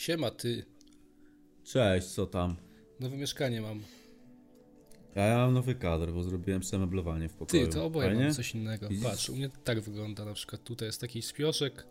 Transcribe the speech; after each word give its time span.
Siema, 0.00 0.30
ty. 0.30 0.64
Cześć, 1.64 2.06
co 2.06 2.26
tam? 2.26 2.56
Nowe 3.00 3.16
mieszkanie 3.16 3.60
mam. 3.60 3.82
Ja, 5.14 5.22
ja 5.26 5.36
mam 5.36 5.54
nowy 5.54 5.74
kadr, 5.74 6.12
bo 6.12 6.22
zrobiłem 6.22 6.60
przemeblowanie 6.60 7.28
w 7.28 7.34
pokoju. 7.34 7.66
Ty, 7.66 7.72
to 7.72 7.84
oboje 7.84 8.08
Fajnie? 8.08 8.22
mamy 8.22 8.34
coś 8.34 8.54
innego. 8.54 8.88
Widzisz? 8.88 9.04
Patrz, 9.04 9.28
u 9.30 9.36
mnie 9.36 9.50
tak 9.64 9.80
wygląda 9.80 10.24
na 10.24 10.34
przykład. 10.34 10.64
Tutaj 10.64 10.88
jest 10.88 11.00
taki 11.00 11.22
śpioszek, 11.22 11.86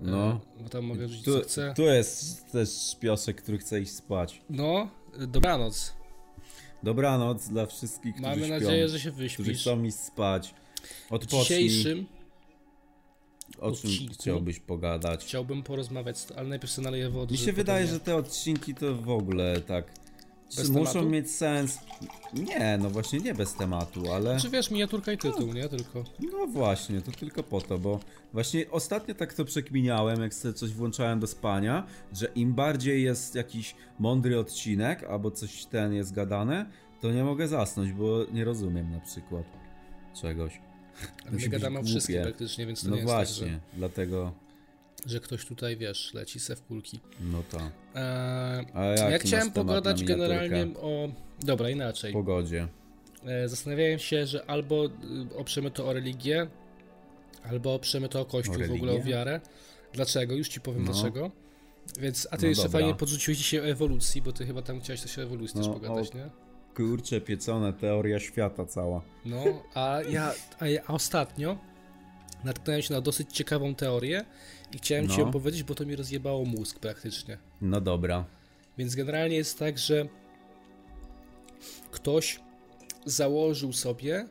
No. 0.00 0.40
bo 0.62 0.68
tam 0.68 0.84
mogę 0.84 1.08
rzucić 1.08 1.24
Tu, 1.24 1.32
co 1.38 1.44
chcę. 1.44 1.72
tu 1.76 1.82
jest 1.82 2.52
też 2.52 2.68
śpiosek, 2.92 3.42
który 3.42 3.58
chce 3.58 3.80
iść 3.80 3.92
spać. 3.92 4.42
No, 4.50 4.90
dobranoc. 5.28 5.92
Dobranoc 6.82 7.48
dla 7.48 7.66
wszystkich, 7.66 8.14
którzy 8.14 8.28
Mamy 8.30 8.46
śpią, 8.46 8.54
nadzieję, 8.54 8.88
że 8.88 9.00
się 9.00 9.10
którzy 9.12 9.22
wyśpisz. 9.28 9.60
chcą 9.60 9.82
iść 9.84 9.96
spać. 9.96 10.54
W 11.08 11.12
Odpocznij. 11.12 11.68
dzisiejszym 11.68 12.06
o 13.60 13.72
czym 13.72 13.90
chciałbyś 14.12 14.60
pogadać? 14.60 15.24
chciałbym 15.24 15.62
porozmawiać, 15.62 16.16
ale 16.36 16.48
najpierw 16.48 16.72
sobie 16.72 16.84
naleję 16.84 17.10
wody. 17.10 17.32
Mi 17.32 17.38
się 17.38 17.52
wydaje, 17.52 17.84
potem 17.84 17.98
że 17.98 18.04
te 18.04 18.16
odcinki 18.16 18.74
to 18.74 18.94
w 18.94 19.10
ogóle 19.10 19.60
tak... 19.60 19.84
Bez 20.56 20.70
muszą 20.70 20.92
tematu? 20.92 21.10
mieć 21.10 21.30
sens. 21.30 21.78
Nie, 22.34 22.78
no 22.82 22.90
właśnie 22.90 23.18
nie 23.18 23.34
bez 23.34 23.54
tematu, 23.54 24.12
ale... 24.12 24.34
nie- 24.34 24.40
Czy 24.40 24.50
wiesz, 24.50 24.70
miniaturka 24.70 25.12
i 25.12 25.18
tytuł, 25.18 25.52
nie? 25.52 25.68
Tylko. 25.68 26.04
No 26.32 26.46
właśnie, 26.46 27.00
to 27.00 27.12
tylko 27.12 27.42
po 27.42 27.60
to, 27.60 27.78
bo 27.78 28.00
właśnie 28.32 28.70
ostatnio 28.70 29.14
tak 29.14 29.34
to 29.34 29.44
przekminiałem, 29.44 30.20
jak 30.20 30.34
sobie 30.34 30.54
coś 30.54 30.70
włączałem 30.70 31.20
do 31.20 31.26
spania, 31.26 31.86
że 32.12 32.26
im 32.34 32.54
bardziej 32.54 33.02
jest 33.02 33.34
jakiś 33.34 33.74
mądry 33.98 34.38
odcinek, 34.38 35.04
albo 35.04 35.30
coś 35.30 35.64
ten 35.64 35.92
jest 35.94 36.14
gadane, 36.14 36.66
to 37.00 37.12
nie 37.12 37.24
mogę 37.24 37.48
zasnąć, 37.48 37.92
bo 37.92 38.24
nie 38.32 38.44
rozumiem 38.44 38.90
na 38.90 39.00
przykład 39.00 39.44
czegoś. 40.20 40.60
Ale 41.26 41.32
my 41.40 41.48
gadamy 41.48 41.78
o 41.78 41.82
wszystkim 41.82 42.22
praktycznie, 42.22 42.66
więc 42.66 42.82
to 42.84 42.90
No 42.90 42.96
nie 42.96 43.02
właśnie, 43.02 43.46
jest 43.46 43.60
dlatego, 43.74 44.32
tak, 44.96 45.06
że, 45.06 45.12
że 45.12 45.20
ktoś 45.20 45.46
tutaj, 45.46 45.76
wiesz, 45.76 46.14
leci 46.14 46.40
se 46.40 46.56
w 46.56 46.62
kulki. 46.62 47.00
no 47.20 47.42
to. 47.50 47.58
Eee, 47.94 48.66
A 48.74 48.84
jaki 48.84 49.12
ja 49.12 49.18
chciałem 49.18 49.52
pogadać 49.52 50.04
generalnie 50.04 50.66
o... 50.82 51.08
Dobra, 51.42 51.70
inaczej. 51.70 52.12
Pogodzie. 52.12 52.68
E, 53.26 53.48
Zastanawiałem 53.48 53.98
się, 53.98 54.26
że 54.26 54.46
albo 54.46 54.86
y, 54.86 54.90
oprzemy 55.36 55.70
to 55.70 55.86
o 55.86 55.92
religię, 55.92 56.46
albo 57.44 57.74
oprzemy 57.74 58.08
to 58.08 58.20
o 58.20 58.24
kościół, 58.24 58.54
O 58.64 58.68
w 58.68 58.72
ogóle 58.72 58.92
o 58.92 59.02
wiarę. 59.02 59.40
Dlaczego? 59.92 60.34
Już 60.34 60.48
ci 60.48 60.60
powiem 60.60 60.84
No. 60.84 60.92
dlaczego. 60.92 61.30
Więc, 62.00 62.28
a 62.30 62.36
ty 62.36 62.42
No 62.42 62.48
jeszcze 62.48 62.62
dobra. 62.64 62.80
fajnie 62.80 62.94
podrzuciłeś 62.94 63.38
dzisiaj 63.38 63.60
o 63.60 63.66
ewolucji, 63.66 64.22
bo 64.22 64.32
ty 64.32 64.46
chyba 64.46 64.62
tam 64.62 64.80
chciałeś 64.80 65.00
coś 65.00 65.18
o 65.18 65.22
ewolucji 65.22 65.56
też 65.56 65.66
No, 65.66 65.72
pogadać, 65.74 66.10
o- 66.10 66.16
nie? 66.16 66.30
Kurcze, 66.76 67.20
piecone, 67.20 67.72
teoria 67.72 68.20
świata 68.20 68.66
cała. 68.66 69.02
No, 69.24 69.44
a 69.74 69.98
ja, 70.08 70.32
a 70.60 70.66
ja 70.68 70.86
ostatnio 70.86 71.58
natknąłem 72.44 72.82
się 72.82 72.94
na 72.94 73.00
dosyć 73.00 73.32
ciekawą 73.32 73.74
teorię 73.74 74.24
i 74.72 74.78
chciałem 74.78 75.08
ci 75.08 75.18
No. 75.18 75.24
ją 75.24 75.30
powiedzieć, 75.32 75.62
bo 75.62 75.74
to 75.74 75.86
mi 75.86 75.96
rozjebało 75.96 76.44
mózg 76.44 76.78
praktycznie. 76.78 77.38
No 77.60 77.80
dobra. 77.80 78.24
Więc 78.78 78.94
generalnie 78.94 79.36
jest 79.36 79.58
tak, 79.58 79.78
że 79.78 80.08
ktoś 81.90 82.40
założył 83.04 83.72
sobie, 83.72 84.26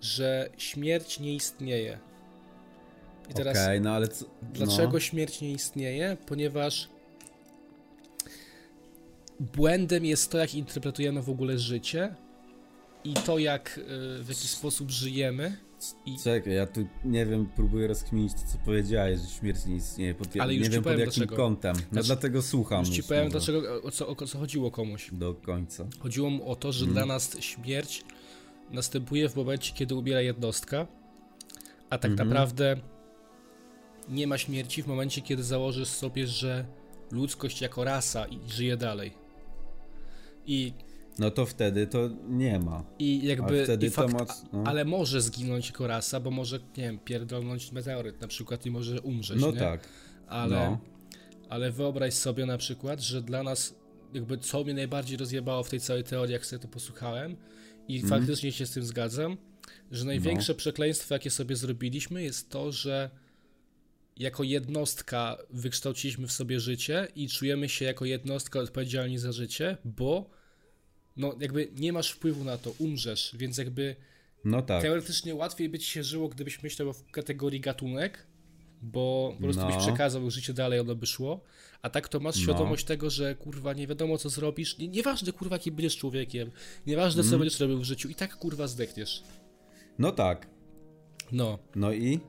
że 0.00 0.48
śmierć 0.56 1.20
nie 1.20 1.34
istnieje. 1.34 1.98
I 3.30 3.34
teraz 3.34 3.56
Okej, 3.58 3.80
no 3.80 3.90
ale 3.94 4.08
co... 4.08 4.24
dlaczego 4.42 4.92
No. 4.92 5.00
śmierć 5.00 5.40
nie 5.40 5.52
istnieje? 5.52 6.16
Ponieważ 6.26 6.88
błędem 9.40 10.04
jest 10.04 10.30
to, 10.30 10.38
jak 10.38 10.54
interpretujemy 10.54 11.22
w 11.22 11.28
ogóle 11.30 11.58
życie 11.58 12.14
i 13.04 13.14
to, 13.14 13.38
jak 13.38 13.78
y, 13.78 13.82
w 14.24 14.28
jaki 14.28 14.48
sposób 14.48 14.90
żyjemy. 14.90 15.56
I 16.06 16.16
Czekaj, 16.24 16.54
ja 16.54 16.66
tu 16.66 16.86
nie 17.04 17.26
wiem, 17.26 17.48
próbuję 17.56 17.86
rozkminić 17.86 18.32
to, 18.34 18.38
co 18.52 18.58
powiedziałeś, 18.64 19.20
że 19.20 19.26
śmierć 19.26 19.66
nie 19.66 19.76
istnieje. 19.76 20.14
Pod, 20.14 20.28
Ale 20.40 20.52
nie 20.52 20.58
już 20.58 20.68
ci 20.68 20.72
wiem 20.74 20.82
pod 20.82 20.92
jakim 20.92 21.04
dlaczego. 21.06 21.36
kątem. 21.36 21.76
No 21.76 21.82
Znaczy, 21.92 22.06
dlatego 22.06 22.42
słucham. 22.42 22.80
już 22.80 22.88
ci 22.88 23.02
powiem, 23.02 23.24
może 23.24 23.30
dlaczego, 23.30 23.82
o 23.82 23.90
co, 23.90 24.06
o 24.08 24.14
co 24.26 24.38
chodziło 24.38 24.70
komuś. 24.70 25.08
Do 25.12 25.34
końca. 25.34 25.86
Chodziło 25.98 26.30
mu 26.30 26.50
o 26.50 26.56
to, 26.56 26.72
że 26.72 26.84
Mhm. 26.86 26.94
dla 27.06 27.14
nas 27.14 27.38
śmierć 27.40 28.04
następuje 28.70 29.28
w 29.28 29.36
momencie, 29.36 29.72
kiedy 29.74 29.94
umiera 29.94 30.20
jednostka, 30.20 30.86
a 31.90 31.98
tak 31.98 32.10
Mhm. 32.10 32.28
naprawdę 32.28 32.76
nie 34.08 34.26
ma 34.26 34.38
śmierci 34.38 34.82
w 34.82 34.86
momencie, 34.86 35.20
kiedy 35.20 35.42
założysz 35.42 35.88
sobie, 35.88 36.26
że 36.26 36.64
ludzkość 37.10 37.60
jako 37.60 37.84
rasa 37.84 38.26
i 38.26 38.38
żyje 38.48 38.76
dalej. 38.76 39.25
I, 40.46 40.72
No 41.18 41.30
to 41.30 41.46
wtedy 41.46 41.86
to 41.86 42.10
nie 42.28 42.58
ma. 42.58 42.84
i 42.98 43.26
jakby. 43.26 43.60
A 43.60 43.64
wtedy 43.64 43.86
i 43.86 43.90
to 43.90 43.96
fakt, 43.96 44.12
moc- 44.14 44.44
no. 44.52 44.62
Ale 44.66 44.84
może 44.84 45.20
zginąć 45.22 45.66
jako 45.66 45.86
rasa, 45.86 46.20
bo 46.20 46.30
może, 46.30 46.58
nie 46.58 46.82
wiem, 46.84 46.98
pierdolnąć 46.98 47.72
meteoryt 47.72 48.20
na 48.20 48.28
przykład 48.28 48.66
i 48.66 48.70
może 48.70 49.00
umrzeć. 49.00 49.40
No 49.40 49.50
nie? 49.52 49.58
tak. 49.58 49.88
Ale, 50.28 50.56
No. 50.70 50.78
ale 51.48 51.72
wyobraź 51.72 52.14
sobie 52.14 52.46
na 52.46 52.58
przykład, 52.58 53.00
że 53.00 53.22
dla 53.22 53.42
nas, 53.42 53.74
jakby 54.14 54.38
co 54.38 54.64
mnie 54.64 54.74
najbardziej 54.74 55.16
rozjebało 55.16 55.62
w 55.64 55.70
tej 55.70 55.80
całej 55.80 56.04
teorii, 56.04 56.32
jak 56.32 56.46
sobie 56.46 56.60
to 56.62 56.68
posłuchałem, 56.68 57.36
i 57.88 58.00
Mhm. 58.00 58.20
faktycznie 58.20 58.52
się 58.52 58.66
z 58.66 58.70
tym 58.70 58.84
zgadzam, 58.84 59.36
że 59.90 60.04
największe 60.04 60.54
przekleństwo, 60.54 61.14
jakie 61.14 61.30
sobie 61.30 61.56
zrobiliśmy, 61.56 62.22
jest 62.22 62.50
to, 62.50 62.72
że 62.72 63.10
jako 64.16 64.42
jednostka 64.42 65.38
wykształciliśmy 65.50 66.26
w 66.26 66.32
sobie 66.32 66.60
życie 66.60 67.08
i 67.16 67.28
czujemy 67.28 67.68
się 67.68 67.84
jako 67.84 68.04
jednostka 68.04 68.60
odpowiedzialni 68.60 69.18
za 69.18 69.32
życie, 69.32 69.76
bo 69.84 70.30
no 71.16 71.34
jakby 71.40 71.68
nie 71.76 71.92
masz 71.92 72.10
wpływu 72.10 72.44
na 72.44 72.58
to, 72.58 72.72
umrzesz, 72.78 73.34
więc 73.38 73.58
jakby 73.58 73.96
No 74.44 74.62
tak. 74.62 74.82
Teoretycznie 74.82 75.34
łatwiej 75.34 75.68
by 75.68 75.78
ci 75.78 75.90
się 75.90 76.02
żyło, 76.04 76.28
gdybyś 76.28 76.62
myślał 76.62 76.92
w 76.92 77.10
kategorii 77.10 77.60
gatunek, 77.60 78.26
bo 78.82 79.32
po 79.36 79.42
prostu 79.42 79.62
No. 79.62 79.68
byś 79.68 79.76
przekazał 79.76 80.30
życie 80.30 80.52
dalej, 80.54 80.80
ono 80.80 80.94
by 80.94 81.06
szło. 81.06 81.40
A 81.82 81.90
tak 81.90 82.08
to 82.08 82.20
masz 82.20 82.36
No. 82.36 82.42
świadomość 82.42 82.84
tego, 82.84 83.10
że 83.10 83.34
kurwa 83.34 83.72
nie 83.72 83.86
wiadomo 83.86 84.18
co 84.18 84.28
zrobisz. 84.28 84.78
Nie, 84.78 84.88
nieważne 84.88 85.32
kurwa 85.32 85.56
jaki 85.56 85.72
będziesz 85.72 85.96
człowiekiem, 85.96 86.50
nieważne 86.86 87.24
co 87.24 87.38
będziesz 87.38 87.60
robił 87.60 87.78
w 87.78 87.84
życiu, 87.84 88.08
i 88.08 88.14
tak 88.14 88.36
kurwa 88.36 88.66
zdechniesz. 88.66 89.22
No 89.98 90.12
tak. 90.12 90.46
No. 91.32 91.58
No 91.74 91.92
i? 91.92 92.20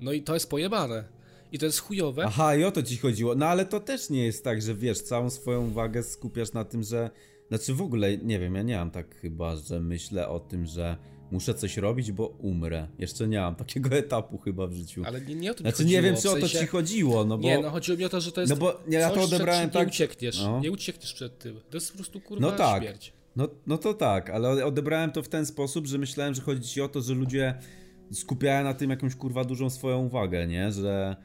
No 0.00 0.12
i 0.12 0.22
to 0.22 0.34
jest 0.34 0.50
pojebane. 0.50 1.04
I 1.52 1.58
to 1.58 1.66
jest 1.66 1.78
chujowe. 1.80 2.24
Aha, 2.26 2.56
i 2.56 2.64
o 2.64 2.70
to 2.72 2.82
ci 2.82 2.96
chodziło. 2.96 3.34
No 3.34 3.46
ale 3.46 3.64
to 3.66 3.80
też 3.80 4.10
nie 4.10 4.24
jest 4.26 4.44
tak, 4.44 4.62
że 4.62 4.74
wiesz, 4.74 5.00
całą 5.02 5.30
swoją 5.30 5.66
uwagę 5.66 6.02
skupiasz 6.02 6.52
na 6.52 6.64
tym, 6.64 6.82
że. 6.82 7.10
Znaczy 7.48 7.74
w 7.74 7.82
ogóle, 7.82 8.16
nie 8.18 8.38
wiem, 8.38 8.54
ja 8.54 8.62
nie 8.62 8.76
mam 8.76 8.90
tak 8.90 9.14
chyba, 9.20 9.56
że 9.56 9.80
myślę 9.80 10.28
o 10.28 10.40
tym, 10.40 10.66
że 10.66 10.96
muszę 11.30 11.54
coś 11.54 11.76
robić, 11.76 12.12
bo 12.12 12.26
umrę. 12.26 12.88
Jeszcze 12.98 13.28
nie 13.28 13.40
mam 13.40 13.54
takiego 13.54 13.90
etapu 13.96 14.38
chyba 14.38 14.66
w 14.66 14.72
życiu. 14.72 15.02
Ale 15.06 15.20
nie, 15.20 15.34
nie 15.34 15.50
o 15.50 15.54
to 15.54 15.60
mi 15.60 15.62
Znaczy 15.70 15.76
chodziło. 15.82 15.90
nie 16.02 16.02
wiem, 16.02 16.16
czy 16.22 16.30
o 16.30 16.34
to 16.34 16.40
sensie- 16.40 16.58
ci 16.60 16.66
chodziło, 16.66 17.24
no 17.24 17.38
bo. 17.38 17.44
Nie, 17.44 17.58
no 17.58 17.70
chodziło 17.70 17.98
mi 17.98 18.04
o 18.04 18.08
to, 18.08 18.20
że 18.20 18.32
to 18.32 18.40
jest 18.40 18.50
No 18.50 18.56
bo 18.56 18.80
ja 18.88 19.08
coś, 19.08 19.18
to 19.18 19.24
odebrałem 19.24 19.60
czym 19.70 19.80
nie 19.80 19.84
tak- 19.84 19.88
uciekniesz. 19.88 20.40
no. 20.42 20.60
Nie 20.60 20.70
uciekniesz 20.70 21.14
przed 21.14 21.38
tym. 21.38 21.60
To 21.70 21.76
jest 21.76 21.90
po 21.90 21.96
prostu 21.96 22.20
kurwa 22.20 22.46
No 22.46 22.52
tak. 22.52 22.82
śmierć. 22.82 23.12
No, 23.36 23.48
no 23.66 23.78
to 23.78 23.94
tak, 23.94 24.30
ale 24.30 24.66
odebrałem 24.66 25.10
to 25.12 25.22
w 25.22 25.28
ten 25.28 25.46
sposób, 25.46 25.86
że 25.86 25.98
myślałem, 25.98 26.34
że 26.34 26.42
chodzi 26.42 26.68
ci 26.68 26.80
o 26.80 26.88
to, 26.88 27.00
że 27.00 27.14
ludzie 27.14 27.54
skupiają 28.12 28.64
na 28.64 28.74
tym 28.74 28.90
jakąś 28.90 29.14
kurwa 29.14 29.44
dużą 29.44 29.70
swoją 29.70 29.98
uwagę, 30.04 30.46
nie? 30.46 30.72
Że. 30.72 31.16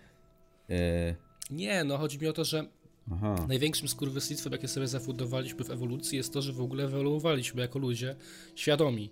E, 0.69 1.15
Nie, 1.51 1.83
no 1.83 1.97
chodzi 1.97 2.19
mi 2.19 2.27
o 2.27 2.33
to, 2.33 2.45
że 2.45 2.65
aha. 3.11 3.45
Największym 3.47 3.87
skurwysystwem, 3.87 4.53
jakie 4.53 4.67
sobie 4.67 4.87
zafundowaliśmy 4.87 5.63
w 5.63 5.69
ewolucji, 5.71 6.17
jest 6.17 6.33
to, 6.33 6.41
że 6.41 6.53
w 6.53 6.61
ogóle 6.61 6.83
ewoluowaliśmy 6.83 7.61
jako 7.61 7.79
ludzie 7.79 8.15
świadomi. 8.55 9.11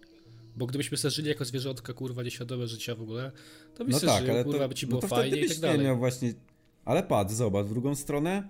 Bo 0.55 0.65
gdybyśmy 0.65 0.97
sobie 0.97 1.11
żyli 1.11 1.29
jako 1.29 1.45
zwierzątka, 1.45 1.93
kurwa, 1.93 2.23
nieświadome 2.23 2.67
życia 2.67 2.95
w 2.95 3.01
ogóle, 3.01 3.31
to 3.75 3.85
byś 3.85 3.93
No 3.93 3.99
tak, 3.99 4.23
żył, 4.23 4.31
ale 4.33 4.43
kurwa, 4.43 4.59
to, 4.59 4.69
by 4.69 4.75
ci 4.75 4.85
no 4.85 4.89
było 4.89 5.01
to 5.01 5.07
fajnie 5.07 5.37
i 5.41 5.47
tak 5.49 5.59
dalej. 5.59 5.79
miał 5.85 5.97
właśnie. 5.97 6.33
Ale 6.85 7.03
patrz, 7.03 7.33
zobacz, 7.33 7.65
w 7.65 7.69
drugą 7.69 7.95
stronę 7.95 8.47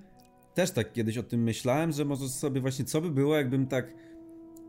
też 0.54 0.72
tak 0.72 0.94
kiedyś 0.94 1.18
o 1.18 1.24
tym 1.24 1.44
myślałem, 1.44 1.92
że 1.92 2.06
może 2.06 2.30
sobie 2.30 2.62
właśnie, 2.62 2.86
co 2.86 3.02
by 3.02 3.12
było, 3.12 3.36
jakbym 3.36 3.68
tak. 3.68 3.94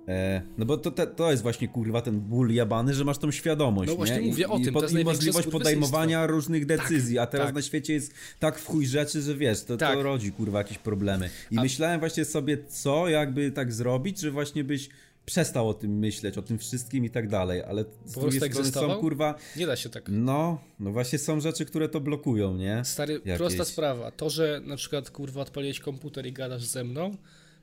E, 0.08 0.42
no 0.58 0.64
bo 0.66 0.76
to, 0.76 0.90
te, 0.90 1.06
to 1.06 1.30
jest 1.30 1.42
właśnie 1.42 1.68
kurwa 1.68 2.02
ten 2.02 2.20
ból 2.20 2.54
jabany, 2.54 2.94
że 2.94 3.04
masz 3.04 3.18
tą 3.18 3.30
świadomość. 3.30 3.90
No 3.90 3.96
właśnie 3.96 4.20
nie? 4.20 4.26
mówię 4.28 4.48
o 4.48 4.58
I, 4.58 4.64
tym, 4.64 4.74
i, 4.74 4.76
to 4.76 4.82
jest 4.82 4.94
i 4.94 5.04
możliwość 5.04 5.48
podejmowania 5.48 6.26
różnych 6.26 6.66
decyzji, 6.66 7.18
a 7.18 7.26
teraz 7.26 7.46
tak. 7.46 7.54
na 7.54 7.62
świecie 7.62 7.92
jest 7.92 8.14
tak 8.38 8.58
w 8.58 8.66
chuj 8.66 8.86
rzeczy, 8.86 9.22
że 9.22 9.34
wiesz, 9.34 9.64
to, 9.64 9.76
Tak. 9.76 9.94
to 9.94 10.02
rodzi 10.02 10.32
kurwa 10.32 10.58
jakieś 10.58 10.78
problemy. 10.78 11.30
I 11.50 11.58
A- 11.58 11.62
myślałem 11.62 12.00
właśnie 12.00 12.24
sobie, 12.24 12.58
co 12.68 13.08
jakby 13.08 13.52
tak 13.52 13.72
zrobić, 13.72 14.20
że 14.20 14.30
właśnie 14.30 14.64
byś 14.64 14.88
przestał 15.26 15.68
o 15.68 15.74
tym 15.74 15.98
myśleć, 15.98 16.38
o 16.38 16.42
tym 16.42 16.58
wszystkim 16.58 17.04
i 17.04 17.10
tak 17.10 17.28
dalej, 17.28 17.62
ale 17.62 17.82
z 17.82 18.12
prostu 18.12 18.20
drugiej 18.20 18.50
strony 18.64 18.70
są 18.72 19.00
kurwa 19.00 19.34
Nie 19.56 19.66
da 19.66 19.76
się 19.76 19.88
tak. 19.88 20.04
no, 20.08 20.60
no 20.80 20.92
właśnie 20.92 21.18
są 21.18 21.40
rzeczy, 21.40 21.64
które 21.64 21.88
to 21.88 22.00
blokują, 22.00 22.56
nie? 22.56 22.82
Stary, 22.84 23.14
Jakieś. 23.14 23.36
prosta 23.36 23.64
sprawa. 23.64 24.10
To, 24.10 24.30
że 24.30 24.60
na 24.64 24.76
przykład, 24.76 25.10
kurwa, 25.10 25.40
odpaliłeś 25.40 25.80
komputer 25.80 26.26
i 26.26 26.32
gadasz 26.32 26.64
ze 26.64 26.84
mną, 26.84 27.16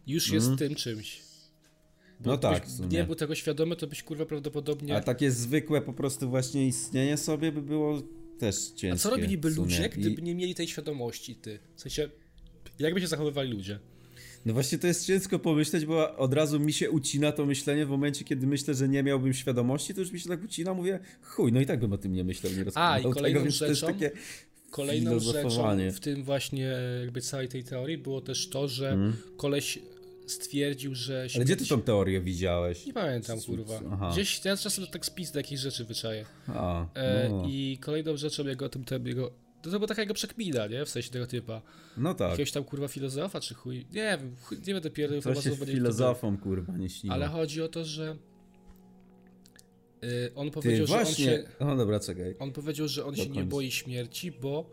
już 0.07 0.31
jest 0.31 0.50
tym 0.57 0.75
czymś. 0.75 1.29
Mhm. 2.19 2.36
No 2.36 2.38
tak, 2.38 2.66
nie 2.92 3.04
był 3.04 3.16
tego 3.16 3.36
świadomy, 3.36 3.75
to 3.75 3.88
byś, 3.88 4.04
kurwa, 4.04 4.25
prawdopodobnie... 4.25 4.95
A 4.95 5.01
takie 5.01 5.31
zwykłe 5.31 5.81
po 5.81 5.94
prostu 5.94 6.30
właśnie 6.30 6.68
istnienie 6.68 7.18
sobie 7.18 7.51
by 7.51 7.62
było 7.62 8.01
też 8.39 8.56
ciężkie. 8.56 8.92
A 8.92 8.95
co 8.95 9.10
robiliby 9.10 9.50
ludzie, 9.50 9.86
I- 9.86 10.00
gdyby 10.00 10.21
nie 10.21 10.36
mieli 10.36 10.56
tej 10.56 10.68
świadomości, 10.68 11.36
ty? 11.36 11.60
W 11.75 11.81
sensie, 11.81 12.10
jakby 12.80 13.01
się 13.01 13.07
zachowywali 13.07 13.51
ludzie? 13.51 13.80
No 14.45 14.54
właśnie 14.54 14.77
to 14.77 14.88
jest 14.88 15.06
ciężko 15.06 15.39
pomyśleć, 15.39 15.86
bo 15.86 16.18
od 16.18 16.33
razu 16.33 16.60
mi 16.60 16.74
się 16.74 16.92
ucina 16.92 17.31
to 17.31 17.45
myślenie 17.45 17.86
w 17.86 17.89
momencie, 17.89 18.25
kiedy 18.25 18.48
myślę, 18.48 18.74
że 18.74 18.89
nie 18.89 19.04
miałbym 19.04 19.33
świadomości, 19.33 19.94
to 19.94 20.00
już 20.00 20.12
mi 20.12 20.19
się 20.19 20.30
tak 20.30 20.44
ucina, 20.44 20.74
mówię, 20.74 21.00
chuj, 21.21 21.51
no 21.51 21.62
i 21.62 21.66
tak 21.66 21.80
bym 21.80 21.94
o 21.94 21.98
tym 21.98 22.13
nie 22.13 22.24
myślał, 22.24 22.54
nie 22.54 22.62
i 22.62 22.63
kolejną 23.13 23.21
tego, 23.21 23.42
więc 23.42 23.60
to 23.60 23.66
jest 23.66 23.81
rzeczą- 23.81 23.88
takie 23.88 24.12
Kolejną 24.71 25.19
rzeczą 25.19 25.77
w 25.92 26.00
tym 26.00 26.24
właśnie 26.24 26.77
jakby 27.01 27.21
całej 27.21 27.48
tej 27.48 27.63
teorii 27.63 27.98
było 27.98 28.21
też 28.21 28.50
to, 28.50 28.68
że 28.68 28.89
hmm. 28.89 29.13
koleś 29.38 29.80
stwierdził, 30.31 30.96
że... 30.96 31.28
Ale 31.36 31.46
gdzie 31.46 31.56
ty 31.56 31.68
tą 31.68 31.81
teorię 31.81 32.22
widziałeś? 32.22 32.86
Nie 32.86 32.94
pamiętam, 32.94 33.42
kurwa. 33.42 33.81
Aha. 33.92 34.10
Gdzieś, 34.14 34.46
ja 34.46 34.58
czasem 34.58 34.88
tak 34.88 35.06
spis 35.06 35.31
do 35.31 35.40
jakichś 35.40 35.62
rzeczy 35.62 35.86
wyczaję. 35.86 36.26
A, 36.48 36.86
e, 36.94 37.30
no. 37.30 37.44
I 37.48 37.78
kolejną 37.81 38.18
rzeczą 38.18 38.48
jego 38.48 38.66
o 38.66 38.70
tym, 38.70 38.84
jego... 39.06 39.31
To, 39.62 39.72
to 39.72 39.80
była 39.80 39.88
taka 39.88 40.02
jego 40.02 40.14
przekmina, 40.14 40.68
nie? 40.68 40.86
W 40.86 40.90
sensie 40.90 41.10
tego 41.10 41.28
typa. 41.28 41.62
No 41.98 42.14
tak. 42.14 42.31
Jakiegoś 42.31 42.52
tam, 42.52 42.64
kurwa, 42.64 42.88
filozofa, 42.88 43.40
czy 43.40 43.54
chuj... 43.54 43.78
Nie 43.78 44.18
wiem, 44.20 44.36
chuj, 44.42 44.58
nie 44.68 44.74
będę 44.74 44.90
pierdolił. 44.90 45.22
To 45.22 45.42
się 45.42 45.56
filozofom, 45.56 46.38
kurwa, 46.38 46.78
nie 46.78 46.90
śniło. 46.90 47.14
Ale 47.14 47.28
chodzi 47.28 47.62
o 47.62 47.68
to, 47.68 47.86
że... 47.86 48.16
Yy, 50.02 50.31
on 50.36 50.52
powiedział, 50.52 50.86
Ty, 50.86 50.94
właśnie... 50.94 51.26
że 51.26 51.31
on 51.31 51.46
się... 51.46 51.50
No 51.60 51.76
dobra, 51.76 52.00
czekaj. 52.00 52.36
On 52.40 52.52
powiedział, 52.52 52.88
że 52.88 53.06
on 53.06 53.16
Do 53.16 53.24
się 53.24 53.30
nie 53.30 53.44
boi 53.44 53.72
śmierci, 53.72 54.31
bo 54.31 54.70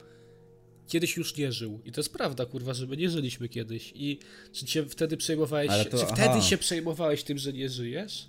kiedyś 0.86 1.16
już 1.16 1.36
nie 1.36 1.52
żył. 1.52 1.80
I 1.84 1.92
to 1.92 2.00
jest 2.00 2.12
prawda, 2.12 2.46
kurwa, 2.46 2.74
że 2.74 2.86
my 2.86 2.96
nie 2.96 3.10
żyliśmy 3.10 3.48
kiedyś. 3.48 3.92
I 3.94 4.18
czy 4.52 4.66
cię 4.66 4.86
wtedy 4.86 5.16
przejmowałeś, 5.16 5.88
to, 5.90 5.98
czy 5.98 6.06
wtedy 6.06 6.42
się 6.42 6.58
przejmowałeś 6.58 7.22
tym, 7.22 7.38
że 7.38 7.52
nie 7.52 7.68
żyjesz? 7.68 8.28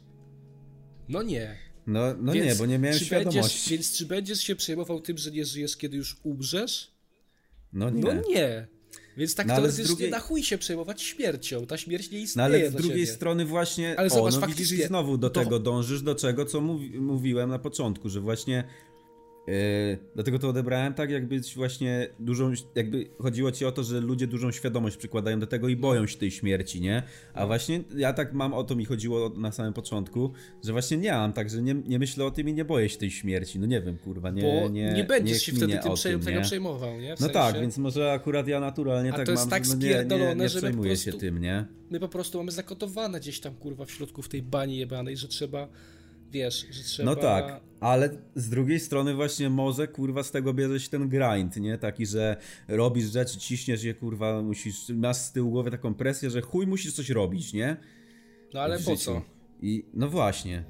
No 1.09 1.24
nie. 1.24 1.57
No, 1.88 2.15
no 2.19 2.33
nie, 2.33 2.56
bo 2.56 2.65
nie 2.65 2.80
miałem 2.80 3.00
świadomości. 3.00 3.39
Będziesz, 3.42 3.69
więc 3.69 3.98
czy 3.98 4.06
będziesz 4.06 4.39
się 4.39 4.56
przejmował 4.56 5.01
tym, 5.01 5.18
że 5.18 5.31
nie 5.31 5.45
żyjesz, 5.45 5.77
kiedy 5.77 5.98
już 5.98 6.18
umrzesz? 6.24 6.92
No 7.74 7.89
nie. 7.89 8.01
No 8.01 8.13
nie. 8.13 8.68
Więc 9.18 9.36
tak 9.36 9.48
no, 9.48 9.56
teoretycznie 9.56 9.86
drugiej... 9.86 10.12
na 10.12 10.19
chuj 10.19 10.44
się 10.44 10.57
przejmować 10.57 11.01
śmiercią. 11.01 11.65
Ta 11.65 11.77
śmierć 11.77 12.12
nie 12.12 12.19
istnieje. 12.19 12.50
No 12.50 12.56
ale 12.56 12.71
z 12.71 12.74
drugiej 12.74 13.06
ciebie. 13.06 13.15
strony 13.15 13.45
właśnie, 13.45 14.00
ale 14.00 14.07
o, 14.07 14.09
zobacz, 14.09 14.36
no 14.42 14.48
widzisz 14.48 14.71
i 14.71 14.83
znowu 14.83 15.18
do 15.18 15.30
tego 15.30 15.59
dążysz, 15.59 16.01
do 16.01 16.15
czego, 16.15 16.45
co 16.45 16.62
mówi, 16.62 17.00
mówiłem 17.00 17.50
na 17.50 17.59
początku, 17.59 18.09
że 18.09 18.21
właśnie 18.21 18.63
Yy, 19.48 19.98
dlatego 20.16 20.40
to 20.40 20.50
odebrałem 20.50 20.94
tak, 20.94 21.10
jakby 21.10 21.42
właśnie 21.56 22.08
dużą, 22.20 22.52
jakby 22.76 23.06
chodziło 23.20 23.52
ci 23.52 23.66
o 23.66 23.72
to, 23.72 23.84
że 23.84 24.02
ludzie 24.02 24.28
dużą 24.28 24.52
świadomość 24.52 24.98
przykładają 24.98 25.40
do 25.40 25.48
tego 25.48 25.68
i 25.70 25.76
boją 25.76 26.08
się 26.08 26.18
tej 26.18 26.32
śmierci, 26.32 26.82
nie? 26.82 27.04
A 27.34 27.48
właśnie 27.48 27.84
ja 27.96 28.14
tak 28.14 28.34
mam, 28.34 28.54
o 28.54 28.64
to 28.64 28.76
mi 28.76 28.86
chodziło 28.86 29.30
na 29.30 29.52
samym 29.52 29.74
początku, 29.74 30.32
że 30.64 30.72
właśnie 30.72 30.98
nie 30.98 31.12
mam 31.12 31.34
tak, 31.34 31.50
że 31.50 31.62
nie, 31.62 31.74
nie 31.74 32.00
myślę 32.00 32.26
o 32.26 32.32
tym 32.32 32.50
i 32.50 32.54
nie 32.54 32.66
boję 32.66 32.90
się 32.90 32.98
tej 32.98 33.12
śmierci, 33.12 33.60
no 33.60 33.66
nie 33.66 33.82
wiem, 33.82 33.98
kurwa, 33.98 34.30
nie 34.32 34.42
Bo 34.42 34.70
nie, 34.70 34.94
nie 34.94 35.04
będziesz 35.04 35.42
się 35.42 35.52
wtedy 35.52 35.80
tym, 35.84 35.92
tym 36.04 36.20
tego 36.20 36.42
przejmował, 36.42 37.00
nie? 37.00 37.16
W 37.16 37.20
no 37.20 37.30
tak, 37.30 37.60
więc 37.60 37.78
może 37.78 38.12
akurat 38.12 38.48
ja 38.48 38.60
naturalnie 38.60 39.14
A 39.14 39.16
tak 39.16 39.26
to 39.26 39.32
jest 39.32 39.44
mam, 39.44 39.50
tak 39.50 39.68
no 39.68 39.76
nie, 39.76 40.06
nie, 40.06 40.36
nie 40.36 40.50
że 40.50 40.58
przejmuję 40.58 40.90
prostu, 40.90 41.12
się 41.12 41.18
tym, 41.18 41.42
nie? 41.42 41.66
My 41.90 42.00
po 42.00 42.08
prostu 42.08 42.38
mamy 42.38 42.52
zakodowane 42.52 43.20
gdzieś 43.20 43.40
tam, 43.40 43.56
kurwa, 43.56 43.86
w 43.86 43.92
środku 43.92 44.22
w 44.22 44.30
tej 44.30 44.42
bani 44.42 44.78
jebanej, 44.78 45.18
że 45.18 45.28
trzeba 45.28 45.68
wiesz, 46.32 46.68
że 46.72 46.84
trzeba... 46.84 47.06
No 47.10 47.16
tak, 47.16 47.62
ale 47.80 48.10
z 48.36 48.50
drugiej 48.50 48.80
strony 48.80 49.14
właśnie 49.14 49.50
może, 49.50 49.88
kurwa, 49.88 50.24
z 50.24 50.32
tego 50.32 50.54
bierze 50.54 50.80
się 50.80 50.90
ten 50.90 51.10
grind, 51.10 51.58
nie? 51.58 51.78
Taki, 51.78 52.06
że 52.06 52.38
robisz 52.68 53.12
rzeczy, 53.12 53.38
ciśniesz 53.38 53.84
je, 53.84 53.94
kurwa, 53.94 54.42
musisz, 54.42 54.90
masz 54.90 55.18
z 55.18 55.32
tyłu 55.32 55.52
głowy 55.52 55.72
taką 55.72 55.94
presję, 55.94 56.30
że 56.30 56.42
chuj 56.42 56.68
musisz 56.68 56.94
coś 56.94 57.10
robić, 57.10 57.54
nie? 57.54 57.78
No 58.54 58.62
ale 58.62 58.80
po 58.80 58.96
co? 58.96 59.22
I 59.62 59.86
no 59.94 60.10
właśnie. 60.10 60.64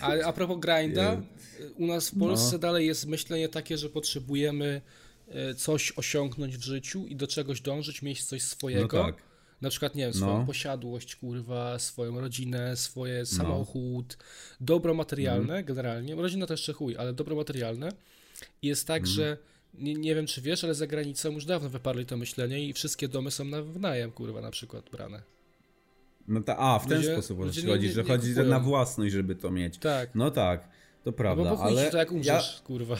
A, 0.00 0.12
a 0.24 0.32
propos 0.32 0.58
grinda, 0.60 1.22
u 1.78 1.86
nas 1.86 2.10
w 2.10 2.18
Polsce 2.18 2.52
no. 2.52 2.58
dalej 2.58 2.86
jest 2.86 3.06
myślenie 3.06 3.48
takie, 3.48 3.78
że 3.78 3.88
potrzebujemy 3.88 4.82
e, 5.28 5.54
coś 5.54 5.92
osiągnąć 5.96 6.56
w 6.56 6.62
życiu 6.62 7.06
i 7.06 7.16
do 7.16 7.26
czegoś 7.26 7.60
dążyć, 7.60 8.02
mieć 8.02 8.24
coś 8.24 8.42
swojego. 8.42 8.98
No 8.98 9.04
tak 9.04 9.33
na 9.64 9.70
przykład, 9.70 9.94
nie 9.94 10.04
wiem, 10.04 10.14
swoją 10.14 10.38
no. 10.38 10.46
posiadłość, 10.46 11.16
kurwa, 11.16 11.78
swoją 11.78 12.20
rodzinę, 12.20 12.76
swoje 12.76 13.18
no. 13.18 13.26
samochód, 13.26 14.18
dobro 14.60 14.94
materialne 14.94 15.54
mm. 15.54 15.64
generalnie, 15.64 16.14
rodzina 16.14 16.46
też 16.46 16.60
jeszcze 16.60 16.72
chuj, 16.72 16.96
ale 16.96 17.12
dobro 17.12 17.36
materialne. 17.36 17.88
I 18.62 18.66
jest 18.66 18.86
tak, 18.86 19.02
mm. 19.02 19.06
że 19.06 19.36
nie, 19.74 19.94
nie, 19.94 20.14
wiem, 20.14 20.26
czy 20.26 20.40
wiesz, 20.40 20.64
ale 20.64 20.74
za 20.74 20.86
granicą 20.86 21.30
już 21.30 21.44
dawno 21.44 21.68
wyparli 21.68 22.06
to 22.06 22.16
myślenie 22.16 22.68
i 22.68 22.72
wszystkie 22.72 23.08
domy 23.08 23.30
są 23.30 23.44
na 23.44 23.62
wynajem, 23.62 24.12
kurwa, 24.12 24.40
na 24.40 24.50
przykład 24.50 24.90
brane. 24.90 25.22
No 26.28 26.40
ta, 26.40 26.58
a, 26.58 26.78
w 26.78 26.86
ten 26.86 26.98
ludzie, 26.98 27.12
sposób 27.12 27.38
ludzie 27.38 27.68
chodzi, 27.68 27.88
że 27.88 28.04
chodzi 28.04 28.34
na 28.34 28.60
własność, 28.60 29.12
żeby 29.12 29.34
to 29.34 29.50
mieć. 29.50 29.78
Tak. 29.78 30.10
No 30.14 30.30
tak, 30.30 30.68
to 31.04 31.12
prawda, 31.12 31.44
no 31.44 31.56
bo 31.56 31.62
ale... 31.62 31.90
to 31.90 31.96
jak 31.96 32.12
umrzesz, 32.12 32.56
ja... 32.56 32.66
kurwa. 32.66 32.96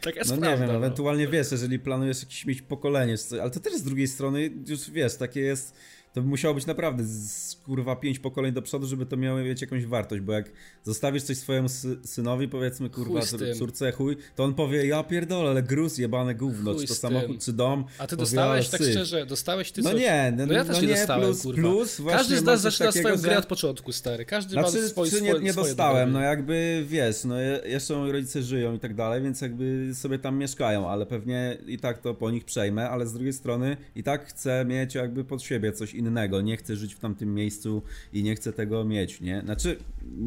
Tak 0.00 0.16
jest 0.16 0.30
no 0.30 0.36
prawda, 0.36 0.54
nie 0.56 0.60
wiem, 0.60 0.70
no. 0.70 0.76
ewentualnie 0.76 1.28
wiesz, 1.28 1.52
jeżeli 1.52 1.78
planujesz 1.78 2.22
jakieś 2.22 2.46
mieć 2.46 2.62
pokolenie, 2.62 3.14
ale 3.42 3.50
to 3.50 3.60
też 3.60 3.74
z 3.74 3.82
drugiej 3.82 4.08
strony 4.08 4.50
już 4.66 4.90
wiesz, 4.90 5.16
takie 5.16 5.40
jest 5.40 5.74
to 6.12 6.22
by 6.22 6.28
musiało 6.28 6.54
być 6.54 6.66
naprawdę 6.66 7.04
z, 7.04 7.56
kurwa 7.64 7.96
pięć 7.96 8.18
pokoleń 8.18 8.52
do 8.52 8.62
przodu, 8.62 8.86
żeby 8.86 9.06
to 9.06 9.16
miało 9.16 9.38
mieć 9.38 9.60
jakąś 9.60 9.86
wartość, 9.86 10.22
bo 10.22 10.32
jak 10.32 10.50
zostawisz 10.84 11.22
coś 11.22 11.36
swojemu 11.36 11.68
sy 11.68 11.98
synowi, 12.04 12.48
powiedzmy, 12.48 12.90
kurwa, 12.90 13.20
córce 13.58 13.92
chuj, 13.92 14.16
to 14.36 14.44
on 14.44 14.54
powie, 14.54 14.86
ja 14.86 15.02
pierdolę, 15.02 15.50
ale 15.50 15.62
gruz, 15.62 15.98
jebane 15.98 16.34
gówno, 16.34 16.72
chuj 16.72 16.82
czy 16.82 16.88
to 16.88 16.94
samochód, 16.94 17.44
czy 17.44 17.52
dom. 17.52 17.84
A 17.98 18.06
ty 18.06 18.16
dostałeś, 18.16 18.68
tak 18.68 18.82
szczerze, 18.82 19.26
dostałeś 19.26 19.72
ty 19.72 19.82
no 19.82 19.90
coś? 19.90 20.00
No 20.00 20.06
nie, 20.06 20.34
no, 20.36 20.46
no 20.46 20.52
ja 20.52 20.64
też 20.64 20.76
no 20.76 20.82
nie, 20.82 20.88
nie 20.88 20.94
dostałem, 20.94 21.24
plus, 21.24 21.42
kurwa. 21.42 21.62
plus 21.62 22.00
Każdy 22.10 22.38
z 22.38 22.42
nas 22.42 22.60
zaczyna 22.60 22.86
takiego, 22.86 23.08
swoją 23.08 23.22
grę 23.22 23.38
od 23.38 23.46
początku, 23.46 23.92
stary, 23.92 24.24
każdy 24.24 24.52
znaczy, 24.52 24.82
ma 24.82 24.88
swoje, 24.88 25.10
czy 25.10 25.22
nie, 25.22 25.32
nie 25.32 25.52
dostałem, 25.52 26.12
no 26.12 26.20
jakby, 26.20 26.84
wiesz, 26.88 27.24
no 27.24 27.40
jeszcze 27.64 27.96
moi 27.96 28.12
rodzice 28.12 28.42
żyją 28.42 28.74
i 28.74 28.78
tak 28.78 28.94
dalej, 28.94 29.22
więc 29.22 29.40
jakby 29.40 29.90
sobie 29.94 30.18
tam 30.18 30.38
mieszkają, 30.38 30.88
ale 30.88 31.06
pewnie 31.06 31.58
i 31.66 31.78
tak 31.78 31.98
to 31.98 32.14
po 32.14 32.30
nich 32.30 32.44
przejmę, 32.44 32.90
ale 32.90 33.06
z 33.06 33.12
drugiej 33.12 33.32
strony 33.32 33.76
i 33.94 34.02
tak 34.02 34.26
chcę 34.26 34.64
mieć 34.64 34.94
jakby 34.94 35.24
pod 35.24 35.42
siebie 35.42 35.72
coś 35.72 35.94
innego, 36.00 36.40
nie 36.40 36.56
chcę 36.56 36.76
żyć 36.76 36.94
w 36.94 36.98
tamtym 36.98 37.34
miejscu 37.34 37.82
i 38.12 38.22
nie 38.22 38.34
chcę 38.34 38.52
tego 38.52 38.84
mieć, 38.84 39.20
nie? 39.20 39.42
Znaczy, 39.44 39.76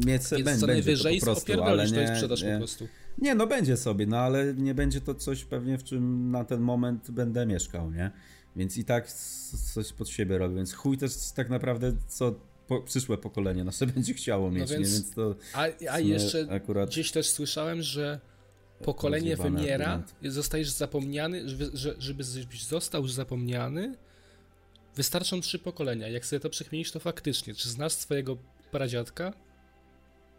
mieć 0.06 0.22
Więc 0.30 0.44
będzie 0.44 0.66
najwyżej 0.66 1.20
to 1.20 1.26
po 1.26 1.32
prostu, 1.32 1.62
ale 1.62 1.90
nie, 1.90 2.20
nie, 2.42 2.52
po 2.52 2.58
prostu. 2.58 2.88
Nie, 3.18 3.34
no 3.34 3.46
będzie 3.46 3.76
sobie, 3.76 4.06
no 4.06 4.16
ale 4.16 4.54
nie 4.54 4.74
będzie 4.74 5.00
to 5.00 5.14
coś 5.14 5.44
pewnie, 5.44 5.78
w 5.78 5.84
czym 5.84 6.30
na 6.30 6.44
ten 6.44 6.60
moment 6.60 7.10
będę 7.10 7.46
mieszkał, 7.46 7.90
nie? 7.90 8.10
Więc 8.56 8.76
i 8.76 8.84
tak 8.84 9.12
coś 9.74 9.92
pod 9.92 10.08
siebie 10.08 10.38
robię, 10.38 10.56
więc 10.56 10.72
chuj 10.72 10.98
też 10.98 11.12
tak 11.36 11.50
naprawdę 11.50 11.92
co 12.08 12.34
po, 12.66 12.80
przyszłe 12.80 13.18
pokolenie 13.18 13.64
nasze 13.64 13.86
będzie 13.94 14.14
chciało 14.14 14.50
mieć, 14.50 14.70
no 14.70 14.76
więc, 14.76 14.88
nie? 14.88 14.94
Więc 14.94 15.14
to 15.14 15.34
a, 15.54 15.66
a 15.90 16.00
jeszcze 16.00 16.46
akurat... 16.50 16.90
gdzieś 16.90 17.12
też 17.12 17.30
słyszałem, 17.30 17.82
że 17.82 18.20
pokolenie 18.84 19.36
wymiera, 19.36 19.86
argument. 19.86 20.34
zostajesz 20.34 20.70
zapomniany, 20.70 21.48
żeby, 21.48 21.70
żeby 21.98 22.24
został 22.68 23.08
zapomniany, 23.08 23.94
Wystarczą 24.96 25.40
trzy 25.40 25.58
pokolenia. 25.58 26.08
Jak 26.08 26.26
sobie 26.26 26.40
to 26.40 26.50
przekminisz, 26.50 26.92
to 26.92 27.00
faktycznie. 27.00 27.54
Czy 27.54 27.68
znasz 27.68 27.92
swojego 27.92 28.36
pradziadka? 28.70 29.32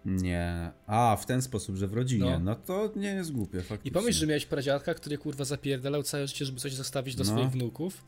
Nie. 0.06 0.72
A, 0.88 1.18
w 1.22 1.26
ten 1.26 1.42
sposób, 1.42 1.76
że 1.76 1.88
w 1.88 1.94
rodzinie. 1.94 2.32
No, 2.32 2.40
no 2.40 2.56
to 2.56 2.92
nie 2.96 3.10
jest 3.10 3.32
głupie, 3.32 3.62
faktycznie. 3.62 3.90
I 3.90 3.94
pomyśl, 3.94 4.20
że 4.20 4.28
miałeś 4.28 4.46
pradziadka, 4.46 4.94
który 4.94 5.18
kurwa 5.18 5.46
zapierdalał 5.46 6.04
całe 6.04 6.28
życie, 6.28 6.46
żeby 6.46 6.60
coś 6.60 6.74
zostawić 6.74 7.16
do 7.16 7.24
no. 7.24 7.30
swoich 7.32 7.50
wnuków. 7.50 8.06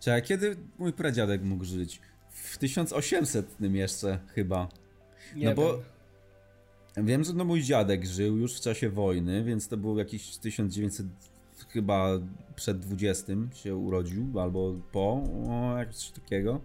Czekaj, 0.00 0.22
kiedy 0.22 0.56
mój 0.78 0.92
pradziadek 0.92 1.42
mógł 1.42 1.64
żyć? 1.64 2.00
W 2.30 2.58
1800 2.58 3.46
jeszcze 3.60 4.18
chyba. 4.34 4.68
Nie 5.36 5.44
no 5.44 5.50
wiem. 5.50 5.56
bo 5.56 5.82
wiem, 6.96 7.24
że 7.24 7.32
no 7.32 7.44
mój 7.44 7.62
dziadek 7.62 8.06
żył 8.06 8.36
już 8.36 8.56
w 8.56 8.60
czasie 8.60 8.90
wojny, 8.90 9.44
więc 9.44 9.68
to 9.68 9.76
był 9.76 9.98
jakiś 9.98 10.36
1900 10.36 11.06
chyba 11.68 12.18
przed 12.56 12.78
20 12.78 13.32
się 13.54 13.76
urodził, 13.76 14.40
albo 14.40 14.74
po, 14.92 15.24
o, 15.48 15.78
jakieś 15.78 16.10
takiego. 16.10 16.60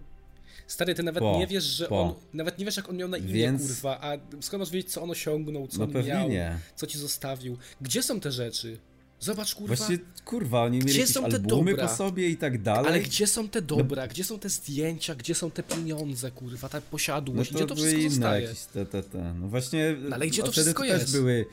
Stary, 0.66 0.94
ty 0.94 1.02
nawet 1.02 1.22
po, 1.22 1.38
nie 1.38 1.46
wiesz, 1.46 1.64
że 1.64 1.86
po. 1.88 2.02
on. 2.02 2.14
Nawet 2.32 2.58
nie 2.58 2.64
wiesz, 2.64 2.76
jak 2.76 2.88
on 2.88 2.96
miał 2.96 3.08
na 3.08 3.16
imię, 3.16 3.32
Więc... 3.32 3.62
kurwa. 3.62 4.00
A 4.00 4.16
skąd 4.40 4.60
masz 4.60 4.70
wiedzieć, 4.70 4.92
co 4.92 5.02
on 5.02 5.10
osiągnął, 5.10 5.68
co 5.68 5.86
no 5.86 5.98
on 6.00 6.06
miał, 6.06 6.28
nie. 6.28 6.58
co 6.74 6.86
ci 6.86 6.98
zostawił? 6.98 7.56
Gdzie 7.80 8.02
są 8.02 8.20
te 8.20 8.32
rzeczy? 8.32 8.78
Zobacz, 9.20 9.54
kurwa. 9.54 9.74
Właśnie, 9.74 9.98
kurwa, 10.24 10.62
oni 10.62 10.78
mieli 10.78 10.90
gdzie 10.90 11.06
są 11.06 11.30
te 11.30 11.38
dobra? 11.38 11.88
po 11.88 11.94
sobie 11.94 12.28
i 12.28 12.36
tak 12.36 12.62
dalej. 12.62 12.88
Ale 12.88 13.00
gdzie 13.00 13.26
są 13.26 13.48
te 13.48 13.62
dobra? 13.62 14.02
No. 14.02 14.08
Gdzie 14.08 14.24
są 14.24 14.38
te 14.38 14.48
zdjęcia? 14.48 15.14
Gdzie 15.14 15.34
są 15.34 15.50
te 15.50 15.62
pieniądze, 15.62 16.30
kurwa, 16.30 16.68
ta 16.68 16.80
posiadłość? 16.80 17.52
No 17.52 17.58
to 17.58 17.64
gdzie 17.64 17.74
to 17.74 17.82
wszystko 17.82 18.10
zostaje? 18.10 18.42
Jakieś 18.42 18.64
te, 18.64 18.86
te, 18.86 19.02
te. 19.02 19.34
No 19.34 19.48
właśnie, 19.48 19.96
no, 20.00 20.14
ale 20.14 20.26
gdzie 20.26 20.42
to 20.42 20.52
wszystko 20.52 20.84
jest? 20.84 21.04
też 21.04 21.12
były 21.12 21.46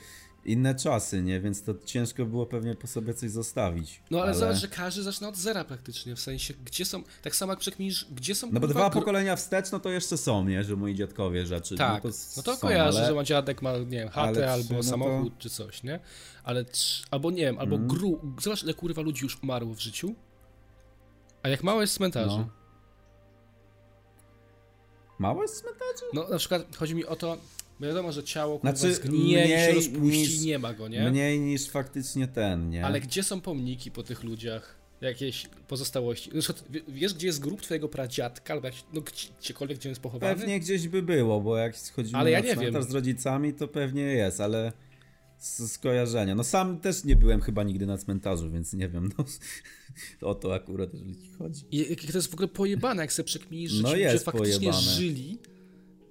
inne 0.46 0.76
czasy, 0.76 1.22
nie? 1.22 1.40
Więc 1.40 1.64
to 1.64 1.74
ciężko 1.86 2.26
było 2.26 2.46
pewnie 2.46 2.76
po 2.76 2.88
sobie 2.88 3.14
coś 3.14 3.32
zostawić. 3.32 4.02
No 4.12 4.18
ale, 4.18 4.28
ale... 4.28 4.40
zobacz, 4.40 4.58
że 4.58 4.68
każdy 4.68 5.04
zaczyna 5.04 5.28
od 5.28 5.38
zera 5.38 5.64
praktycznie, 5.64 6.16
w 6.16 6.20
sensie, 6.20 6.54
gdzie 6.66 6.86
są, 6.86 7.04
tak 7.22 7.36
samo 7.36 7.52
jak 7.52 7.60
przekminisz, 7.60 8.08
gdzie 8.12 8.36
są... 8.36 8.52
No 8.52 8.60
bo 8.60 8.68
dwa 8.68 8.90
pokolenia 8.90 9.36
wstecz, 9.36 9.72
no 9.72 9.80
to 9.80 9.90
jeszcze 9.90 10.18
są, 10.18 10.46
nie? 10.46 10.64
Że 10.64 10.76
moi 10.76 10.96
dziadkowie 10.96 11.46
rzeczy. 11.46 11.76
Tak, 11.76 12.04
no 12.04 12.12
to, 12.12 12.18
no 12.38 12.44
to 12.44 12.58
kojarzy, 12.58 12.98
ale... 12.98 13.08
że 13.08 13.14
ma 13.14 13.24
dziadek 13.24 13.62
ma, 13.62 13.78
nie 13.78 13.86
wiem, 13.86 14.10
chatę 14.10 14.52
albo 14.52 14.74
no 14.74 14.84
samochód 14.84 15.34
to... 15.34 15.42
czy 15.42 15.50
coś, 15.50 15.84
nie? 15.84 16.00
Ale, 16.44 16.66
albo 17.12 17.32
nie 17.32 17.42
wiem, 17.42 17.60
albo 17.60 17.76
mm. 17.76 17.88
gru... 17.88 18.20
Zobacz, 18.42 18.64
ile 18.64 18.74
kurwa 18.74 19.02
ludzi 19.02 19.24
już 19.24 19.44
umarło 19.44 19.74
w 19.74 19.80
życiu, 19.80 20.16
a 21.44 21.50
jak 21.50 21.64
mało 21.64 21.82
jest 21.82 21.94
cmentarzy. 21.94 22.38
No. 22.38 22.50
Mało 25.20 25.42
jest 25.42 25.62
cmentarzy? 25.62 26.06
No 26.14 26.28
na 26.30 26.38
przykład 26.38 26.76
chodzi 26.76 26.96
mi 26.96 27.06
o 27.06 27.16
to, 27.16 27.38
wiadomo, 27.88 28.12
że 28.12 28.24
ciało 28.24 28.60
kurwa, 28.60 28.76
znaczy, 28.76 28.96
zgnije 28.96 29.46
mniej, 29.46 29.68
się 29.68 29.74
rozpuści 29.74 30.20
niż, 30.20 30.42
nie 30.42 30.60
ma 30.60 30.74
go, 30.74 30.88
nie? 30.88 31.10
Mniej 31.10 31.40
niż 31.40 31.70
faktycznie 31.70 32.28
ten, 32.28 32.70
nie? 32.70 32.86
Ale 32.86 33.02
gdzie 33.02 33.24
są 33.24 33.42
pomniki 33.42 33.92
po 33.92 34.04
tych 34.04 34.24
ludziach? 34.24 34.84
Jakieś 35.02 35.48
pozostałości. 35.68 36.32
wiesz, 36.88 37.14
gdzie 37.14 37.28
jest 37.28 37.40
grób 37.40 37.62
twojego 37.62 37.90
pradziadka, 37.90 38.54
albo 38.54 38.68
jak, 38.68 38.76
no, 38.94 39.02
gdziekolwiek, 39.40 39.78
gdzie 39.78 39.90
jest 39.90 40.02
pochowany? 40.02 40.36
Pewnie 40.36 40.60
gdzieś 40.60 40.88
by 40.88 41.02
było, 41.02 41.42
bo 41.42 41.58
jak 41.58 41.76
chodzimy 41.96 42.18
ale 42.18 42.32
ja 42.32 42.42
na 42.42 42.56
wiem. 42.56 42.84
z 42.84 42.92
rodzicami, 42.92 43.54
to 43.54 43.68
pewnie 43.68 44.02
jest, 44.02 44.42
ale 44.42 44.72
z 45.38 45.72
skojarzenia. 45.72 46.36
No 46.36 46.44
sam 46.44 46.80
też 46.80 47.04
nie 47.04 47.16
byłem 47.16 47.42
chyba 47.42 47.64
nigdy 47.64 47.86
na 47.86 47.98
cmentarzu, 47.98 48.52
więc 48.52 48.74
nie 48.74 48.90
wiem, 48.90 49.10
no, 49.18 49.26
o 50.30 50.36
to 50.36 50.56
akurat, 50.56 50.94
jeżeli 50.94 51.16
ci 51.16 51.32
chodzi. 51.32 51.66
I 51.72 51.90
jak 51.90 52.00
to 52.00 52.18
jest 52.18 52.32
w 52.32 52.34
ogóle 52.34 52.48
pojebane, 52.48 53.02
jak 53.02 53.14
sobie 53.14 53.26
przekminisz, 53.26 53.72
że 53.72 53.84
no 53.84 53.92
ludzie 53.92 54.20
faktycznie 54.20 54.72
pojebane. 54.72 54.82
żyli 54.82 55.38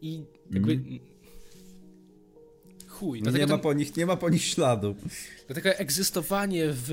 i 0.02 0.25
jakby... 0.50 0.73
Mm. 0.73 1.12
Chuj. 3.03 3.23
No 3.23 3.31
nie, 3.31 3.47
ma 3.47 3.59
po 3.59 3.73
nich, 3.73 3.97
nie 3.97 4.07
ma 4.07 4.17
po 4.17 4.31
nich 4.31 4.45
śladu. 4.45 4.95
Dlatego 5.47 5.71
egzystowanie 5.71 6.65
w... 6.69 6.89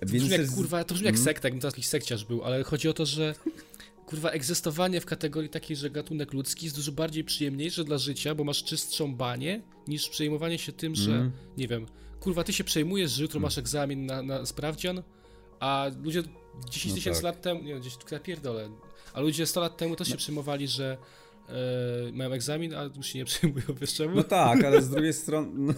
To 0.00 0.06
brzmi 0.06 0.28
jak, 0.28 0.50
kurwa, 0.50 0.84
to 0.84 0.94
brzmi 0.94 1.06
jak 1.06 1.14
mm. 1.14 1.24
sekta, 1.24 1.48
jakbym 1.48 1.60
teraz 1.60 1.74
jakiś 1.74 1.86
sekciarz 1.86 2.24
był, 2.24 2.44
ale 2.44 2.64
chodzi 2.64 2.88
o 2.88 2.92
to, 2.92 3.06
że 3.06 3.34
kurwa, 4.06 4.30
egzystowanie 4.30 5.00
w 5.00 5.06
kategorii 5.06 5.50
takiej, 5.50 5.76
że 5.76 5.90
gatunek 5.90 6.32
ludzki 6.32 6.66
jest 6.66 6.76
dużo 6.76 6.92
bardziej 6.92 7.24
przyjemniejsze 7.24 7.84
dla 7.84 7.98
życia, 7.98 8.34
bo 8.34 8.44
masz 8.44 8.64
czystszą 8.64 9.14
banię, 9.14 9.62
niż 9.88 10.08
przejmowanie 10.08 10.58
się 10.58 10.72
tym, 10.72 10.94
że, 10.94 11.10
mm. 11.10 11.32
nie 11.56 11.68
wiem, 11.68 11.86
kurwa, 12.20 12.44
ty 12.44 12.52
się 12.52 12.64
przejmujesz, 12.64 13.10
że 13.10 13.22
jutro 13.22 13.40
masz 13.40 13.58
egzamin 13.58 14.06
na, 14.06 14.22
na 14.22 14.46
sprawdzian, 14.46 15.02
a 15.60 15.86
ludzie 16.02 16.22
10 16.70 16.86
no 16.86 16.94
tysięcy 16.94 17.22
no 17.22 17.28
tak. 17.28 17.34
lat 17.34 17.42
temu, 17.42 17.62
nie 17.62 17.68
wiem, 17.68 17.80
gdzieś 17.80 17.94
pierdolę, 18.22 18.70
a 19.12 19.20
ludzie 19.20 19.46
100 19.46 19.60
lat 19.60 19.76
temu 19.76 19.96
też 19.96 20.08
się 20.08 20.14
no. 20.14 20.18
przejmowali, 20.18 20.68
że 20.68 20.98
e, 21.48 22.12
mają 22.12 22.32
egzamin, 22.32 22.74
a 22.74 23.02
się 23.02 23.18
nie 23.18 23.24
przejmują, 23.24 23.64
wiesz 23.80 23.94
czemu? 23.94 24.16
No 24.16 24.22
tak, 24.22 24.64
ale 24.64 24.82
z 24.82 24.90
drugiej 24.90 25.12
strony, 25.22 25.48
no, 25.54 25.72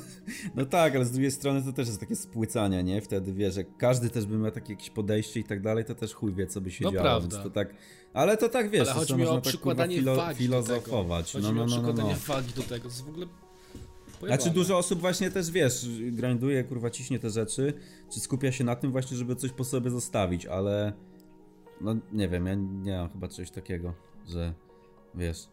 no, 0.55 0.67
tak, 0.67 0.97
ale 0.97 1.05
z 1.05 1.11
drugiej 1.11 1.31
strony 1.31 1.63
to 1.63 1.73
też 1.73 1.87
jest 1.87 2.01
takie 2.01 2.17
spłycanie, 2.17 2.83
nie? 2.83 3.01
Wtedy, 3.01 3.33
wiesz, 3.33 3.57
jak 3.57 3.77
każdy 3.77 4.11
też 4.11 4.27
by 4.27 4.37
miał 4.37 4.51
takie 4.51 4.73
jakieś 4.73 4.91
podejście 4.91 5.41
i 5.41 5.45
tak 5.45 5.63
dalej, 5.63 5.85
to 5.85 5.95
też 5.95 6.15
chuj 6.15 6.35
wie, 6.35 6.47
co 6.47 6.61
by 6.61 6.71
się 6.71 6.85
no 6.85 6.93
działo, 6.93 7.03
prawda. 7.03 7.43
to 7.43 7.51
tak... 7.51 7.75
Ale 8.13 8.37
to 8.37 8.49
tak 8.49 8.71
wiesz, 8.71 8.89
ale 8.89 8.99
chodzi 8.99 9.17
mi 9.17 9.27
o 9.27 9.35
tak, 9.35 9.45
przykładanie 9.45 9.97
filo, 9.97 10.17
wagi 10.17 10.39
filozofować. 10.39 11.33
Chodzi 11.33 11.47
no, 11.47 11.53
no, 11.53 11.67
no, 11.67 11.67
no, 11.67 11.77
no, 11.77 11.83
przykładanie 11.83 12.17
no. 12.29 12.35
wagi 12.35 12.53
do 12.53 12.63
tego. 12.63 12.83
To 12.83 12.89
jest 12.89 13.05
w 13.05 13.09
ogóle 13.09 13.27
Pojebane. 14.21 14.43
Znaczy 14.43 14.55
dużo 14.55 14.79
osób 14.79 15.01
właśnie 15.01 15.31
też, 15.31 15.51
wiesz, 15.51 15.87
grinduje, 16.13 16.65
kurwa, 16.65 16.91
ciśnie 16.91 17.19
te 17.19 17.31
rzeczy, 17.31 17.73
czy 18.11 18.21
skupia 18.21 18.53
się 18.53 18.65
na 18.65 18.77
tym 18.77 18.93
właśnie, 18.93 19.17
żeby 19.17 19.37
coś 19.37 19.51
po 19.51 19.65
sobie 19.65 19.91
zostawić, 19.91 20.47
ale 20.47 20.93
no 21.81 21.97
nie 22.13 22.29
wiem, 22.29 22.47
ja 22.47 22.55
nie 22.55 22.97
mam 22.97 23.09
chyba 23.09 23.29
czegoś 23.29 23.51
takiego, 23.51 23.95
że 24.29 24.55
wiesz, 25.15 25.49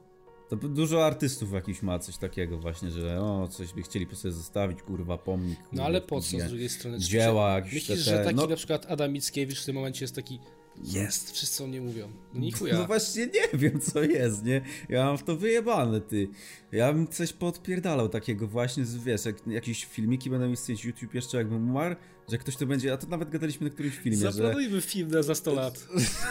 to 0.49 0.55
dużo 0.55 1.05
artystów 1.05 1.53
jakiś 1.53 1.81
ma 1.81 1.99
coś 1.99 2.17
takiego 2.17 2.57
właśnie, 2.57 2.91
że 2.91 3.21
o, 3.21 3.47
coś 3.47 3.73
by 3.73 3.81
chcieli 3.81 4.07
po 4.07 4.15
sobie 4.15 4.31
zostawić, 4.31 4.81
kurwa, 4.81 5.17
pomnik. 5.17 5.57
Kurwa, 5.57 5.69
no 5.71 5.83
ale 5.83 6.01
po 6.01 6.21
co 6.21 6.39
z 6.39 6.47
drugiej 6.47 6.69
strony? 6.69 6.99
Dzieła 6.99 7.55
jakieś 7.55 7.73
Myślisz, 7.73 8.05
te, 8.05 8.11
że 8.11 8.23
taki 8.23 8.35
no... 8.35 8.47
na 8.47 8.55
przykład 8.55 8.85
Adam 8.89 9.11
Mickiewicz 9.11 9.61
w 9.61 9.65
tym 9.65 9.75
momencie 9.75 10.03
jest 10.03 10.15
taki 10.15 10.39
jest, 10.83 11.31
wszyscy 11.31 11.63
o 11.63 11.67
mnie 11.67 11.81
mówią. 11.81 12.09
No 12.33 12.39
nie 12.39 12.51
chuja. 12.51 12.73
No 12.73 12.85
właśnie 12.85 13.25
nie 13.25 13.59
wiem, 13.59 13.79
co 13.79 14.03
jest, 14.03 14.45
nie? 14.45 14.61
Ja 14.89 15.05
mam 15.05 15.17
w 15.17 15.23
to 15.23 15.37
wyjebane, 15.37 16.01
ty. 16.01 16.27
Ja 16.71 16.93
bym 16.93 17.07
coś 17.07 17.33
podpierdalał 17.33 18.09
takiego 18.09 18.47
właśnie, 18.47 18.85
z, 18.85 18.97
wiesz, 18.97 19.25
jak, 19.25 19.47
jakieś 19.47 19.85
filmiki 19.85 20.29
będą 20.29 20.51
istnieć 20.51 20.85
YouTube 20.85 21.13
jeszcze 21.13 21.37
jakbym 21.37 21.69
umarł, 21.69 21.95
że 22.31 22.37
ktoś 22.37 22.55
to 22.55 22.65
będzie, 22.65 22.93
a 22.93 22.97
to 22.97 23.07
nawet 23.07 23.29
gadaliśmy 23.29 23.67
na 23.67 23.73
którymś 23.73 23.95
filmie, 23.95 24.17
Zaplanujmy 24.17 24.81
że... 24.81 24.87
film 24.87 25.11
na 25.11 25.23
za 25.23 25.35
100 25.35 25.53
lat. 25.53 25.87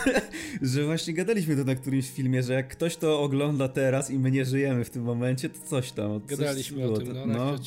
że 0.62 0.84
właśnie 0.84 1.14
gadaliśmy 1.14 1.56
to 1.56 1.64
na 1.64 1.74
którymś 1.74 2.10
filmie, 2.10 2.42
że 2.42 2.52
jak 2.52 2.68
ktoś 2.68 2.96
to 2.96 3.20
ogląda 3.20 3.68
teraz 3.68 4.10
i 4.10 4.18
my 4.18 4.30
nie 4.30 4.44
żyjemy 4.44 4.84
w 4.84 4.90
tym 4.90 5.02
momencie, 5.02 5.48
to 5.48 5.58
coś 5.66 5.92
tam. 5.92 6.20
Coś 6.20 6.38
Gadaliśmy 6.38 6.88
o 6.88 6.98
tym, 6.98 7.12
no, 7.12 7.26
na 7.26 7.34
no, 7.34 7.58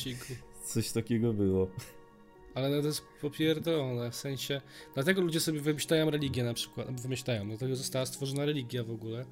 Coś 0.64 0.92
takiego 0.92 1.32
było. 1.32 1.70
Ale 2.58 2.70
no 2.70 2.80
to 2.80 2.86
jest 2.86 3.02
popierdolone, 3.20 4.10
w 4.10 4.16
sensie... 4.16 4.60
Dlatego 4.94 5.20
ludzie 5.20 5.40
sobie 5.40 5.60
wymyślają 5.60 6.10
religię 6.10 6.44
na 6.44 6.54
przykład, 6.54 7.00
wymyślają, 7.00 7.48
dlatego 7.48 7.76
została 7.76 8.06
stworzona 8.06 8.44
religia 8.44 8.84
w 8.84 8.90
ogóle, 8.90 9.24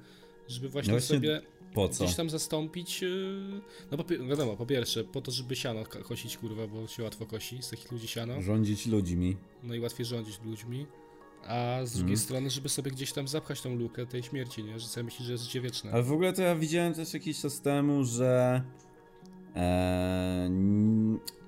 żeby 0.47 0.69
właśnie, 0.69 0.93
no 0.93 0.99
właśnie 0.99 1.15
sobie 1.15 1.41
po 1.73 1.89
co? 1.89 2.03
gdzieś 2.03 2.15
tam 2.15 2.29
zastąpić... 2.29 3.01
Yy, 3.01 3.61
no 3.91 3.97
po, 3.97 4.03
wiadomo, 4.27 4.57
po 4.57 4.65
pierwsze, 4.65 5.03
po 5.03 5.21
to, 5.21 5.31
żeby 5.31 5.55
siano 5.55 5.83
kosić, 5.85 6.37
kurwa, 6.37 6.67
bo 6.67 6.87
się 6.87 7.03
łatwo 7.03 7.25
kosi 7.25 7.61
z 7.61 7.69
takich 7.69 7.91
ludzi 7.91 8.07
siano. 8.07 8.41
Rządzić 8.41 8.87
ludźmi. 8.87 9.37
No 9.63 9.75
i 9.75 9.79
łatwiej 9.79 10.05
rządzić 10.05 10.39
ludźmi. 10.45 10.85
A 11.47 11.79
z 11.83 11.91
drugiej 11.91 12.13
mm. 12.13 12.17
strony, 12.17 12.49
żeby 12.49 12.69
sobie 12.69 12.91
gdzieś 12.91 13.13
tam 13.13 13.27
zapchać 13.27 13.61
tą 13.61 13.75
lukę 13.75 14.05
tej 14.05 14.23
śmierci, 14.23 14.63
nie? 14.63 14.79
Że 14.79 14.87
sobie 14.87 15.03
myśli, 15.03 15.25
że 15.25 15.31
jest 15.31 15.43
życie 15.43 15.61
wieczne. 15.61 15.91
Ale 15.91 16.03
w 16.03 16.11
ogóle 16.11 16.33
to 16.33 16.41
ja 16.41 16.55
widziałem 16.55 16.93
też 16.93 17.13
jakiś 17.13 17.41
czas 17.41 17.61
temu, 17.61 18.03
że... 18.03 18.63
Eee, 19.55 20.51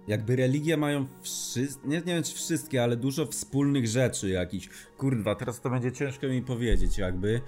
jakby 0.10 0.36
religie 0.36 0.78
mają 0.78 1.08
wszystkie, 1.22 1.88
nie, 1.88 1.98
nie 1.98 2.14
wiem 2.14 2.24
czy 2.24 2.36
wszystkie, 2.36 2.84
ale 2.84 2.98
dużo 2.98 3.26
wspólnych 3.26 3.88
rzeczy 3.88 4.30
jakichś. 4.30 4.70
Kurwa, 4.98 5.36
teraz 5.36 5.62
to 5.62 5.70
będzie 5.70 5.92
ciężko 5.92 6.28
mi 6.28 6.42
powiedzieć 6.42 6.98
jakby. 6.98 7.42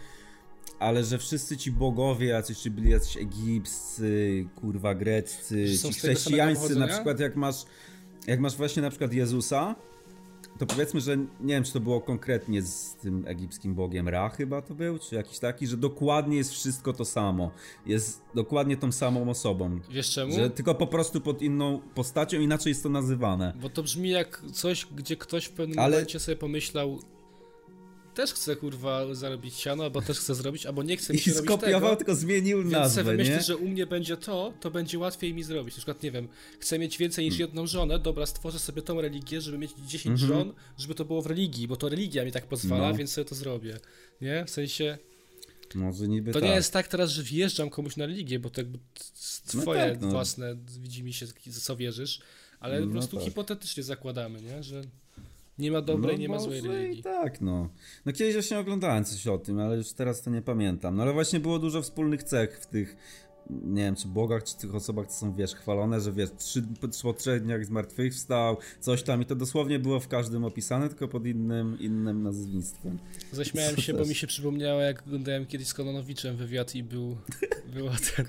Ale 0.79 1.03
że 1.03 1.17
wszyscy 1.17 1.57
ci 1.57 1.71
bogowie 1.71 2.27
jacyś, 2.27 2.57
czy 2.57 2.71
byli 2.71 2.89
jacyś 2.89 3.17
egipscy, 3.17 4.45
kurwa 4.55 4.95
greccy, 4.95 5.77
ci 5.77 5.93
chrześcijańscy, 5.93 6.75
na 6.75 6.87
przykład 6.87 7.19
jak 7.19 7.35
masz, 7.35 7.65
jak 8.27 8.39
masz 8.39 8.55
właśnie 8.55 8.81
na 8.81 8.89
przykład 8.89 9.13
Jezusa, 9.13 9.75
to 10.61 10.65
powiedzmy, 10.65 11.01
że 11.01 11.17
nie 11.17 11.27
wiem, 11.53 11.63
czy 11.63 11.73
to 11.73 11.79
było 11.79 12.01
konkretnie 12.01 12.61
z 12.61 12.95
tym 12.95 13.23
egipskim 13.27 13.75
bogiem 13.75 14.07
Ra 14.07 14.29
chyba 14.29 14.61
to 14.61 14.75
był, 14.75 14.99
czy 14.99 15.15
jakiś 15.15 15.39
taki, 15.39 15.67
że 15.67 15.77
dokładnie 15.77 16.37
jest 16.37 16.51
wszystko 16.51 16.93
to 16.93 17.05
samo. 17.05 17.51
Jest 17.85 18.21
dokładnie 18.35 18.77
tą 18.77 18.91
samą 18.91 19.29
osobą. 19.29 19.79
Wiesz 19.91 20.11
czemu? 20.11 20.33
Że 20.33 20.49
tylko 20.49 20.75
po 20.75 20.87
prostu 20.87 21.21
pod 21.21 21.41
inną 21.41 21.79
postacią, 21.95 22.39
inaczej 22.39 22.71
jest 22.71 22.83
to 22.83 22.89
nazywane. 22.89 23.53
Bo 23.61 23.69
to 23.69 23.83
brzmi 23.83 24.09
jak 24.09 24.41
coś, 24.53 24.87
gdzie 24.95 25.17
ktoś 25.17 25.45
w 25.45 25.51
pewnym 25.51 25.79
Ale... 25.79 25.91
momencie 25.91 26.19
sobie 26.19 26.37
pomyślał, 26.37 26.99
też 28.13 28.33
chce 28.33 28.55
kurwa 28.55 29.15
zarobić 29.15 29.55
siano, 29.55 29.83
albo 29.83 30.01
też 30.01 30.19
chce 30.19 30.35
zrobić, 30.35 30.65
albo 30.65 30.83
nie 30.83 30.97
chce 30.97 31.13
mi 31.13 31.19
się 31.19 31.31
I 31.31 31.33
skopiował, 31.33 31.81
tego, 31.81 31.95
tylko 31.95 32.15
zmienił 32.15 32.57
więc 32.61 32.71
nazwę, 32.71 33.03
Więc 33.03 33.29
myślę, 33.29 33.43
że 33.43 33.57
u 33.57 33.67
mnie 33.67 33.85
będzie 33.85 34.17
to, 34.17 34.53
to 34.59 34.71
będzie 34.71 34.99
łatwiej 34.99 35.33
mi 35.33 35.43
zrobić. 35.43 35.75
Na 35.75 35.77
przykład, 35.77 36.03
nie 36.03 36.11
wiem, 36.11 36.27
chcę 36.59 36.79
mieć 36.79 36.97
więcej 36.97 37.25
niż 37.25 37.33
hmm. 37.33 37.47
jedną 37.47 37.67
żonę, 37.67 37.99
dobra, 37.99 38.25
stworzę 38.25 38.59
sobie 38.59 38.81
tą 38.81 39.01
religię, 39.01 39.41
żeby 39.41 39.57
mieć 39.57 39.71
10 39.87 40.21
mhm. 40.21 40.39
żon, 40.39 40.53
żeby 40.77 40.95
to 40.95 41.05
było 41.05 41.21
w 41.21 41.25
religii, 41.25 41.67
bo 41.67 41.75
to 41.75 41.89
religia 41.89 42.25
mi 42.25 42.31
tak 42.31 42.45
pozwala, 42.45 42.89
no. 42.89 42.95
więc 42.97 43.11
sobie 43.11 43.25
to 43.25 43.35
zrobię. 43.35 43.79
Nie? 44.21 44.45
W 44.45 44.49
sensie... 44.49 44.97
Może 45.75 46.07
niby 46.07 46.31
to 46.31 46.39
tak. 46.39 46.49
nie 46.49 46.55
jest 46.55 46.73
tak 46.73 46.87
teraz, 46.87 47.09
że 47.09 47.23
wjeżdżam 47.23 47.69
komuś 47.69 47.97
na 47.97 48.05
religię, 48.05 48.39
bo 48.39 48.49
to 48.49 48.61
jakby 48.61 48.79
no 49.53 49.61
twoje 49.61 49.87
no 49.87 49.93
tak, 49.93 50.01
no. 50.01 50.09
własne, 50.09 50.57
widzi 50.79 51.03
mi 51.03 51.13
się, 51.13 51.27
co 51.61 51.75
wierzysz, 51.75 52.19
ale 52.59 52.79
no 52.79 52.87
po 52.87 52.91
prostu 52.91 53.17
tak. 53.17 53.25
hipotetycznie 53.25 53.83
zakładamy, 53.83 54.41
nie? 54.41 54.63
że 54.63 54.81
nie 55.61 55.71
ma 55.71 55.81
dobrej, 55.81 56.15
no, 56.15 56.21
nie 56.21 56.29
ma 56.29 56.39
złej 56.39 56.61
religii. 56.61 57.03
tak, 57.03 57.41
no. 57.41 57.69
No 58.05 58.13
kiedyś 58.13 58.33
właśnie 58.33 58.59
oglądałem 58.59 59.05
coś 59.05 59.27
o 59.27 59.37
tym, 59.37 59.59
ale 59.59 59.77
już 59.77 59.93
teraz 59.93 60.21
to 60.21 60.29
nie 60.29 60.41
pamiętam. 60.41 60.95
No 60.95 61.03
ale 61.03 61.13
właśnie 61.13 61.39
było 61.39 61.59
dużo 61.59 61.81
wspólnych 61.81 62.23
cech 62.23 62.59
w 62.59 62.65
tych, 62.65 62.95
nie 63.49 63.83
wiem, 63.83 63.95
czy 63.95 64.07
bogach, 64.07 64.43
czy 64.43 64.57
tych 64.57 64.75
osobach, 64.75 65.07
co 65.07 65.19
są, 65.19 65.35
wiesz, 65.35 65.55
chwalone, 65.55 66.01
że 66.01 66.11
wiesz, 66.11 66.29
trzy, 66.37 66.63
po 67.03 67.13
trzech 67.13 67.43
dniach 67.43 67.65
zmartwychwstał, 67.65 68.57
coś 68.79 69.03
tam 69.03 69.21
i 69.21 69.25
to 69.25 69.35
dosłownie 69.35 69.79
było 69.79 69.99
w 69.99 70.07
każdym 70.07 70.45
opisane, 70.45 70.89
tylko 70.89 71.07
pod 71.07 71.25
innym, 71.25 71.77
innym 71.79 72.23
nazwiskiem. 72.23 72.97
Zaśmiałem 73.31 73.77
się, 73.77 73.93
bo 73.93 74.05
mi 74.05 74.15
się 74.15 74.27
przypomniało, 74.27 74.81
jak 74.81 75.01
oglądałem 75.07 75.45
kiedyś 75.45 75.67
z 75.67 75.73
Kononowiczem 75.73 76.37
wywiad 76.37 76.75
i 76.75 76.83
był, 76.83 77.17
była 77.75 77.93
ten... 78.15 78.25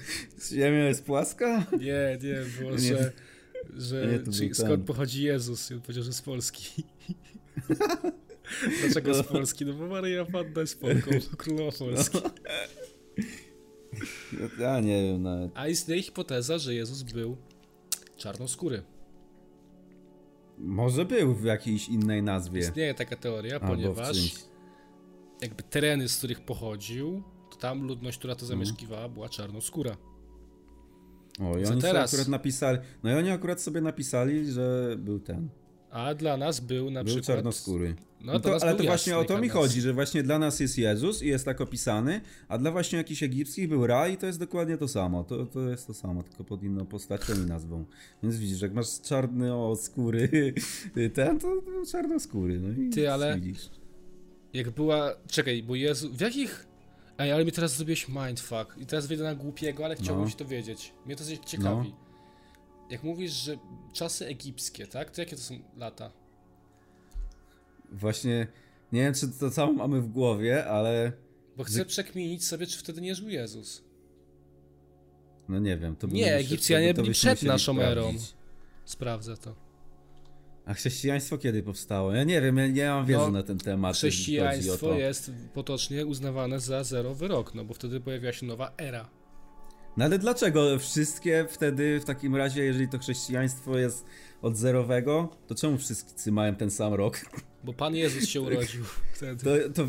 Ziemia 0.53 0.89
jest 0.89 1.05
płaska? 1.05 1.67
Nie, 1.73 2.19
nie, 2.23 2.61
było, 2.61 2.71
nie. 2.71 2.79
że 2.79 3.13
że 3.77 4.23
czy, 4.39 4.55
skąd 4.55 4.85
pochodzi 4.85 5.23
Jezus? 5.23 5.71
I 5.71 5.75
on 5.75 5.81
powiedział, 5.81 6.05
że 6.05 6.13
z 6.13 6.23
Polski. 6.23 6.85
Dlaczego 8.81 9.15
z 9.15 9.23
Polski? 9.23 9.67
No 9.67 9.75
bo 9.75 9.87
Maryja 9.87 10.25
Panna 10.25 10.61
jest 10.61 10.81
Polką, 10.81 11.11
królowa 11.39 11.79
Polski. 11.79 12.19
Ja 14.59 14.81
nie 14.81 15.03
wiem 15.03 15.23
nawet. 15.23 15.51
A 15.55 15.69
istnieje 15.69 16.03
hipoteza, 16.03 16.59
że 16.59 16.75
Jezus 16.75 17.03
był 17.03 17.37
czarnoskóry. 18.17 18.83
Może 20.59 21.05
był 21.05 21.35
w 21.35 21.45
jakiejś 21.45 21.89
innej 21.89 22.23
nazwie. 22.23 22.61
Istnieje 22.61 22.95
taka 22.95 23.17
teoria, 23.17 23.55
Albo 23.55 23.67
ponieważ 23.67 24.17
jakby 25.43 25.63
tereny, 25.63 26.09
z 26.09 26.19
których 26.19 26.41
pochodził, 26.41 27.23
to 27.51 27.57
tam 27.57 27.83
ludność, 27.83 28.19
która 28.19 28.35
to 28.35 28.47
zamieszkiwała, 28.47 29.09
była 29.09 29.29
czarnoskóra. 29.29 29.97
O, 31.41 31.59
i 31.59 31.65
Co 31.65 31.73
oni 31.73 31.83
teraz? 31.83 32.15
akurat 32.15 32.29
napisali. 32.29 32.79
No 33.03 33.11
i 33.11 33.15
oni 33.15 33.31
akurat 33.31 33.61
sobie 33.61 33.81
napisali, 33.81 34.53
że 34.53 34.97
był 34.99 35.21
ten. 35.21 35.49
A 35.91 36.15
dla 36.15 36.37
nas 36.37 36.61
był 36.61 36.91
na 36.91 37.05
był 37.05 37.15
przykład. 37.15 37.37
czarnoskóry. 37.37 37.95
No, 38.21 38.33
no 38.33 38.41
to, 38.41 38.59
ale 38.63 38.75
to 38.75 38.85
właśnie 38.85 39.19
o 39.19 39.25
to 39.25 39.39
mi 39.39 39.49
chodzi, 39.49 39.81
że 39.81 39.93
właśnie 39.93 40.23
dla 40.23 40.39
nas 40.39 40.61
jest 40.61 40.79
Jezus 40.79 41.23
i 41.23 41.27
jest 41.27 41.45
tak 41.45 41.61
opisany, 41.61 42.21
a 42.49 42.59
dla 42.59 42.71
właśnie 42.71 42.99
jakichś 42.99 43.23
egipskich 43.23 43.69
był 43.69 43.87
Ra 43.87 44.09
i 44.09 44.17
to 44.17 44.27
jest 44.27 44.39
dokładnie 44.39 44.77
to 44.79 44.89
samo. 44.89 45.25
To, 45.25 45.47
to 45.47 45.69
jest 45.71 45.87
to 45.87 45.95
samo, 45.95 46.23
tylko 46.23 46.45
pod 46.45 46.63
inną 46.63 46.87
postacią 46.87 47.33
i 47.35 47.47
nazwą. 47.47 47.85
Więc 48.23 48.37
widzisz, 48.37 48.63
jak 48.63 48.73
masz 48.75 49.01
czarny 49.01 49.55
o 49.55 49.77
skóry 49.77 50.55
ten, 51.15 51.39
to 51.39 51.61
był 51.63 51.87
czarnoskóry. 51.87 52.61
No 52.61 52.83
i 52.83 52.91
Ty, 52.91 53.13
ale 53.13 53.35
widzisz. 53.41 53.71
jak 54.53 54.71
była... 54.71 55.13
Czekaj, 55.29 55.63
bo 55.63 55.75
Jezu... 55.75 56.11
W 56.13 56.21
jakich 56.21 56.67
Ej, 57.19 57.33
ale 57.33 57.45
mi 57.45 57.53
teraz 57.53 57.77
zrobiłeś 57.77 58.09
mindfuck 58.09 58.77
i 58.77 58.87
teraz 58.87 59.07
wyjdę 59.07 59.25
na 59.25 59.35
głupiego, 59.35 59.85
ale 59.85 59.97
chciałbym 59.97 60.25
no. 60.25 60.31
się 60.31 60.37
to 60.37 60.45
wiedzieć. 60.45 60.93
Mnie 61.07 61.17
to 61.17 61.25
ciekawi. 61.47 61.89
No. 61.89 61.97
Jak 62.91 63.03
mówisz, 63.03 63.33
że 63.33 63.59
czasy 63.93 64.27
egipskie, 64.27 64.87
tak? 64.87 65.11
To 65.11 65.21
jakie 65.21 65.37
to 65.37 65.43
są 65.43 65.55
lata? 65.77 66.13
Właśnie 67.93 68.47
nie 68.93 69.01
wiem, 69.01 69.15
czy 69.15 69.29
to 69.29 69.51
całą 69.51 69.73
mamy 69.73 70.01
w 70.01 70.09
głowie, 70.09 70.67
ale... 70.67 71.13
Bo 71.57 71.65
chcę 71.65 71.85
przekminić 71.85 72.47
sobie, 72.47 72.67
czy 72.67 72.79
wtedy 72.79 73.01
nie 73.01 73.15
żył 73.15 73.29
Jezus. 73.29 73.85
No 75.49 75.59
nie 75.59 75.77
wiem. 75.77 75.97
To 75.97 76.07
nie, 76.07 76.35
Egipcjanie 76.35 76.95
byli 76.95 77.13
przed 77.13 77.43
naszą 77.43 77.81
erą. 77.81 78.15
Sprawdzę 78.85 79.37
to. 79.37 79.55
A 80.67 80.75
chrześcijaństwo 80.75 81.39
kiedy 81.39 81.63
powstało? 81.63 82.13
Ja 82.13 82.25
nie 82.25 82.41
wiem, 82.41 82.57
ja 82.57 82.67
nie 82.69 82.89
mam 82.89 83.07
wiedzy 83.07 83.21
no, 83.21 83.31
na 83.31 83.43
ten 83.43 83.59
temat. 83.59 83.97
Chrześcijaństwo 83.97 84.95
jest 84.95 85.33
potocznie 85.55 86.07
uznawane 86.07 86.61
za 86.61 86.85
zerowy 86.85 87.29
rok, 87.29 87.55
no 87.55 87.65
bo 87.65 87.75
wtedy 87.75 88.01
pojawiła 88.01 88.33
się 88.33 88.47
nowa 88.47 88.73
era. 88.79 89.09
No 89.97 90.05
ale 90.05 90.19
dlaczego 90.19 90.79
wszystkie 90.79 91.47
wtedy 91.49 92.01
w 92.01 92.05
takim 92.05 92.37
razie, 92.37 92.65
jeżeli 92.65 92.89
to 92.89 92.99
chrześcijaństwo 92.99 93.79
jest 93.79 94.05
od 94.43 94.57
zerowego, 94.57 95.37
to 95.47 95.55
czemu 95.55 95.79
wszyscy 95.79 96.33
mają 96.33 96.55
ten 96.55 96.71
sam 96.71 96.95
rok? 96.95 97.21
Bo 97.65 97.73
Pan 97.73 97.95
Jezus 97.95 98.29
się 98.29 98.41
urodził 98.41 98.85
wtedy. 99.15 99.45
To, 99.45 99.69
to, 99.75 99.89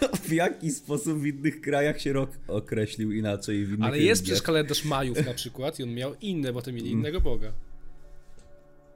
to, 0.00 0.16
w 0.16 0.32
jaki 0.32 0.70
sposób 0.70 1.18
w 1.18 1.26
innych 1.26 1.60
krajach 1.60 2.00
się 2.00 2.12
rok 2.12 2.30
określił 2.48 3.12
inaczej? 3.12 3.66
W 3.66 3.68
innych 3.68 3.84
Ale 3.86 3.98
jest 3.98 4.22
przecież 4.22 4.42
kalendarz 4.42 4.84
Majów 4.84 5.26
na 5.26 5.34
przykład 5.34 5.80
i 5.80 5.82
on 5.82 5.94
miał 5.94 6.14
inne, 6.14 6.52
bo 6.52 6.62
to 6.62 6.72
mieli 6.72 6.90
innego 6.90 7.20
Boga. 7.20 7.52